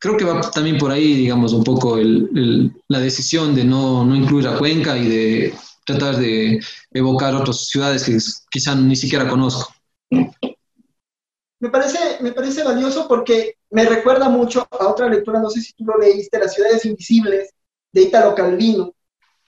Creo 0.00 0.16
que 0.16 0.24
va 0.24 0.40
también 0.50 0.78
por 0.78 0.90
ahí, 0.90 1.14
digamos, 1.14 1.52
un 1.52 1.62
poco 1.62 1.98
la 1.98 3.00
decisión 3.00 3.54
de 3.54 3.64
no, 3.64 4.02
no 4.02 4.16
incluir 4.16 4.48
a 4.48 4.56
Cuenca 4.56 4.96
y 4.96 5.06
de 5.06 5.54
tratar 5.84 6.16
de 6.16 6.58
evocar 6.90 7.34
otras 7.34 7.66
ciudades 7.66 8.04
que 8.04 8.16
quizá 8.50 8.74
ni 8.74 8.96
siquiera 8.96 9.28
conozco. 9.28 9.74
Me 10.08 11.68
parece, 11.68 11.98
me 12.22 12.32
parece 12.32 12.64
valioso 12.64 13.06
porque 13.06 13.56
me 13.68 13.84
recuerda 13.84 14.30
mucho 14.30 14.66
a 14.70 14.88
otra 14.88 15.06
lectura, 15.06 15.38
no 15.38 15.50
sé 15.50 15.60
si 15.60 15.74
tú 15.74 15.84
lo 15.84 15.98
leíste, 15.98 16.38
Las 16.38 16.54
ciudades 16.54 16.86
invisibles, 16.86 17.50
de 17.92 18.02
Italo 18.02 18.34
Calvino, 18.34 18.94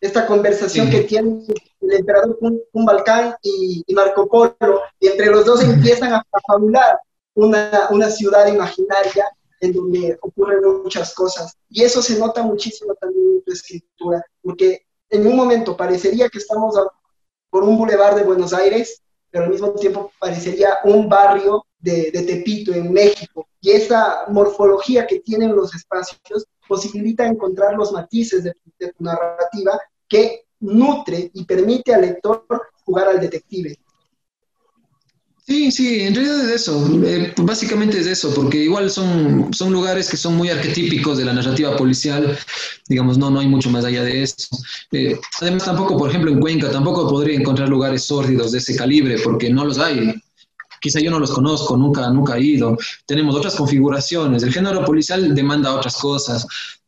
esta 0.02 0.26
conversación 0.26 0.90
que 0.90 1.02
tiene 1.02 1.44
el 1.80 1.92
emperador 1.92 2.38
Cumbalcán 2.72 3.36
y, 3.40 3.84
y, 3.86 3.94
Marco 3.94 4.28
Polo, 4.28 4.82
y 5.00 5.06
entre 5.06 5.30
los 5.30 5.46
dos 5.46 5.62
empiezan 5.62 6.12
a, 6.12 6.26
fabular 6.46 6.98
una, 7.34 7.88
una 7.90 8.10
ciudad 8.10 8.46
imaginaria 8.48 9.26
en 9.62 9.72
donde 9.72 10.18
ocurren 10.20 10.82
muchas 10.82 11.14
cosas. 11.14 11.56
Y 11.70 11.82
eso 11.82 12.02
se 12.02 12.18
nota 12.18 12.42
muchísimo 12.42 12.94
también 12.94 13.36
en 13.36 13.44
tu 13.44 13.52
escritura, 13.52 14.22
porque 14.42 14.84
en 15.08 15.26
un 15.26 15.36
momento 15.36 15.76
parecería 15.76 16.28
que 16.28 16.38
estamos 16.38 16.74
por 17.48 17.62
un 17.62 17.78
bulevar 17.78 18.14
de 18.16 18.24
Buenos 18.24 18.52
Aires, 18.52 19.02
pero 19.30 19.44
al 19.44 19.50
mismo 19.50 19.72
tiempo 19.72 20.10
parecería 20.18 20.78
un 20.84 21.08
barrio 21.08 21.64
de, 21.78 22.10
Tepito 22.10 22.74
en 22.74 22.92
México. 22.92 23.46
Y 23.60 23.70
esa 23.70 24.24
morfología 24.28 25.06
que 25.06 25.20
tienen 25.20 25.54
los 25.54 25.74
espacios 25.74 26.44
posibilita 26.66 27.26
encontrar 27.26 27.74
los 27.74 27.92
matices 27.92 28.42
de, 28.42 28.54
tu 28.78 29.04
narrativa 29.04 29.80
que 30.08 30.44
nutre 30.58 31.30
y 31.32 31.44
permite 31.44 31.94
al 31.94 32.00
lector 32.00 32.44
jugar 32.84 33.08
al 33.08 33.20
detective. 33.20 33.78
Sí, 35.44 35.72
sí, 35.72 36.00
en 36.02 36.14
realidad 36.14 36.44
es 36.48 36.62
eso, 36.62 36.88
eh, 37.04 37.34
básicamente 37.38 37.98
es 37.98 38.06
eso, 38.06 38.32
porque 38.32 38.58
igual 38.58 38.88
son, 38.90 39.52
son 39.52 39.72
lugares 39.72 40.08
que 40.08 40.16
son 40.16 40.36
muy 40.36 40.50
arquetípicos 40.50 41.18
de 41.18 41.24
la 41.24 41.32
narrativa 41.32 41.76
policial, 41.76 42.38
digamos, 42.88 43.18
no, 43.18 43.28
no 43.28 43.40
hay 43.40 43.48
mucho 43.48 43.68
más 43.68 43.84
allá 43.84 44.04
de 44.04 44.22
eso. 44.22 44.36
Eh, 44.92 45.18
además, 45.40 45.64
tampoco, 45.64 45.98
por 45.98 46.08
ejemplo, 46.10 46.30
en 46.30 46.38
Cuenca, 46.38 46.70
tampoco 46.70 47.08
podría 47.08 47.36
encontrar 47.36 47.68
lugares 47.68 48.04
sórdidos 48.04 48.52
de 48.52 48.58
ese 48.58 48.76
calibre, 48.76 49.18
porque 49.18 49.50
no 49.50 49.64
los 49.64 49.78
hay 49.78 50.14
quizá 50.82 50.98
yo 51.00 51.10
no 51.12 51.20
los 51.20 51.30
conozco, 51.30 51.76
nunca, 51.76 52.10
nunca 52.10 52.36
he 52.36 52.42
ido. 52.42 52.76
Tenemos 53.06 53.36
otras 53.36 53.54
configuraciones. 53.54 54.42
El 54.42 54.52
género 54.52 54.84
policial 54.84 55.32
demanda 55.34 55.74
otras 55.74 55.96
cosas. 55.96 56.46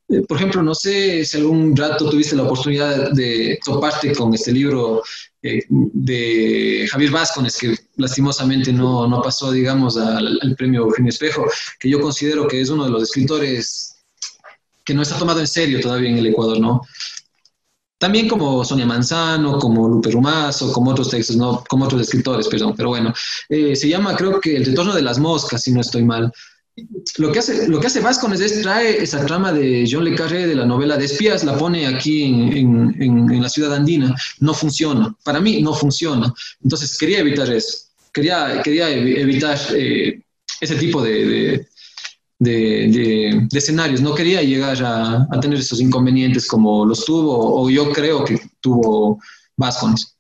Eh, 0.09 0.23
por 0.29 0.37
ejemplo, 0.37 0.63
no 0.63 0.75
sé 0.75 1.25
si 1.25 1.39
algún 1.39 1.75
rato 1.75 2.11
tuviste 2.11 2.37
la 2.37 2.43
oportunidad 2.43 3.13
de 3.13 3.59
toparte 3.65 4.15
con 4.15 4.35
este 4.35 4.53
libro 4.53 5.03
eh, 5.43 5.63
de 5.69 6.87
Javier 6.91 7.11
Vázquez, 7.11 7.57
que 7.59 7.75
lastimosamente 7.97 8.73
no, 8.73 9.07
no 9.07 9.23
pasó, 9.23 9.51
digamos, 9.51 9.97
al, 9.97 10.55
premio 10.57 10.83
Eugenio 10.83 11.11
Espejo, 11.11 11.47
que 11.79 11.89
yo 11.89 12.01
considero 12.01 12.47
que 12.47 12.61
es 12.61 12.69
uno 12.69 12.85
de 12.85 12.91
los 12.91 13.05
escritores 13.05 13.97
que 14.85 14.95
no 14.95 15.03
está 15.03 15.19
tomado 15.19 15.41
en 15.41 15.47
serio 15.47 15.81
todavía 15.81 16.11
en 16.11 16.19
el 16.19 16.27
Ecuador, 16.27 16.61
¿no? 16.61 16.83
También 17.97 18.29
como 18.29 18.63
Sonia 18.65 18.85
Manzano, 18.85 19.59
como 19.59 19.89
Lupe 19.89 20.11
Rumazo, 20.11 20.71
como 20.73 20.91
otros 20.91 21.09
textos, 21.09 21.37
no, 21.37 21.65
como 21.67 21.87
otros 21.87 22.03
escritores, 22.03 22.49
perdón. 22.49 22.75
Pero 22.77 22.91
bueno, 22.91 23.15
eh, 23.49 23.75
se 23.75 23.89
llama 23.89 24.15
creo 24.15 24.39
que 24.41 24.57
El 24.57 24.67
retorno 24.67 24.95
de 24.95 25.01
las 25.01 25.19
moscas, 25.19 25.63
si 25.63 25.73
no 25.73 25.81
estoy 25.81 26.05
mal. 26.05 26.31
Lo 27.19 27.31
que 27.31 27.39
hace, 27.39 27.69
lo 27.69 27.79
que 27.79 27.87
hace 27.87 28.01
Vascones 28.01 28.41
es 28.41 28.63
trae 28.63 29.01
esa 29.03 29.25
trama 29.25 29.53
de 29.53 29.89
John 29.89 30.05
Le 30.05 30.17
Carré 30.17 30.49
de 30.49 30.57
la 30.57 30.67
novela 30.67 30.97
de 30.97 31.05
espías, 31.05 31.45
la 31.45 31.57
pone 31.57 31.87
aquí 31.87 32.25
en, 32.25 33.01
en, 33.01 33.31
en, 33.31 33.43
la 33.43 33.49
ciudad 33.49 33.75
andina. 33.75 34.15
No 34.41 34.55
funciona. 34.55 35.15
Para 35.23 35.41
mí 35.41 35.63
no 35.63 35.73
funciona. 35.73 36.33
Entonces 36.63 36.99
quería 36.99 37.21
evitar 37.21 37.49
eso. 37.53 37.79
Quería, 38.13 38.61
quería 38.63 38.91
evitar 38.91 39.59
eh, 39.75 40.21
ese 40.61 40.75
tipo 40.77 41.01
de, 41.01 41.65
de, 42.39 43.47
escenarios. 43.53 44.01
No 44.01 44.15
quería 44.15 44.43
llegar 44.43 44.83
a, 44.85 45.41
tener 45.41 45.61
esos 45.61 45.81
inconvenientes 45.81 46.47
como 46.47 46.85
los 46.85 47.05
tuvo, 47.05 47.63
o 47.63 47.71
yo 47.71 47.93
creo 47.93 48.25
que 48.25 48.41
tuvo 48.61 49.21
Vascones. 49.57 50.14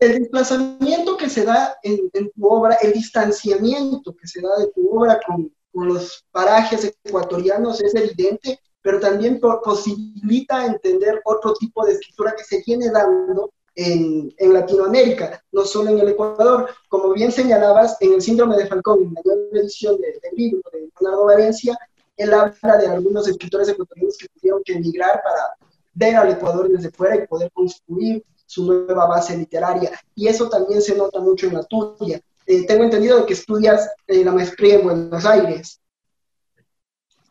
El 0.00 0.18
desplazamiento 0.18 1.18
que 1.18 1.28
se 1.28 1.44
da 1.44 1.76
en, 1.82 2.10
tu 2.10 2.46
obra, 2.46 2.76
el 2.76 2.94
distanciamiento 2.94 4.16
que 4.16 4.26
se 4.26 4.40
da 4.40 4.56
de 4.58 4.68
tu 4.68 4.98
obra 4.98 5.20
con, 5.26 5.52
con 5.74 5.88
los 5.88 6.24
parajes 6.32 6.90
ecuatorianos 7.04 7.82
es 7.82 7.94
evidente, 7.94 8.58
pero 8.80 8.98
también 8.98 9.38
posibilita 9.38 10.64
entender 10.64 11.20
otro 11.24 11.52
tipo 11.52 11.84
de 11.84 11.92
escritura 11.92 12.34
que 12.34 12.44
se 12.44 12.62
viene 12.66 12.88
dando 12.90 13.52
en, 13.74 14.32
en, 14.38 14.54
Latinoamérica, 14.54 15.44
no 15.52 15.66
solo 15.66 15.90
en 15.90 15.98
el 15.98 16.08
Ecuador. 16.08 16.70
Como 16.88 17.12
bien 17.12 17.30
señalabas, 17.30 17.98
en 18.00 18.14
el 18.14 18.22
síndrome 18.22 18.56
de 18.56 18.66
Falcón, 18.66 19.02
en 19.02 19.12
la 19.12 19.20
nueva 19.22 19.42
edición 19.52 20.00
del 20.00 20.18
libro 20.34 20.62
de 20.72 20.88
Leonardo 20.98 21.26
Valencia, 21.26 21.78
él 22.16 22.32
habla 22.32 22.78
de 22.78 22.86
algunos 22.86 23.28
escritores 23.28 23.68
ecuatorianos 23.68 24.16
que 24.16 24.28
tuvieron 24.28 24.62
que 24.64 24.72
emigrar 24.74 25.22
para 25.22 25.56
ver 25.92 26.16
al 26.16 26.30
Ecuador 26.30 26.70
desde 26.70 26.90
fuera 26.90 27.16
y 27.16 27.26
poder 27.26 27.50
construir 27.52 28.24
su 28.50 28.64
nueva 28.64 29.06
base 29.06 29.36
literaria. 29.36 29.92
Y 30.16 30.26
eso 30.26 30.48
también 30.48 30.82
se 30.82 30.96
nota 30.96 31.20
mucho 31.20 31.46
en 31.46 31.54
la 31.54 31.62
tuya. 31.62 32.20
Eh, 32.46 32.66
tengo 32.66 32.82
entendido 32.82 33.24
que 33.24 33.34
estudias 33.34 33.88
eh, 34.08 34.24
la 34.24 34.32
maestría 34.32 34.74
en 34.74 34.82
Buenos 34.82 35.24
Aires. 35.24 35.78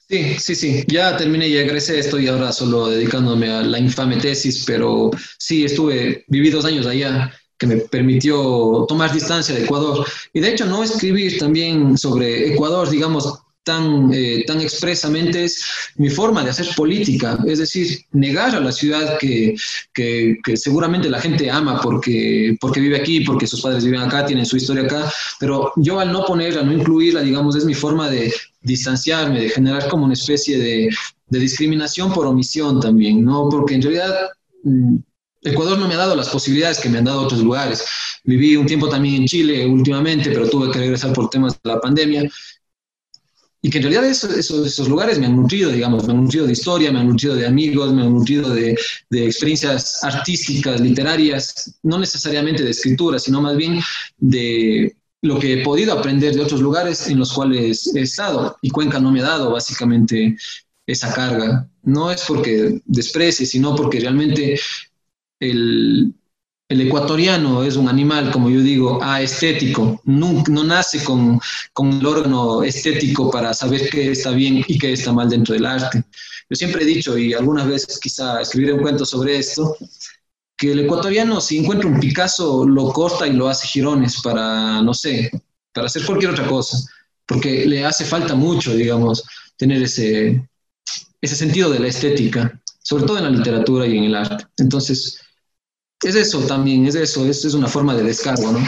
Sí, 0.08 0.36
sí, 0.40 0.56
sí, 0.56 0.84
ya 0.88 1.18
terminé, 1.18 1.50
ya 1.52 1.60
egresé, 1.60 2.00
estoy 2.00 2.28
ahora 2.28 2.54
solo 2.54 2.88
dedicándome 2.88 3.52
a 3.52 3.62
la 3.62 3.78
infame 3.78 4.16
tesis, 4.16 4.64
pero 4.66 5.12
sí, 5.38 5.66
estuve, 5.66 6.24
viví 6.30 6.50
dos 6.50 6.66
años 6.66 6.88
allá 6.88 7.32
que 7.58 7.68
me 7.68 7.76
permitió 7.76 8.86
tomar 8.88 9.14
distancia 9.14 9.54
de 9.54 9.66
Ecuador. 9.66 10.08
Y 10.32 10.40
de 10.40 10.52
hecho, 10.52 10.66
no 10.66 10.84
escribir 10.84 11.38
también 11.38 11.98
sobre 11.98 12.54
Ecuador, 12.54 12.90
digamos, 12.90 13.40
tan, 13.70 14.12
eh, 14.12 14.44
tan 14.48 14.60
expresamente 14.62 15.44
es 15.44 15.64
mi 15.98 16.10
forma 16.10 16.44
de 16.44 16.50
hacer 16.50 16.70
política, 16.76 17.38
es 17.46 17.60
decir, 17.60 18.00
negar 18.14 18.56
a 18.56 18.60
la 18.60 18.72
ciudad 18.72 19.20
que, 19.20 19.56
que, 19.94 20.38
que, 20.44 20.58
seguramente 20.58 21.08
la 21.08 21.22
gente 21.22 21.52
ama 21.52 21.80
porque, 21.80 22.58
porque 22.60 22.80
vive 22.80 22.98
aquí, 22.98 23.20
porque 23.20 23.46
sus 23.46 23.62
padres 23.62 23.86
viven 23.86 24.02
acá, 24.02 24.26
tienen 24.26 24.48
su 24.48 24.58
historia 24.58 24.86
acá, 24.86 25.14
pero 25.40 25.72
yo 25.76 26.00
al 26.00 26.12
no 26.12 26.26
ponerla, 26.26 26.64
no 26.64 26.74
incluirla, 26.74 27.22
digamos, 27.22 27.56
es 27.56 27.66
mi 27.66 27.76
forma 27.76 28.10
de 28.10 28.34
distanciarme, 28.62 29.42
de 29.42 29.50
generar 29.50 29.88
como 29.88 30.06
una 30.06 30.16
especie 30.16 30.58
de, 30.58 30.90
de 31.28 31.40
discriminación 31.40 32.12
por 32.12 32.26
omisión 32.26 32.80
también, 32.80 33.24
¿no? 33.24 33.50
Porque 33.50 33.76
en 33.76 33.84
realidad... 33.84 34.16
Mm, 34.64 34.98
Ecuador 35.42 35.80
no 35.80 35.88
me 35.88 35.94
ha 35.94 35.98
dado 35.98 36.18
las 36.18 36.28
posibilidades 36.28 36.82
que 36.82 36.90
me 36.90 36.98
han 36.98 37.06
dado 37.06 37.22
otros 37.22 37.42
lugares. 37.42 37.86
Viví 38.26 38.58
un 38.58 38.66
tiempo 38.66 38.90
también 38.90 39.22
en 39.22 39.26
Chile 39.26 39.66
últimamente, 39.66 40.32
pero 40.32 40.50
tuve 40.50 40.70
que 40.70 40.80
regresar 40.80 41.14
por 41.14 41.30
temas 41.30 41.54
de 41.64 41.70
la 41.70 41.80
pandemia 41.80 42.30
y 43.62 43.70
que 43.70 43.78
en 43.80 43.84
realidad 43.84 44.06
esos, 44.06 44.88
lugares 44.88 45.20
me 45.20 45.26
han 45.26 45.36
nutrido, 45.36 45.70
digamos, 45.70 46.06
me 46.08 46.14
han 46.14 46.24
nutrido 46.24 46.46
de 46.46 46.54
historia, 46.54 46.92
me 46.92 47.00
han 47.00 47.10
nutrido 47.10 47.36
de 47.36 47.46
amigos, 47.46 47.94
me 47.94 48.04
han 48.04 48.14
nutrido 48.14 48.50
de, 48.50 48.78
de, 49.10 49.26
experiencias 49.26 50.02
artísticas, 50.04 50.80
literarias, 50.80 51.78
no 51.84 52.00
necesariamente 52.00 52.64
de 52.64 52.72
escritura, 52.72 53.20
sino 53.20 53.42
más 53.42 53.58
bien 53.58 53.82
de 54.18 54.96
lo 55.22 55.40
que 55.40 55.54
he 55.54 55.64
podido 55.64 55.94
aprender 55.94 56.34
de 56.34 56.42
otros 56.42 56.62
lugares 56.62 57.08
en 57.08 57.20
los 57.20 57.34
cuales 57.34 57.94
he 57.94 58.02
estado. 58.02 58.56
Y 58.62 58.70
Cuenca 58.70 59.00
no 59.00 59.12
me 59.12 59.20
ha 59.20 59.24
dado 59.24 59.52
básicamente 59.52 60.38
esa 60.88 61.14
carga. 61.14 61.70
No 61.84 62.12
es 62.12 62.24
porque 62.26 62.82
desprecie, 62.86 63.46
sino 63.46 63.76
porque 63.76 64.00
realmente 64.00 64.60
el, 65.40 66.14
el 66.70 66.82
ecuatoriano 66.82 67.64
es 67.64 67.76
un 67.76 67.90
animal, 67.90 68.32
como 68.32 68.48
yo 68.50 68.62
digo, 68.62 69.04
aestético, 69.04 70.00
no, 70.06 70.44
no 70.48 70.64
nace 70.64 71.04
con, 71.04 71.42
con, 71.74 71.94
el 71.94 72.06
órgano 72.06 72.62
estético 72.62 73.32
para 73.32 73.56
saber 73.56 73.90
qué 73.90 74.12
está 74.12 74.30
bien 74.30 74.64
y 74.68 74.78
qué 74.78 74.94
está 74.94 75.12
mal 75.12 75.28
dentro 75.30 75.56
del 75.56 75.66
arte. 75.66 76.04
Yo 76.48 76.56
siempre 76.56 76.84
he 76.84 76.86
dicho, 76.86 77.18
y 77.18 77.34
algunas 77.34 77.68
veces 77.68 78.00
quizá 78.00 78.40
escribiré 78.42 78.74
un 78.74 78.82
cuento 78.82 79.04
sobre 79.04 79.38
esto, 79.38 79.76
que 80.56 80.74
el 80.74 80.82
ecuatoriano 80.82 81.42
si 81.42 81.58
encuentra 81.58 81.90
un 81.90 82.00
Picasso 82.00 82.68
lo 82.68 82.94
corta 82.94 83.26
y 83.26 83.34
lo 83.34 83.48
hace 83.48 83.68
girones 83.68 84.22
para, 84.22 84.80
no 84.84 84.94
sé, 84.94 85.32
para 85.74 85.88
hacer 85.88 86.06
cualquier 86.06 86.32
otra 86.32 86.46
cosa, 86.46 86.78
porque 87.26 87.66
le 87.66 87.84
hace 87.84 88.06
falta 88.06 88.36
mucho, 88.36 88.76
digamos, 88.76 89.24
tener 89.58 89.82
ese, 89.82 90.48
ese 91.20 91.36
sentido 91.36 91.72
de 91.72 91.80
la 91.80 91.88
estética, 91.88 92.62
sobre 92.84 93.06
todo 93.06 93.18
en 93.18 93.24
la 93.24 93.32
literatura 93.32 93.88
y 93.88 93.98
en 93.98 94.04
el 94.04 94.16
arte. 94.16 94.46
Entonces, 94.58 95.20
es 96.04 96.16
eso 96.16 96.40
también, 96.42 96.86
es 96.86 96.96
eso, 96.96 97.26
es, 97.26 97.44
es 97.46 97.54
una 97.54 97.68
forma 97.68 97.96
de 97.96 98.04
descargo, 98.04 98.52
¿no? 98.52 98.60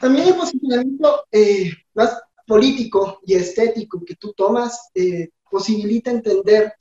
También 0.00 0.28
el 0.28 0.34
posicionamiento 0.34 1.24
eh, 1.32 1.72
más 1.94 2.20
político 2.46 3.20
y 3.26 3.34
estético 3.34 4.02
que 4.04 4.14
tú 4.16 4.32
tomas 4.32 4.88
eh, 4.94 5.30
posibilita 5.50 6.10
entender 6.10 6.72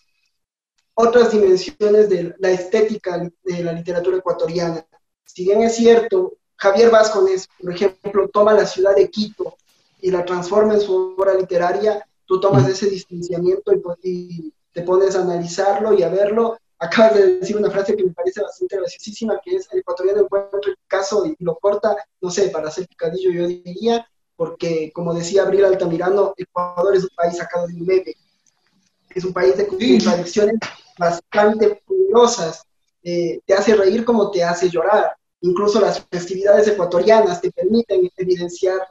otras 0.94 1.32
dimensiones 1.32 2.10
de 2.10 2.36
la 2.40 2.52
estética 2.52 3.30
de 3.44 3.64
la 3.64 3.74
literatura 3.74 4.18
ecuatoriana. 4.18 4.86
si 5.26 5.44
bien 5.44 5.62
es 5.62 5.76
cierto, 5.76 6.38
Javier 6.56 6.90
Vázquez, 6.90 7.48
por 7.60 7.72
ejemplo, 7.72 8.30
toma 8.30 8.54
la 8.54 8.66
ciudad 8.66 8.96
de 8.96 9.10
Quito 9.10 9.56
y 10.02 10.10
la 10.10 10.26
transforma 10.26 10.74
en 10.74 10.82
su 10.82 11.16
obra 11.18 11.36
literaria, 11.36 12.04
tú 12.26 12.40
tomas 12.40 12.68
ese 12.68 12.90
distanciamiento 12.90 13.72
y, 14.02 14.54
te 14.72 14.84
pones 14.84 15.16
a 15.16 15.22
analizarlo 15.22 15.94
y 15.94 16.04
a 16.04 16.10
verlo. 16.10 16.58
Acabas 16.80 17.16
de 17.16 17.40
decir 17.40 17.58
una 17.58 17.72
frase 17.72 17.96
que 17.96 18.04
me 18.04 18.12
parece 18.12 18.42
bastante 18.42 18.78
graciosísima, 18.78 19.40
que 19.44 19.56
es 19.56 19.68
el 19.72 19.80
ecuatoriano 19.80 20.22
encuentra 20.22 20.60
el 20.66 20.78
caso 20.88 21.26
y 21.26 21.36
lo 21.40 21.56
corta, 21.56 21.96
no 22.22 22.30
sé, 22.30 22.50
para 22.50 22.68
hacer 22.68 22.88
picadillo 22.88 23.32
yo 23.32 23.48
diría, 23.48 24.08
porque 24.36 24.92
como 24.94 25.14
decía 25.14 25.44
Abril 25.44 25.66
Altamirano, 25.66 26.34
Ecuador 26.38 26.96
es 26.96 27.04
un 27.04 27.10
país 27.16 27.38
sacado 27.38 27.68
de 27.68 27.74
un 27.74 27.86
meme, 27.86 28.14
es 29.10 29.26
un 29.26 29.34
país 29.34 29.58
de 29.58 29.66
contradicciones 29.66 30.56
bastante 31.00 31.82
poderosas, 31.86 32.64
eh, 33.04 33.40
te 33.46 33.54
hace 33.54 33.76
reír 33.76 34.06
como 34.06 34.30
te 34.30 34.44
hace 34.44 34.70
llorar. 34.70 35.16
Incluso 35.42 35.80
las 35.80 36.06
festividades 36.12 36.68
ecuatorianas 36.68 37.42
te 37.42 37.52
permiten 37.52 38.12
evidenciar 38.16 38.88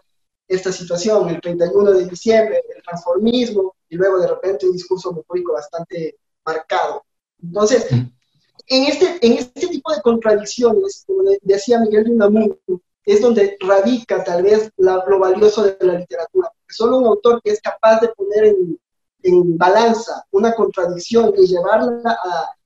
esta 0.48 0.72
situación, 0.72 1.28
el 1.28 1.40
31 1.40 1.92
de 1.92 2.06
diciembre, 2.06 2.62
el 2.74 2.82
transformismo 2.82 3.74
y 3.88 3.96
luego 3.96 4.18
de 4.18 4.28
repente 4.28 4.66
un 4.66 4.72
discurso 4.72 5.10
homofóbico 5.10 5.52
bastante 5.52 6.16
marcado. 6.44 7.05
Entonces, 7.42 7.86
en 7.90 8.84
este, 8.84 9.18
en 9.20 9.32
este 9.34 9.68
tipo 9.68 9.92
de 9.92 10.02
contradicciones, 10.02 11.04
como 11.06 11.22
decía 11.42 11.80
Miguel 11.80 12.04
de 12.04 12.10
Unamuno, 12.10 12.56
es 13.04 13.20
donde 13.20 13.56
radica 13.60 14.24
tal 14.24 14.42
vez 14.42 14.70
lo 14.76 15.18
valioso 15.18 15.62
de 15.62 15.76
la 15.80 15.94
literatura. 15.94 16.50
Solo 16.68 16.98
un 16.98 17.06
autor 17.06 17.40
que 17.42 17.52
es 17.52 17.60
capaz 17.60 18.00
de 18.00 18.08
poner 18.08 18.46
en, 18.46 18.78
en 19.22 19.56
balanza 19.56 20.24
una 20.32 20.54
contradicción 20.54 21.32
y 21.36 21.46
llevarla 21.46 22.18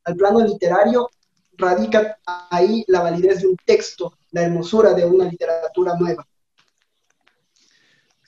al 0.05 0.17
plano 0.17 0.41
literario, 0.41 1.09
radica 1.59 2.19
ahí 2.51 2.85
la 2.89 3.03
validez 3.03 3.43
de 3.43 3.49
un 3.49 3.57
texto, 3.65 4.15
la 4.31 4.43
hermosura 4.43 4.95
de 4.95 5.05
una 5.05 5.27
literatura 5.27 5.95
nueva. 5.99 6.27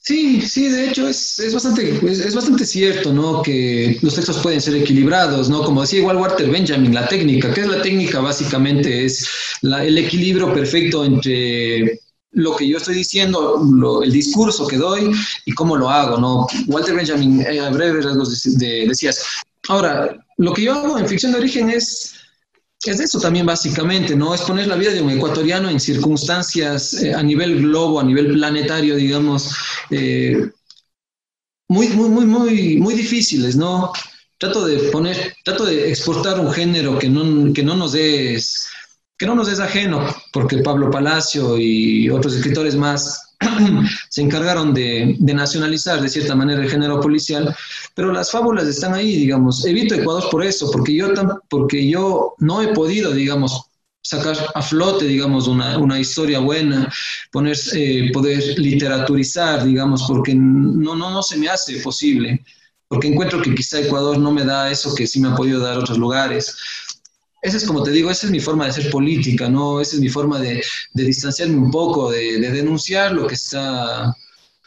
Sí, 0.04 0.42
sí, 0.42 0.68
de 0.68 0.88
hecho 0.88 1.06
es, 1.08 1.38
es 1.38 1.54
bastante, 1.54 2.00
es, 2.10 2.34
bastante 2.34 2.66
cierto, 2.66 3.12
¿no? 3.12 3.40
Que 3.40 3.96
los 4.02 4.16
textos 4.16 4.38
pueden 4.38 4.60
ser 4.60 4.74
equilibrados, 4.74 5.48
¿no? 5.48 5.62
Como 5.62 5.82
decía 5.82 6.00
igual 6.00 6.16
Walter 6.16 6.50
Benjamin, 6.50 6.92
la 6.92 7.06
técnica, 7.06 7.54
¿qué 7.54 7.60
es 7.60 7.68
la 7.68 7.80
técnica? 7.80 8.18
Básicamente 8.18 9.04
es 9.04 9.28
el 9.62 9.96
equilibrio 9.96 10.52
perfecto 10.52 11.04
entre 11.04 12.00
lo 12.32 12.56
que 12.56 12.66
yo 12.66 12.78
estoy 12.78 12.96
diciendo, 12.96 13.62
el 14.02 14.10
discurso 14.10 14.66
que 14.66 14.76
doy 14.76 15.12
y 15.44 15.52
cómo 15.52 15.76
lo 15.76 15.88
hago, 15.88 16.18
¿no? 16.18 16.48
Walter 16.66 16.96
Benjamin, 16.96 17.40
eh, 17.42 17.60
a 17.60 17.70
breves 17.70 18.04
rasgos 18.04 18.42
decías. 18.58 19.24
Ahora, 19.68 20.16
lo 20.38 20.52
que 20.52 20.62
yo 20.62 20.74
hago 20.74 20.98
en 20.98 21.06
ficción 21.06 21.30
de 21.30 21.38
origen 21.38 21.70
es 21.70 22.16
es 22.84 23.00
eso 23.00 23.20
también 23.20 23.46
básicamente, 23.46 24.16
¿no? 24.16 24.34
Es 24.34 24.42
poner 24.42 24.66
la 24.66 24.76
vida 24.76 24.92
de 24.92 25.02
un 25.02 25.10
ecuatoriano 25.10 25.70
en 25.70 25.78
circunstancias 25.78 26.94
eh, 26.94 27.14
a 27.14 27.22
nivel 27.22 27.62
globo, 27.62 28.00
a 28.00 28.04
nivel 28.04 28.32
planetario, 28.32 28.96
digamos, 28.96 29.54
eh, 29.90 30.50
muy, 31.68 31.88
muy, 31.88 32.08
muy, 32.08 32.26
muy, 32.26 32.76
muy 32.78 32.94
difíciles, 32.94 33.56
¿no? 33.56 33.92
Trato 34.38 34.66
de 34.66 34.90
poner, 34.90 35.36
trato 35.44 35.64
de 35.64 35.88
exportar 35.88 36.40
un 36.40 36.52
género 36.52 36.98
que 36.98 37.08
no, 37.08 37.52
que 37.52 37.62
no 37.62 37.76
nos 37.76 37.94
es, 37.94 38.68
que 39.16 39.26
no 39.26 39.34
nos 39.36 39.48
es 39.48 39.60
ajeno, 39.60 40.04
porque 40.32 40.58
Pablo 40.58 40.90
Palacio 40.90 41.56
y 41.58 42.10
otros 42.10 42.34
escritores 42.34 42.74
más 42.74 43.31
se 44.08 44.22
encargaron 44.22 44.72
de, 44.74 45.16
nacionalizar 45.20 46.00
de 46.00 46.08
cierta 46.08 46.34
manera 46.34 46.62
el 46.62 46.70
género 46.70 47.00
policial, 47.00 47.54
pero 47.94 48.12
las 48.12 48.30
fábulas 48.30 48.66
están 48.66 48.94
ahí, 48.94 49.16
digamos. 49.16 49.64
Evito 49.64 49.94
Ecuador 49.94 50.28
por 50.30 50.44
eso, 50.44 50.70
porque 50.70 50.94
yo, 50.94 51.08
porque 51.48 51.88
yo 51.88 52.34
no 52.38 52.62
he 52.62 52.68
podido, 52.68 53.12
digamos, 53.12 53.66
sacar 54.02 54.36
a 54.54 54.62
flote, 54.62 55.04
digamos, 55.04 55.46
una, 55.46 55.98
historia 55.98 56.40
buena, 56.40 56.92
poner, 57.30 57.56
eh, 57.74 58.10
poder 58.12 58.58
literaturizar, 58.58 59.64
digamos, 59.64 60.04
porque 60.08 60.34
no, 60.34 60.96
no, 60.96 61.10
no 61.10 61.22
se 61.22 61.36
me 61.36 61.48
hace 61.48 61.78
posible, 61.78 62.44
porque 62.88 63.08
encuentro 63.08 63.40
que 63.40 63.54
quizá 63.54 63.80
Ecuador 63.80 64.18
no 64.18 64.32
me 64.32 64.44
da 64.44 64.70
eso 64.70 64.94
que 64.94 65.06
sí 65.06 65.20
me 65.20 65.28
ha 65.28 65.34
podido 65.34 65.60
dar 65.60 65.78
otros 65.78 65.98
lugares. 65.98 66.56
Esa 67.42 67.56
es 67.56 67.64
como 67.64 67.82
te 67.82 67.90
digo, 67.90 68.08
esa 68.08 68.26
es 68.26 68.32
mi 68.32 68.38
forma 68.38 68.64
de 68.64 68.70
hacer 68.70 68.90
política, 68.90 69.48
¿no? 69.48 69.80
Esa 69.80 69.96
es 69.96 70.00
mi 70.00 70.08
forma 70.08 70.38
de, 70.40 70.62
distanciarme 70.94 71.56
un 71.56 71.72
poco, 71.72 72.12
de, 72.12 72.38
denunciar 72.38 73.12
lo 73.12 73.26
que 73.26 73.34
está 73.34 74.16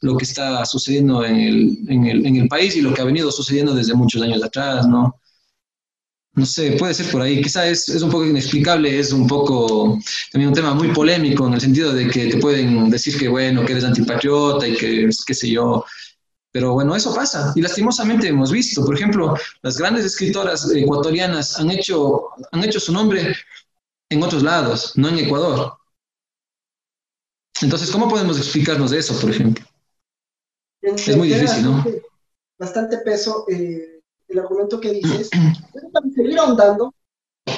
lo 0.01 0.17
que 0.17 0.25
está 0.25 0.65
sucediendo 0.65 1.25
en 1.25 1.35
el, 1.37 1.77
en, 1.87 2.05
el, 2.05 2.25
en 2.25 2.35
el, 2.35 2.47
país 2.47 2.75
y 2.75 2.81
lo 2.81 2.93
que 2.93 3.01
ha 3.01 3.05
venido 3.05 3.31
sucediendo 3.31 3.73
desde 3.73 3.95
muchos 3.95 4.21
años 4.21 4.43
atrás, 4.43 4.87
¿no? 4.87 5.15
No 6.33 6.45
sé, 6.45 6.73
puede 6.73 6.93
ser 6.93 7.09
por 7.09 7.21
ahí. 7.21 7.41
Quizá 7.41 7.65
es, 7.65 7.87
es 7.87 8.01
un 8.01 8.11
poco 8.11 8.25
inexplicable, 8.25 8.99
es 8.99 9.13
un 9.13 9.25
poco 9.25 9.97
también 10.31 10.49
un 10.49 10.53
tema 10.53 10.73
muy 10.73 10.89
polémico 10.89 11.47
en 11.47 11.53
el 11.53 11.61
sentido 11.61 11.93
de 11.93 12.09
que 12.09 12.27
te 12.27 12.37
pueden 12.37 12.89
decir 12.89 13.17
que, 13.17 13.29
bueno, 13.29 13.65
que 13.65 13.71
eres 13.71 13.85
antipatriota 13.85 14.67
y 14.67 14.75
que, 14.75 15.09
qué 15.25 15.33
sé 15.33 15.49
yo, 15.49 15.85
pero 16.55 16.71
bueno, 16.71 16.95
eso 16.95 17.13
pasa. 17.13 17.51
Y 17.53 17.61
lastimosamente 17.61 18.29
hemos 18.29 18.49
visto, 18.49 18.85
por 18.85 18.95
ejemplo, 18.95 19.35
las 19.61 19.77
grandes 19.77 20.05
escritoras 20.05 20.71
ecuatorianas 20.73 21.59
han 21.59 21.69
hecho, 21.69 22.29
han 22.49 22.63
hecho 22.63 22.79
su 22.79 22.93
nombre 22.93 23.35
en 24.09 24.23
otros 24.23 24.41
lados, 24.41 24.93
no 24.95 25.09
en 25.09 25.19
Ecuador. 25.19 25.73
Entonces, 27.61 27.91
¿cómo 27.91 28.07
podemos 28.07 28.37
explicarnos 28.37 28.91
de 28.91 28.99
eso, 28.99 29.19
por 29.19 29.31
ejemplo? 29.31 29.65
Es 30.81 31.17
muy 31.17 31.27
difícil, 31.27 31.65
¿no? 31.65 31.83
Bastante 32.57 32.99
peso 32.99 33.43
eh, 33.49 33.99
el 34.29 34.39
argumento 34.39 34.79
que 34.79 34.91
dices. 34.91 35.29
para 35.91 36.09
seguir 36.15 36.39
ahondando, 36.39 36.95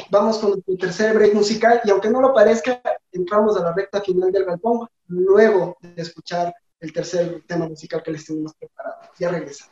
vamos 0.09 0.39
con 0.39 0.63
el 0.65 0.77
tercer 0.79 1.13
break 1.13 1.35
musical 1.35 1.81
y 1.83 1.91
aunque 1.91 2.09
no 2.09 2.19
lo 2.19 2.33
parezca, 2.33 2.81
entramos 3.11 3.55
a 3.57 3.63
la 3.63 3.73
recta 3.73 4.01
final 4.01 4.31
del 4.31 4.45
galpón 4.45 4.87
luego 5.05 5.77
de 5.81 6.01
escuchar 6.01 6.51
el 6.79 6.93
tercer 6.93 7.43
tema 7.47 7.67
musical 7.67 8.03
que 8.03 8.11
les 8.11 8.25
tenemos 8.25 8.53
preparado. 8.53 8.97
Ya 9.19 9.29
regresa. 9.29 9.65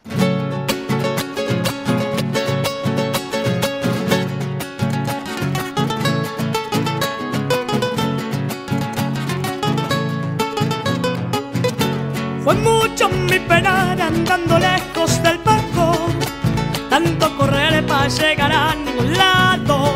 Fue 12.43 12.53
mucho 12.55 13.09
mi 13.09 13.39
penar 13.39 13.99
andando 13.99 14.59
lejos 14.59 15.21
del 15.23 15.39
parco, 15.39 16.07
tanto 16.89 17.37
correr 17.37 17.85
para 17.87 18.07
llegar 18.07 18.51
a 18.51 18.75
ningún 18.75 19.13
lado. 19.13 19.95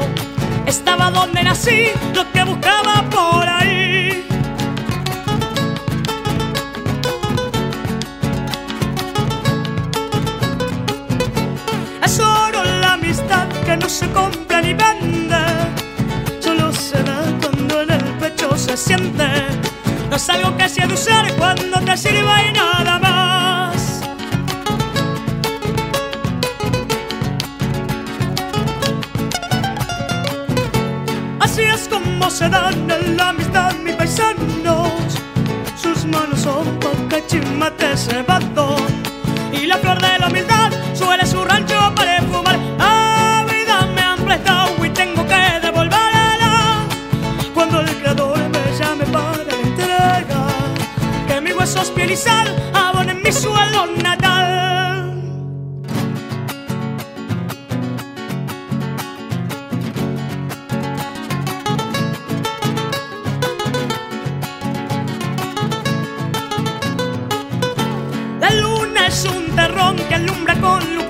Estaba 0.65 1.11
donde 1.11 1.43
nací, 1.43 1.87
lo 2.13 2.31
que 2.31 2.43
buscaba 2.43 3.07
por 3.09 3.47
ahí 3.47 3.98
se 13.89 14.07
compra 14.11 14.61
ni 14.61 14.73
vende, 14.73 15.43
solo 16.39 16.71
se 16.71 17.01
da 17.01 17.23
cuando 17.41 17.81
en 17.81 17.91
el 17.91 18.03
pecho 18.19 18.55
se 18.55 18.77
siente. 18.77 19.27
No 20.09 20.15
es 20.15 20.29
algo 20.29 20.55
que 20.57 20.69
seducir 20.69 21.33
cuando 21.37 21.79
te 21.81 21.97
sirva 21.97 22.43
y 22.43 22.53
nada 22.53 22.99
más. 22.99 24.01
Así 31.39 31.63
es 31.63 31.87
como 31.87 32.29
se 32.29 32.47
dan 32.47 32.91
en 32.91 33.17
la 33.17 33.29
amistad 33.29 33.73
mis 33.83 33.95
paisanos. 33.95 34.91
Sus 35.81 36.05
manos 36.05 36.41
son 36.41 36.79
chimate 37.27 37.97
cebado 37.97 38.75
y 39.51 39.65
la 39.65 39.77
flor 39.77 39.99
de 39.99 40.19
la 40.19 40.27
humildad 40.27 40.71
suele 40.93 41.25
su 41.25 41.43
Abon 52.11 53.07
en 53.07 53.21
mi 53.21 53.31
suelo 53.31 53.85
natal. 54.01 55.13
La 68.39 68.49
luna 68.55 69.05
es 69.05 69.25
un 69.25 69.55
terrón 69.55 69.95
que 69.97 70.15
alumbra 70.15 70.55
con 70.59 70.95
luz 70.95 71.08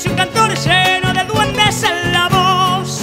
es 0.00 0.06
un 0.06 0.16
cantor 0.16 0.54
lleno 0.54 1.12
de 1.12 1.24
duendes 1.24 1.82
en 1.82 2.12
la 2.12 2.28
voz. 2.28 3.02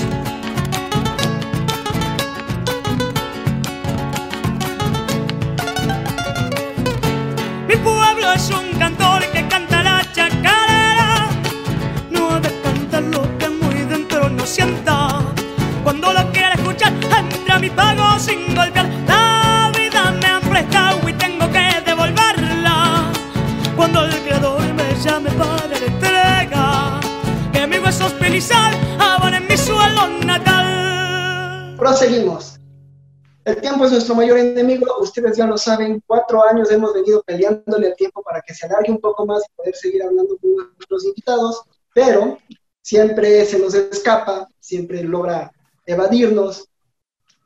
Mi 7.68 7.76
pueblo 7.76 8.34
es 8.34 8.50
un 8.50 8.80
cantor 8.80 9.22
que 9.32 9.48
canta 9.48 9.84
la 9.84 10.02
chacarera. 10.12 11.30
No 12.10 12.32
ha 12.32 12.39
de 12.39 12.62
cantar 12.62 13.04
lo 13.04 13.38
que 13.38 13.50
muy 13.50 13.76
dentro 13.86 14.30
no 14.30 14.43
sienta. 14.48 15.22
Cuando 15.84 16.12
lo 16.12 16.32
quiere 16.32 16.56
escuchar, 16.56 16.93
entra 17.30 17.60
mi 17.60 17.70
pago 17.70 18.18
sin 18.18 18.56
golpear. 18.56 18.88
La 19.08 19.72
vida 19.78 20.12
me 20.20 20.26
ha 20.26 20.39
prestado 20.39 20.87
huesos 27.98 28.14
pelizar 28.20 28.74
en 29.34 29.48
mi 29.48 29.58
suelo 29.58 30.08
natal. 30.24 31.76
Proseguimos. 31.78 32.60
El 33.43 33.60
tiempo 33.60 33.86
es 33.86 33.91
nuestro 33.91 34.14
mayor 34.14 34.38
enemigo, 34.38 34.86
ustedes 35.00 35.38
ya 35.38 35.48
lo 35.48 35.58
saben, 35.58 36.04
cuatro 36.06 36.43
años 36.43 36.70
hemos 36.70 36.93
venido 36.93 37.24
peleándole 37.24 37.88
el 37.88 37.95
tiempo 37.95 38.22
para 38.22 38.41
que 38.41 38.54
se 38.54 38.68
alargue 38.68 38.91
un 38.91 39.00
poco 39.00 39.26
más 39.26 39.41
y 39.45 39.56
poder 39.56 39.76
seguir 39.76 40.04
hablando 40.04 40.38
con 40.38 40.52
nuestros 40.76 41.06
invitados, 41.06 41.64
pero 41.93 42.38
siempre 42.82 43.45
se 43.45 43.58
nos 43.58 43.74
escapa, 43.74 44.48
siempre 44.60 45.04
logra 45.04 45.52
evadirnos, 45.86 46.68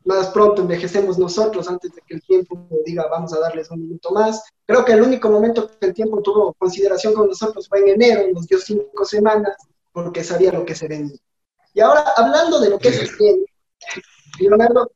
más 0.03 0.29
pronto 0.29 0.63
envejecemos 0.63 1.17
nosotros 1.19 1.69
antes 1.69 1.93
de 1.93 2.01
que 2.05 2.15
el 2.15 2.21
tiempo 2.23 2.67
diga 2.85 3.07
vamos 3.09 3.31
a 3.33 3.39
darles 3.39 3.69
un 3.69 3.81
minuto 3.81 4.11
más. 4.11 4.43
Creo 4.65 4.83
que 4.83 4.93
el 4.93 5.01
único 5.03 5.29
momento 5.29 5.69
que 5.79 5.87
el 5.87 5.93
tiempo 5.93 6.21
tuvo 6.21 6.53
consideración 6.53 7.13
con 7.13 7.27
nosotros 7.27 7.69
fue 7.69 7.79
en 7.79 7.89
enero, 7.89 8.23
nos 8.33 8.47
dio 8.47 8.57
cinco 8.57 9.05
semanas, 9.05 9.55
porque 9.91 10.23
sabía 10.23 10.51
lo 10.51 10.65
que 10.65 10.75
se 10.75 10.87
venía. 10.87 11.17
Y 11.73 11.79
ahora, 11.79 12.05
hablando 12.15 12.59
de 12.59 12.69
lo 12.69 12.79
que 12.79 12.91
se 12.91 13.09
viene, 13.17 13.45
Leonardo, 14.39 14.91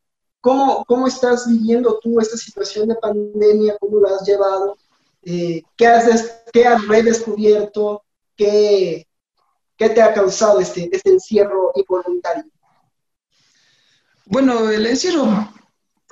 ¿Cómo, 0.45 0.85
¿Cómo 0.85 1.07
estás 1.07 1.47
viviendo 1.47 1.99
tú 2.03 2.19
esta 2.19 2.37
situación 2.37 2.87
de 2.87 2.95
pandemia? 3.01 3.77
¿Cómo 3.79 3.97
lo 3.97 4.07
has 4.07 4.27
llevado? 4.27 4.77
Eh, 5.23 5.63
¿qué, 5.75 5.87
has 5.87 6.43
¿Qué 6.53 6.67
has 6.67 6.87
redescubierto? 6.87 8.03
¿Qué, 8.37 9.07
¿Qué 9.75 9.89
te 9.89 10.03
ha 10.03 10.13
causado 10.13 10.59
este, 10.59 10.87
este 10.91 11.09
encierro 11.09 11.71
involuntario? 11.73 12.43
Bueno, 14.27 14.69
el 14.69 14.85
encierro, 14.85 15.51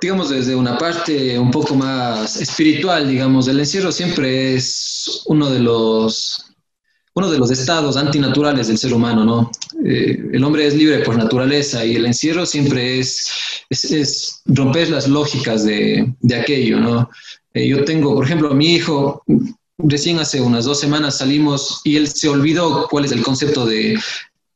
digamos, 0.00 0.30
desde 0.30 0.56
una 0.56 0.78
parte 0.78 1.38
un 1.38 1.52
poco 1.52 1.76
más 1.76 2.34
espiritual, 2.34 3.08
digamos, 3.08 3.46
el 3.46 3.60
encierro 3.60 3.92
siempre 3.92 4.56
es 4.56 5.22
uno 5.26 5.48
de 5.48 5.60
los 5.60 6.53
uno 7.14 7.30
de 7.30 7.38
los 7.38 7.50
estados 7.50 7.96
antinaturales 7.96 8.68
del 8.68 8.78
ser 8.78 8.92
humano, 8.92 9.24
¿no? 9.24 9.50
Eh, 9.84 10.30
el 10.32 10.42
hombre 10.42 10.66
es 10.66 10.74
libre 10.74 10.98
por 11.00 11.16
naturaleza 11.16 11.84
y 11.84 11.94
el 11.96 12.06
encierro 12.06 12.44
siempre 12.44 12.98
es, 12.98 13.30
es, 13.70 14.42
romper 14.46 14.90
las 14.90 15.08
lógicas 15.08 15.64
de, 15.64 16.12
de 16.20 16.34
aquello, 16.34 16.80
¿no? 16.80 17.08
Eh, 17.52 17.68
yo 17.68 17.84
tengo, 17.84 18.14
por 18.14 18.24
ejemplo, 18.24 18.52
mi 18.52 18.74
hijo, 18.74 19.22
recién 19.78 20.18
hace 20.18 20.40
unas 20.40 20.64
dos 20.64 20.80
semanas 20.80 21.18
salimos 21.18 21.80
y 21.84 21.96
él 21.96 22.08
se 22.08 22.28
olvidó 22.28 22.88
cuál 22.88 23.04
es 23.04 23.12
el 23.12 23.22
concepto 23.22 23.64
de, 23.64 23.96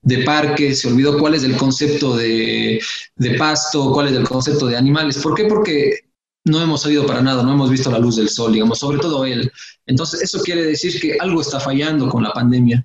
de 0.02 0.24
parque, 0.24 0.74
se 0.74 0.88
olvidó 0.88 1.16
cuál 1.16 1.34
es 1.34 1.44
el 1.44 1.56
concepto 1.56 2.16
de, 2.16 2.80
de, 3.16 3.34
pasto, 3.34 3.92
cuál 3.92 4.08
es 4.08 4.14
el 4.14 4.28
concepto 4.28 4.66
de 4.66 4.76
animales. 4.76 5.18
¿Por 5.18 5.34
qué? 5.36 5.44
Porque 5.44 6.07
no 6.48 6.60
hemos 6.60 6.82
salido 6.82 7.06
para 7.06 7.22
nada, 7.22 7.42
no 7.42 7.52
hemos 7.52 7.70
visto 7.70 7.90
la 7.90 7.98
luz 7.98 8.16
del 8.16 8.28
sol, 8.28 8.52
digamos, 8.52 8.78
sobre 8.78 8.98
todo 8.98 9.24
él. 9.24 9.50
Entonces, 9.86 10.22
eso 10.22 10.40
quiere 10.42 10.64
decir 10.64 11.00
que 11.00 11.16
algo 11.20 11.40
está 11.40 11.60
fallando 11.60 12.08
con 12.08 12.22
la 12.22 12.32
pandemia. 12.32 12.84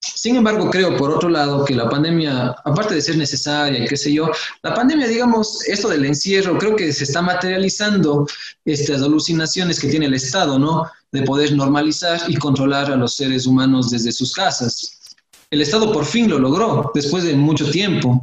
Sin 0.00 0.36
embargo, 0.36 0.70
creo, 0.70 0.96
por 0.96 1.10
otro 1.10 1.28
lado, 1.28 1.64
que 1.64 1.74
la 1.74 1.88
pandemia, 1.88 2.54
aparte 2.64 2.94
de 2.94 3.02
ser 3.02 3.16
necesaria, 3.16 3.84
qué 3.86 3.96
sé 3.96 4.12
yo, 4.12 4.30
la 4.62 4.72
pandemia, 4.72 5.08
digamos, 5.08 5.66
esto 5.66 5.88
del 5.88 6.04
encierro, 6.04 6.56
creo 6.56 6.76
que 6.76 6.92
se 6.92 7.04
está 7.04 7.20
materializando 7.20 8.26
estas 8.64 9.02
alucinaciones 9.02 9.80
que 9.80 9.88
tiene 9.88 10.06
el 10.06 10.14
Estado, 10.14 10.58
¿no? 10.58 10.84
De 11.10 11.22
poder 11.22 11.52
normalizar 11.52 12.20
y 12.28 12.36
controlar 12.36 12.90
a 12.92 12.96
los 12.96 13.16
seres 13.16 13.46
humanos 13.46 13.90
desde 13.90 14.12
sus 14.12 14.32
casas. 14.32 15.16
El 15.50 15.62
Estado 15.62 15.92
por 15.92 16.04
fin 16.04 16.30
lo 16.30 16.38
logró, 16.38 16.92
después 16.94 17.24
de 17.24 17.34
mucho 17.34 17.68
tiempo 17.70 18.22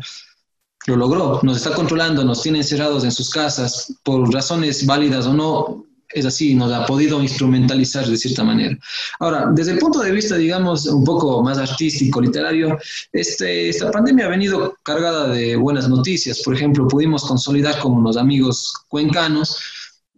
lo 0.87 0.95
logró, 0.95 1.39
nos 1.43 1.57
está 1.57 1.73
controlando, 1.73 2.23
nos 2.23 2.41
tiene 2.41 2.59
encerrados 2.59 3.03
en 3.03 3.11
sus 3.11 3.29
casas 3.29 3.93
por 4.03 4.31
razones 4.31 4.85
válidas 4.85 5.25
o 5.25 5.33
no, 5.33 5.85
es 6.15 6.25
así, 6.25 6.53
nos 6.53 6.71
ha 6.71 6.85
podido 6.85 7.21
instrumentalizar 7.21 8.05
de 8.05 8.15
cierta 8.15 8.43
manera. 8.43 8.77
Ahora, 9.19 9.49
desde 9.53 9.73
el 9.73 9.79
punto 9.79 9.99
de 9.99 10.11
vista, 10.11 10.37
digamos, 10.37 10.85
un 10.85 11.03
poco 11.03 11.43
más 11.43 11.57
artístico, 11.57 12.21
literario, 12.21 12.77
este, 13.11 13.69
esta 13.69 13.91
pandemia 13.91 14.27
ha 14.27 14.29
venido 14.29 14.77
cargada 14.83 15.27
de 15.27 15.55
buenas 15.55 15.89
noticias. 15.89 16.41
Por 16.41 16.55
ejemplo, 16.55 16.87
pudimos 16.87 17.25
consolidar 17.25 17.79
con 17.79 17.93
unos 17.93 18.15
amigos 18.15 18.73
cuencanos, 18.87 19.57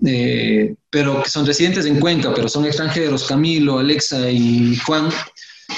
eh, 0.06 0.76
pero 0.90 1.24
que 1.24 1.30
son 1.30 1.46
residentes 1.46 1.86
en 1.86 2.00
Cuenca, 2.00 2.32
pero 2.36 2.48
son 2.48 2.66
extranjeros, 2.66 3.26
Camilo, 3.26 3.80
Alexa 3.80 4.30
y 4.30 4.76
Juan, 4.86 5.10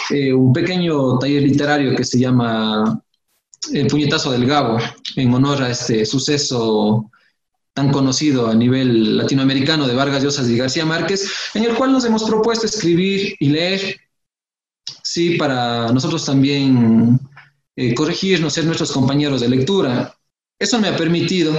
eh, 0.09 0.33
un 0.33 0.51
pequeño 0.51 1.17
taller 1.19 1.43
literario 1.43 1.95
que 1.95 2.03
se 2.03 2.19
llama 2.19 3.01
el 3.73 3.87
puñetazo 3.87 4.31
del 4.31 4.45
Gabo, 4.45 4.77
en 5.15 5.33
honor 5.33 5.63
a 5.63 5.71
este 5.71 6.05
suceso 6.05 7.09
tan 7.73 7.91
conocido 7.91 8.47
a 8.47 8.53
nivel 8.53 9.17
latinoamericano 9.17 9.87
de 9.87 9.95
Vargas 9.95 10.23
Llosa 10.23 10.43
y 10.43 10.57
García 10.57 10.85
Márquez, 10.85 11.31
en 11.53 11.63
el 11.63 11.75
cual 11.75 11.91
nos 11.91 12.05
hemos 12.05 12.23
propuesto 12.23 12.65
escribir 12.65 13.35
y 13.39 13.49
leer, 13.49 13.97
sí, 15.03 15.35
para 15.37 15.91
nosotros 15.91 16.25
también 16.25 17.19
eh, 17.75 17.93
corregirnos, 17.93 18.53
ser 18.53 18.65
nuestros 18.65 18.91
compañeros 18.91 19.41
de 19.41 19.49
lectura. 19.49 20.13
Eso 20.59 20.79
me 20.79 20.89
ha 20.89 20.97
permitido 20.97 21.53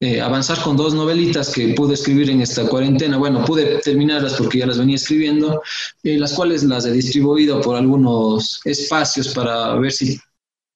eh, 0.00 0.20
avanzar 0.20 0.62
con 0.62 0.76
dos 0.76 0.94
novelitas 0.94 1.50
que 1.52 1.74
pude 1.74 1.94
escribir 1.94 2.30
en 2.30 2.40
esta 2.40 2.68
cuarentena. 2.68 3.16
Bueno, 3.16 3.44
pude 3.44 3.78
terminarlas 3.78 4.34
porque 4.34 4.58
ya 4.58 4.66
las 4.66 4.78
venía 4.78 4.94
escribiendo, 4.94 5.60
eh, 6.04 6.16
las 6.16 6.34
cuales 6.34 6.62
las 6.62 6.86
he 6.86 6.92
distribuido 6.92 7.60
por 7.60 7.74
algunos 7.74 8.60
espacios 8.64 9.28
para 9.34 9.74
ver 9.74 9.90
si 9.90 10.20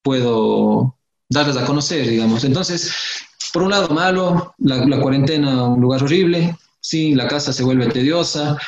puedo 0.02 0.96
darles 1.28 1.56
a 1.56 1.64
conocer, 1.64 2.08
digamos. 2.08 2.44
Entonces, 2.44 2.92
por 3.52 3.62
un 3.62 3.70
lado, 3.70 3.88
malo, 3.94 4.54
la, 4.58 5.00
cuarentena, 5.00 5.64
un 5.64 5.80
lugar 5.80 6.02
horrible, 6.02 6.56
sí, 6.80 7.14
la 7.14 7.28
casa 7.28 7.52
se 7.52 7.62
vuelve 7.62 7.86
tediosa, 7.86 8.58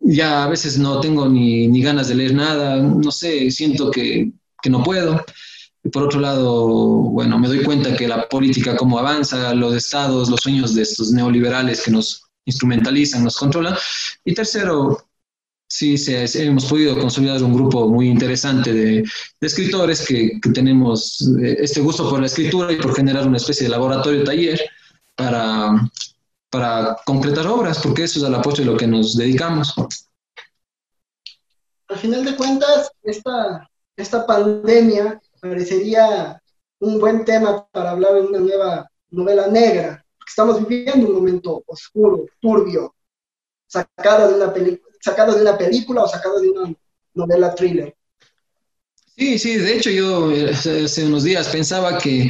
ya 0.00 0.44
a 0.44 0.48
veces 0.48 0.78
no 0.78 1.00
tengo 1.00 1.28
ni, 1.28 1.68
ni 1.68 1.82
ganas 1.82 2.08
de 2.08 2.14
leer 2.14 2.34
nada, 2.34 2.76
no 2.76 3.10
sé, 3.10 3.50
siento 3.50 3.90
que, 3.90 4.32
que 4.62 4.70
no 4.70 4.82
puedo. 4.82 5.24
Y 5.82 5.90
por 5.90 6.04
otro 6.04 6.20
lado, 6.20 6.66
bueno, 6.66 7.38
me 7.38 7.48
doy 7.48 7.62
cuenta 7.62 7.94
que 7.94 8.08
la 8.08 8.26
política, 8.28 8.76
cómo 8.76 8.98
avanza, 8.98 9.54
los 9.54 9.74
estados, 9.74 10.30
los 10.30 10.40
sueños 10.40 10.74
de 10.74 10.82
estos 10.82 11.12
neoliberales 11.12 11.82
que 11.82 11.90
nos 11.90 12.24
instrumentalizan, 12.46 13.22
nos 13.22 13.36
controlan. 13.36 13.76
Y 14.24 14.32
tercero, 14.32 15.06
sí, 15.74 15.96
hemos 16.34 16.66
podido 16.66 16.96
consolidar 16.96 17.42
un 17.42 17.52
grupo 17.52 17.88
muy 17.88 18.08
interesante 18.08 18.72
de, 18.72 19.04
escritores 19.40 20.06
que, 20.06 20.38
tenemos 20.52 21.20
eh, 21.42 21.56
este 21.58 21.80
gusto 21.80 22.08
por 22.08 22.20
la 22.20 22.26
escritura 22.26 22.72
y 22.72 22.76
por 22.76 22.94
generar 22.94 23.26
una 23.26 23.38
especie 23.38 23.64
de 23.64 23.70
laboratorio 23.70 24.22
taller 24.22 24.60
para, 25.16 25.90
para 26.48 26.96
concretar 27.04 27.46
obras, 27.48 27.80
porque 27.82 28.04
eso 28.04 28.20
es 28.20 28.24
a 28.24 28.30
la 28.30 28.40
postre 28.40 28.64
lo 28.64 28.76
que 28.76 28.86
nos 28.86 29.16
dedicamos. 29.16 29.74
Al 31.88 31.98
final 31.98 32.24
de 32.24 32.36
cuentas, 32.36 32.92
esta, 33.02 33.68
esta 33.96 34.26
pandemia 34.26 35.20
parecería 35.40 36.40
un 36.78 37.00
buen 37.00 37.24
tema 37.24 37.66
para 37.72 37.90
hablar 37.90 38.14
de 38.14 38.20
una 38.20 38.38
nueva 38.38 38.90
novela 39.10 39.48
negra, 39.48 40.04
porque 40.16 40.30
estamos 40.30 40.66
viviendo 40.66 41.08
un 41.08 41.14
momento 41.14 41.64
oscuro, 41.66 42.26
turbio, 42.40 42.94
sacado 43.66 44.28
de 44.28 44.34
una 44.34 44.52
película 44.52 44.93
sacado 45.04 45.34
de 45.34 45.42
una 45.42 45.58
película 45.58 46.02
o 46.02 46.08
sacado 46.08 46.40
de 46.40 46.48
una 46.48 46.74
novela 47.14 47.54
thriller. 47.54 47.94
Sí, 49.16 49.38
sí, 49.38 49.56
de 49.56 49.76
hecho 49.76 49.90
yo 49.90 50.32
eh, 50.32 50.50
hace 50.50 51.04
unos 51.04 51.24
días 51.24 51.48
pensaba 51.48 51.98
que 51.98 52.28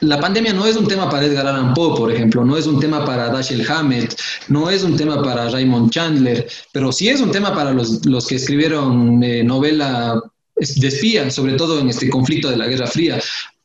la 0.00 0.20
pandemia 0.20 0.52
no 0.52 0.66
es 0.66 0.76
un 0.76 0.86
tema 0.86 1.10
para 1.10 1.26
Edgar 1.26 1.46
Allan 1.46 1.74
Poe, 1.74 1.96
por 1.96 2.12
ejemplo, 2.12 2.44
no 2.44 2.56
es 2.56 2.66
un 2.66 2.78
tema 2.78 3.04
para 3.04 3.30
Dashiell 3.30 3.68
Hammett, 3.68 4.14
no 4.48 4.70
es 4.70 4.84
un 4.84 4.96
tema 4.96 5.22
para 5.22 5.48
Raymond 5.48 5.90
Chandler, 5.90 6.46
pero 6.72 6.92
sí 6.92 7.08
es 7.08 7.20
un 7.20 7.32
tema 7.32 7.54
para 7.54 7.72
los, 7.72 8.04
los 8.06 8.26
que 8.26 8.36
escribieron 8.36 9.22
eh, 9.22 9.42
novela 9.42 10.22
de 10.54 10.88
espía, 10.88 11.30
sobre 11.30 11.54
todo 11.54 11.80
en 11.80 11.88
este 11.88 12.08
conflicto 12.10 12.50
de 12.50 12.58
la 12.58 12.68
Guerra 12.68 12.86
Fría. 12.86 13.18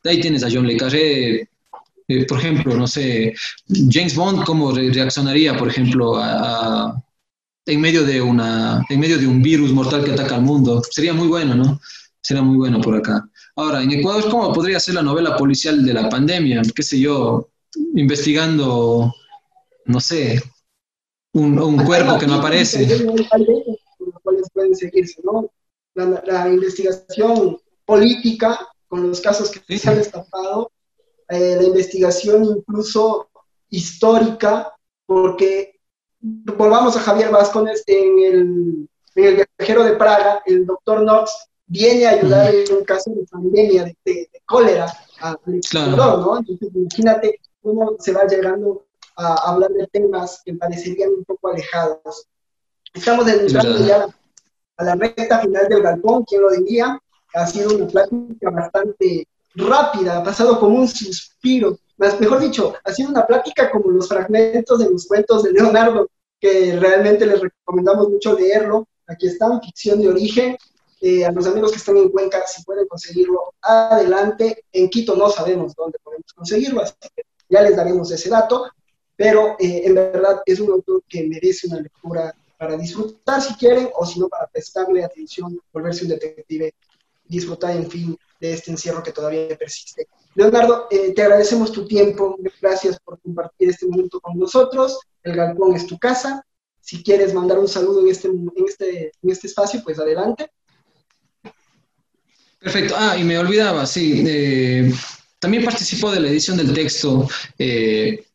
Ahí 0.05 0.19
tienes 0.19 0.43
a 0.43 0.49
John 0.51 0.67
Le 0.67 0.77
Carré, 0.77 1.49
eh, 2.07 2.25
por 2.27 2.39
ejemplo, 2.39 2.75
no 2.75 2.87
sé, 2.87 3.33
James 3.89 4.15
Bond, 4.15 4.43
¿cómo 4.43 4.71
reaccionaría, 4.71 5.55
por 5.57 5.67
ejemplo, 5.69 6.15
a 6.17 7.02
en 7.65 7.81
medio 7.81 8.03
de 8.03 8.21
una, 8.21 8.83
en 8.89 8.99
medio 8.99 9.17
de 9.17 9.27
un 9.27 9.41
virus 9.41 9.71
mortal 9.71 10.03
que 10.03 10.11
ataca 10.11 10.35
al 10.35 10.41
mundo. 10.41 10.81
Sería 10.89 11.13
muy 11.13 11.27
bueno, 11.27 11.55
¿no? 11.55 11.79
Sería 12.21 12.43
muy 12.43 12.57
bueno 12.57 12.81
por 12.81 12.95
acá. 12.95 13.27
Ahora, 13.55 13.81
en 13.83 13.91
Ecuador, 13.91 14.29
¿cómo 14.29 14.53
podría 14.53 14.79
ser 14.79 14.95
la 14.95 15.01
novela 15.01 15.35
policial 15.37 15.85
de 15.85 15.93
la 15.93 16.09
pandemia? 16.09 16.61
¿Qué 16.75 16.83
sé 16.83 16.99
yo? 16.99 17.49
Investigando, 17.95 19.13
no 19.85 19.99
sé, 19.99 20.41
un, 21.33 21.59
un 21.59 21.83
cuerpo 21.83 22.17
que 22.17 22.27
no 22.27 22.35
aparece. 22.35 22.87
pueden 24.53 24.75
seguirse, 24.75 25.21
¿no? 25.23 25.51
la, 25.95 26.49
investigación 26.49 27.57
política 27.85 28.67
con 28.87 29.09
los 29.09 29.21
casos 29.21 29.51
que 29.51 29.77
se 29.77 29.89
han 29.89 29.97
destapado, 29.97 30.71
eh, 31.29 31.55
la 31.57 31.63
investigación 31.63 32.43
incluso 32.45 33.29
histórica, 33.69 34.71
porque 35.05 35.72
volvamos 36.23 36.95
a 36.95 37.01
Javier 37.01 37.29
Vázquez 37.29 37.83
en 37.87 38.19
el, 38.19 38.89
en 39.15 39.23
el 39.25 39.45
viajero 39.57 39.83
de 39.83 39.93
Praga, 39.93 40.41
el 40.45 40.65
doctor 40.65 41.01
Knox 41.01 41.31
viene 41.67 42.05
a 42.05 42.11
ayudar 42.11 42.53
en 42.53 42.73
un 42.73 42.83
caso 42.85 43.11
de 43.11 43.25
pandemia 43.29 43.93
de, 44.05 44.29
cólera 44.45 44.85
al 45.21 45.37
¿no? 45.45 46.37
Entonces, 46.39 46.69
imagínate 46.73 47.39
cómo 47.61 47.95
se 47.99 48.13
va 48.13 48.25
llegando 48.25 48.85
a 49.15 49.51
hablar 49.51 49.71
de 49.71 49.87
temas 49.87 50.41
que 50.45 50.53
parecerían 50.53 51.09
un 51.09 51.23
poco 51.25 51.49
alejados. 51.49 52.27
Estamos 52.93 53.27
entrando 53.27 53.85
ya 53.85 54.07
a 54.77 54.83
la 54.83 54.95
recta 54.95 55.39
final 55.39 55.67
del 55.67 55.83
galpón, 55.83 56.23
¿quién 56.23 56.41
lo 56.41 56.51
diría? 56.51 56.99
Ha 57.33 57.47
sido 57.47 57.75
una 57.75 57.87
plática 57.87 58.49
bastante 58.49 59.27
rápida, 59.55 60.19
ha 60.19 60.23
pasado 60.23 60.59
como 60.59 60.77
un 60.77 60.87
suspiro, 60.87 61.77
más 62.03 62.19
mejor 62.19 62.39
dicho, 62.39 62.73
ha 62.83 62.93
sido 62.93 63.09
una 63.09 63.25
plática 63.25 63.71
como 63.71 63.89
los 63.89 64.07
fragmentos 64.07 64.79
de 64.79 64.89
los 64.89 65.07
cuentos 65.07 65.43
de 65.43 65.51
Leonardo, 65.51 66.09
que 66.39 66.77
realmente 66.77 67.25
les 67.25 67.39
recomendamos 67.39 68.09
mucho 68.09 68.37
leerlo. 68.37 68.87
Aquí 69.07 69.27
están, 69.27 69.61
ficción 69.61 70.01
de 70.01 70.09
origen. 70.09 70.57
Eh, 71.01 71.25
a 71.25 71.31
los 71.31 71.45
amigos 71.47 71.71
que 71.71 71.77
están 71.77 71.97
en 71.97 72.09
Cuenca, 72.09 72.45
si 72.47 72.63
pueden 72.63 72.87
conseguirlo, 72.87 73.53
adelante. 73.61 74.63
En 74.71 74.89
Quito 74.89 75.15
no 75.15 75.29
sabemos 75.29 75.73
dónde 75.75 75.97
podemos 76.01 76.31
conseguirlo, 76.33 76.81
así 76.81 76.93
que 77.13 77.23
ya 77.49 77.61
les 77.61 77.75
daremos 77.75 78.09
ese 78.11 78.29
dato 78.29 78.65
pero 79.15 79.55
eh, 79.59 79.83
en 79.85 79.95
verdad 79.95 80.41
es 80.45 80.59
un 80.59 80.71
autor 80.71 81.03
que 81.07 81.27
merece 81.27 81.67
una 81.67 81.81
lectura 81.81 82.33
para 82.57 82.77
disfrutar 82.77 83.41
si 83.41 83.53
quieren, 83.55 83.89
o 83.95 84.05
si 84.05 84.19
no, 84.19 84.27
para 84.27 84.47
prestarle 84.47 85.03
atención, 85.03 85.59
volverse 85.71 86.03
un 86.03 86.09
detective, 86.09 86.73
disfrutar, 87.25 87.75
en 87.75 87.89
fin, 87.89 88.17
de 88.39 88.53
este 88.53 88.71
encierro 88.71 89.03
que 89.03 89.11
todavía 89.11 89.57
persiste. 89.57 90.07
Leonardo, 90.35 90.87
eh, 90.89 91.13
te 91.13 91.21
agradecemos 91.21 91.71
tu 91.71 91.85
tiempo, 91.85 92.37
gracias 92.61 92.99
por 92.99 93.19
compartir 93.21 93.69
este 93.69 93.85
momento 93.85 94.19
con 94.19 94.37
nosotros. 94.37 94.99
El 95.21 95.35
galpón 95.35 95.75
es 95.75 95.85
tu 95.85 95.97
casa. 95.99 96.45
Si 96.81 97.03
quieres 97.03 97.33
mandar 97.33 97.59
un 97.59 97.67
saludo 97.67 98.01
en 98.01 98.09
este, 98.09 98.27
en 98.27 98.51
este, 98.67 99.11
en 99.21 99.29
este 99.29 99.47
espacio, 99.47 99.81
pues 99.83 99.99
adelante. 99.99 100.49
Perfecto. 102.59 102.95
Ah, 102.97 103.17
y 103.17 103.23
me 103.23 103.37
olvidaba, 103.37 103.85
sí. 103.85 104.23
Eh, 104.25 104.91
también 105.39 105.63
participó 105.63 106.11
de 106.11 106.19
la 106.19 106.29
edición 106.29 106.57
del 106.57 106.73
texto 106.73 107.27
eh, 107.59 108.25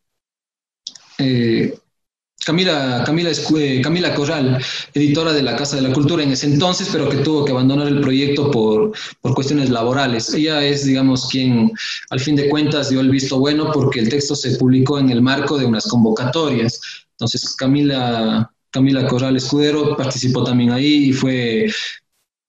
Camila, 2.45 3.03
Camila, 3.05 3.31
eh, 3.59 3.81
Camila 3.83 4.15
Corral, 4.15 4.59
editora 4.95 5.33
de 5.33 5.43
la 5.43 5.57
Casa 5.57 5.77
de 5.77 5.83
la 5.83 5.93
Cultura 5.93 6.23
en 6.23 6.31
ese 6.31 6.47
entonces, 6.47 6.89
pero 6.91 7.09
que 7.09 7.19
tuvo 7.19 7.45
que 7.45 7.53
abandonar 7.53 7.89
el 7.89 8.01
proyecto 8.01 8.51
por, 8.51 8.93
por, 9.21 9.35
cuestiones 9.35 9.71
laborales. 9.71 10.33
Ella 10.33 10.65
es, 10.65 10.85
digamos, 10.85 11.29
quien 11.29 11.71
al 12.11 12.21
fin 12.21 12.37
de 12.37 12.49
cuentas 12.49 12.91
dio 12.91 13.01
el 13.01 13.11
visto 13.11 13.39
bueno 13.39 13.71
porque 13.73 14.01
el 14.01 14.09
texto 14.09 14.35
se 14.35 14.57
publicó 14.57 14.99
en 14.99 15.11
el 15.11 15.21
marco 15.21 15.59
de 15.59 15.67
unas 15.67 15.87
convocatorias. 15.87 16.81
Entonces, 17.13 17.55
Camila, 17.57 18.51
Camila 18.71 19.07
Corral 19.07 19.37
Escudero 19.37 19.97
participó 19.97 20.45
también 20.45 20.71
ahí 20.71 21.09
y 21.09 21.13
fue 21.13 21.67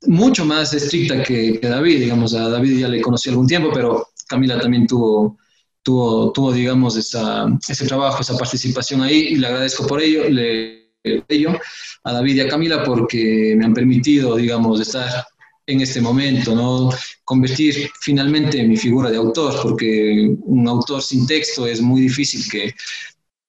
mucho 0.08 0.46
más 0.46 0.74
estricta 0.74 1.24
que, 1.24 1.60
que 1.60 1.68
David, 1.68 2.00
digamos, 2.00 2.34
a 2.34 2.48
David 2.48 2.80
ya 2.80 2.88
le 2.88 3.02
conocí 3.02 3.30
algún 3.30 3.48
tiempo, 3.48 3.70
pero 3.74 4.10
Camila 4.28 4.60
también 4.60 4.88
tuvo 4.88 5.38
tuvo, 5.84 6.32
tuvo 6.32 6.52
digamos, 6.52 6.96
esa, 6.98 7.48
ese 7.68 7.86
trabajo, 7.86 8.22
esa 8.22 8.38
participación 8.38 9.02
ahí 9.02 9.30
y 9.30 9.36
le 9.36 9.48
agradezco 9.48 9.88
por 9.88 10.02
ello, 10.02 10.30
le, 10.30 10.80
ello 11.28 11.60
a 12.04 12.14
David 12.14 12.36
y 12.36 12.40
a 12.42 12.50
Camila 12.50 12.84
porque 12.84 13.56
me 13.58 13.66
han 13.66 13.74
permitido, 13.74 14.36
digamos, 14.36 14.80
estar 14.82 15.26
en 15.66 15.82
este 15.82 16.02
momento, 16.02 16.56
¿no? 16.56 16.90
Convertir 17.24 17.90
finalmente 18.02 18.64
mi 18.64 18.76
figura 18.76 19.12
de 19.12 19.18
autor, 19.18 19.60
porque 19.62 20.36
un 20.42 20.68
autor 20.68 21.02
sin 21.02 21.28
texto 21.28 21.68
es 21.68 21.80
muy 21.80 22.02
difícil 22.02 22.44
que, 22.52 22.74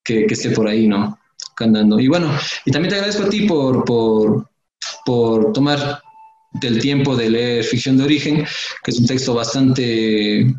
que, 0.04 0.26
esté 0.28 0.50
por 0.50 0.68
ahí, 0.68 0.86
¿no? 0.86 1.18
Cantando. 1.56 1.98
Y 1.98 2.08
bueno, 2.08 2.30
y 2.66 2.70
también 2.70 2.90
te 2.90 2.96
agradezco 2.96 3.24
a 3.24 3.30
ti 3.30 3.46
por, 3.46 3.84
por, 3.84 4.50
por 5.06 5.52
tomar 5.52 6.02
del 6.52 6.78
tiempo 6.80 7.16
de 7.16 7.30
leer 7.30 7.64
Ficción 7.64 7.96
de 7.96 8.04
Origen, 8.04 8.44
que 8.82 8.90
es 8.90 8.98
un 8.98 9.06
texto 9.06 9.34
bastante 9.34 10.54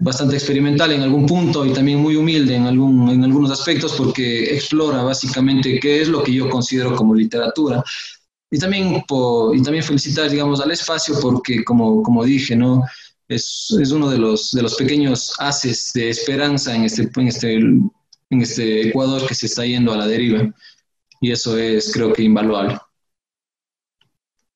bastante 0.00 0.34
experimental 0.34 0.92
en 0.92 1.02
algún 1.02 1.26
punto 1.26 1.64
y 1.64 1.72
también 1.72 1.98
muy 1.98 2.16
humilde 2.16 2.56
en, 2.56 2.66
algún, 2.66 3.10
en 3.10 3.22
algunos 3.22 3.50
aspectos 3.50 3.92
porque 3.92 4.54
explora 4.54 5.02
básicamente 5.02 5.78
qué 5.78 6.00
es 6.00 6.08
lo 6.08 6.22
que 6.22 6.32
yo 6.32 6.48
considero 6.48 6.96
como 6.96 7.14
literatura. 7.14 7.84
Y 8.50 8.58
también, 8.58 9.04
y 9.54 9.62
también 9.62 9.84
felicitar, 9.84 10.28
digamos, 10.30 10.60
al 10.60 10.72
espacio 10.72 11.14
porque, 11.20 11.62
como, 11.62 12.02
como 12.02 12.24
dije, 12.24 12.56
¿no? 12.56 12.82
Es, 13.28 13.68
es, 13.80 13.92
uno 13.92 14.10
de 14.10 14.18
los, 14.18 14.50
de 14.50 14.62
los 14.62 14.74
pequeños 14.74 15.32
haces 15.38 15.92
de 15.94 16.08
esperanza 16.08 16.74
en 16.74 16.84
este, 16.84 17.08
en, 17.14 17.28
este, 17.28 17.54
en 17.54 17.92
este 18.30 18.88
Ecuador 18.88 19.24
que 19.24 19.34
se 19.34 19.46
está 19.46 19.64
yendo 19.64 19.92
a 19.92 19.98
la 19.98 20.08
deriva. 20.08 20.52
Y 21.20 21.30
eso 21.30 21.56
es, 21.56 21.92
creo 21.92 22.12
que, 22.12 22.24
invaluable 22.24 22.80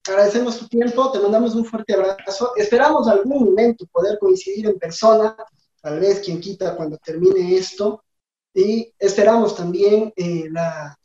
agradecemos 0.07 0.59
tu 0.59 0.69
tiempo, 0.69 1.11
te 1.11 1.19
mandamos 1.19 1.55
un 1.55 1.65
fuerte 1.65 1.95
abrazo. 1.95 2.53
Esperamos 2.57 3.09
algún 3.09 3.45
momento 3.45 3.87
poder 3.87 4.19
coincidir 4.19 4.67
en 4.67 4.79
persona, 4.79 5.37
tal 5.81 6.01
vez 6.01 6.21
quien 6.21 6.41
quita 6.41 6.77
cuando 6.77 6.99
termine 6.99 7.57
esto. 7.57 8.05
Y 8.53 8.93
esperamos 8.99 9.57
también 9.57 10.13
eh, 10.17 10.49
la, 10.51 10.97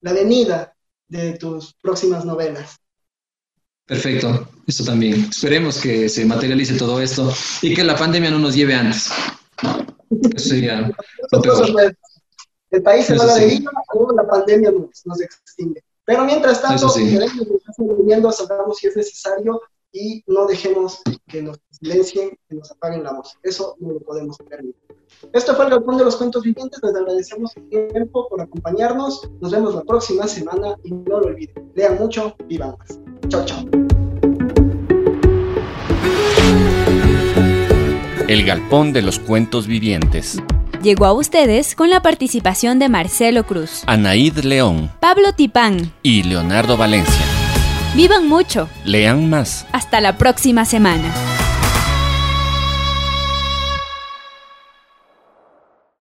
la 0.00 0.12
venida 0.12 0.74
de 1.08 1.32
tus 1.32 1.74
próximas 1.74 2.24
novelas. 2.24 2.76
Perfecto, 3.84 4.48
eso 4.66 4.84
también. 4.84 5.26
Esperemos 5.30 5.80
que 5.80 6.08
se 6.08 6.24
materialice 6.26 6.76
todo 6.76 7.00
esto 7.00 7.32
y 7.62 7.74
que 7.74 7.82
la 7.82 7.96
pandemia 7.96 8.30
no 8.30 8.38
nos 8.38 8.54
lleve 8.54 8.74
antes. 8.74 9.08
Eso 10.36 10.48
sería 10.50 10.92
lo 11.32 11.42
peor. 11.42 11.94
El 12.70 12.82
país 12.82 13.06
se 13.06 13.16
va 13.16 13.24
a 13.24 13.26
la 13.26 13.34
deriva 13.36 13.72
la 14.14 14.28
pandemia 14.28 14.70
nos, 14.70 15.06
nos 15.06 15.20
extingue. 15.22 15.82
Pero 16.08 16.24
mientras 16.24 16.62
tanto, 16.62 16.88
viviendo, 17.98 18.32
salgamos 18.32 18.78
si 18.78 18.86
es 18.86 18.96
necesario 18.96 19.60
y 19.92 20.24
no 20.26 20.46
dejemos 20.46 21.02
que 21.26 21.42
nos 21.42 21.60
silencien, 21.70 22.30
que 22.48 22.54
nos 22.54 22.70
apaguen 22.70 23.04
la 23.04 23.12
voz. 23.12 23.36
Eso 23.42 23.76
no 23.78 23.92
lo 23.92 24.00
podemos 24.00 24.38
permitir. 24.38 24.96
Esto 25.34 25.54
fue 25.54 25.66
el 25.66 25.70
Galpón 25.72 25.98
de 25.98 26.04
los 26.04 26.16
Cuentos 26.16 26.44
Vivientes. 26.44 26.80
Les 26.82 26.94
agradecemos 26.94 27.54
el 27.58 27.90
tiempo 27.92 28.26
por 28.30 28.40
acompañarnos. 28.40 29.30
Nos 29.42 29.52
vemos 29.52 29.74
la 29.74 29.82
próxima 29.82 30.26
semana 30.26 30.76
y 30.82 30.92
no 30.92 31.20
lo 31.20 31.26
olviden. 31.26 31.72
Lean 31.74 31.98
mucho, 31.98 32.34
vivan 32.46 32.74
más. 32.78 32.98
Chao, 33.28 33.44
chao. 33.44 33.66
El 38.28 38.46
Galpón 38.46 38.94
de 38.94 39.02
los 39.02 39.18
Cuentos 39.18 39.66
Vivientes. 39.66 40.38
Llegó 40.82 41.06
a 41.06 41.12
ustedes 41.12 41.74
con 41.74 41.90
la 41.90 42.02
participación 42.02 42.78
de 42.78 42.88
Marcelo 42.88 43.44
Cruz, 43.44 43.82
Anaíd 43.86 44.38
León, 44.38 44.92
Pablo 45.00 45.32
Tipán 45.32 45.92
y 46.04 46.22
Leonardo 46.22 46.76
Valencia. 46.76 47.24
Vivan 47.96 48.28
mucho. 48.28 48.68
Lean 48.84 49.28
más. 49.28 49.66
Hasta 49.72 50.00
la 50.00 50.16
próxima 50.18 50.64
semana. 50.64 51.12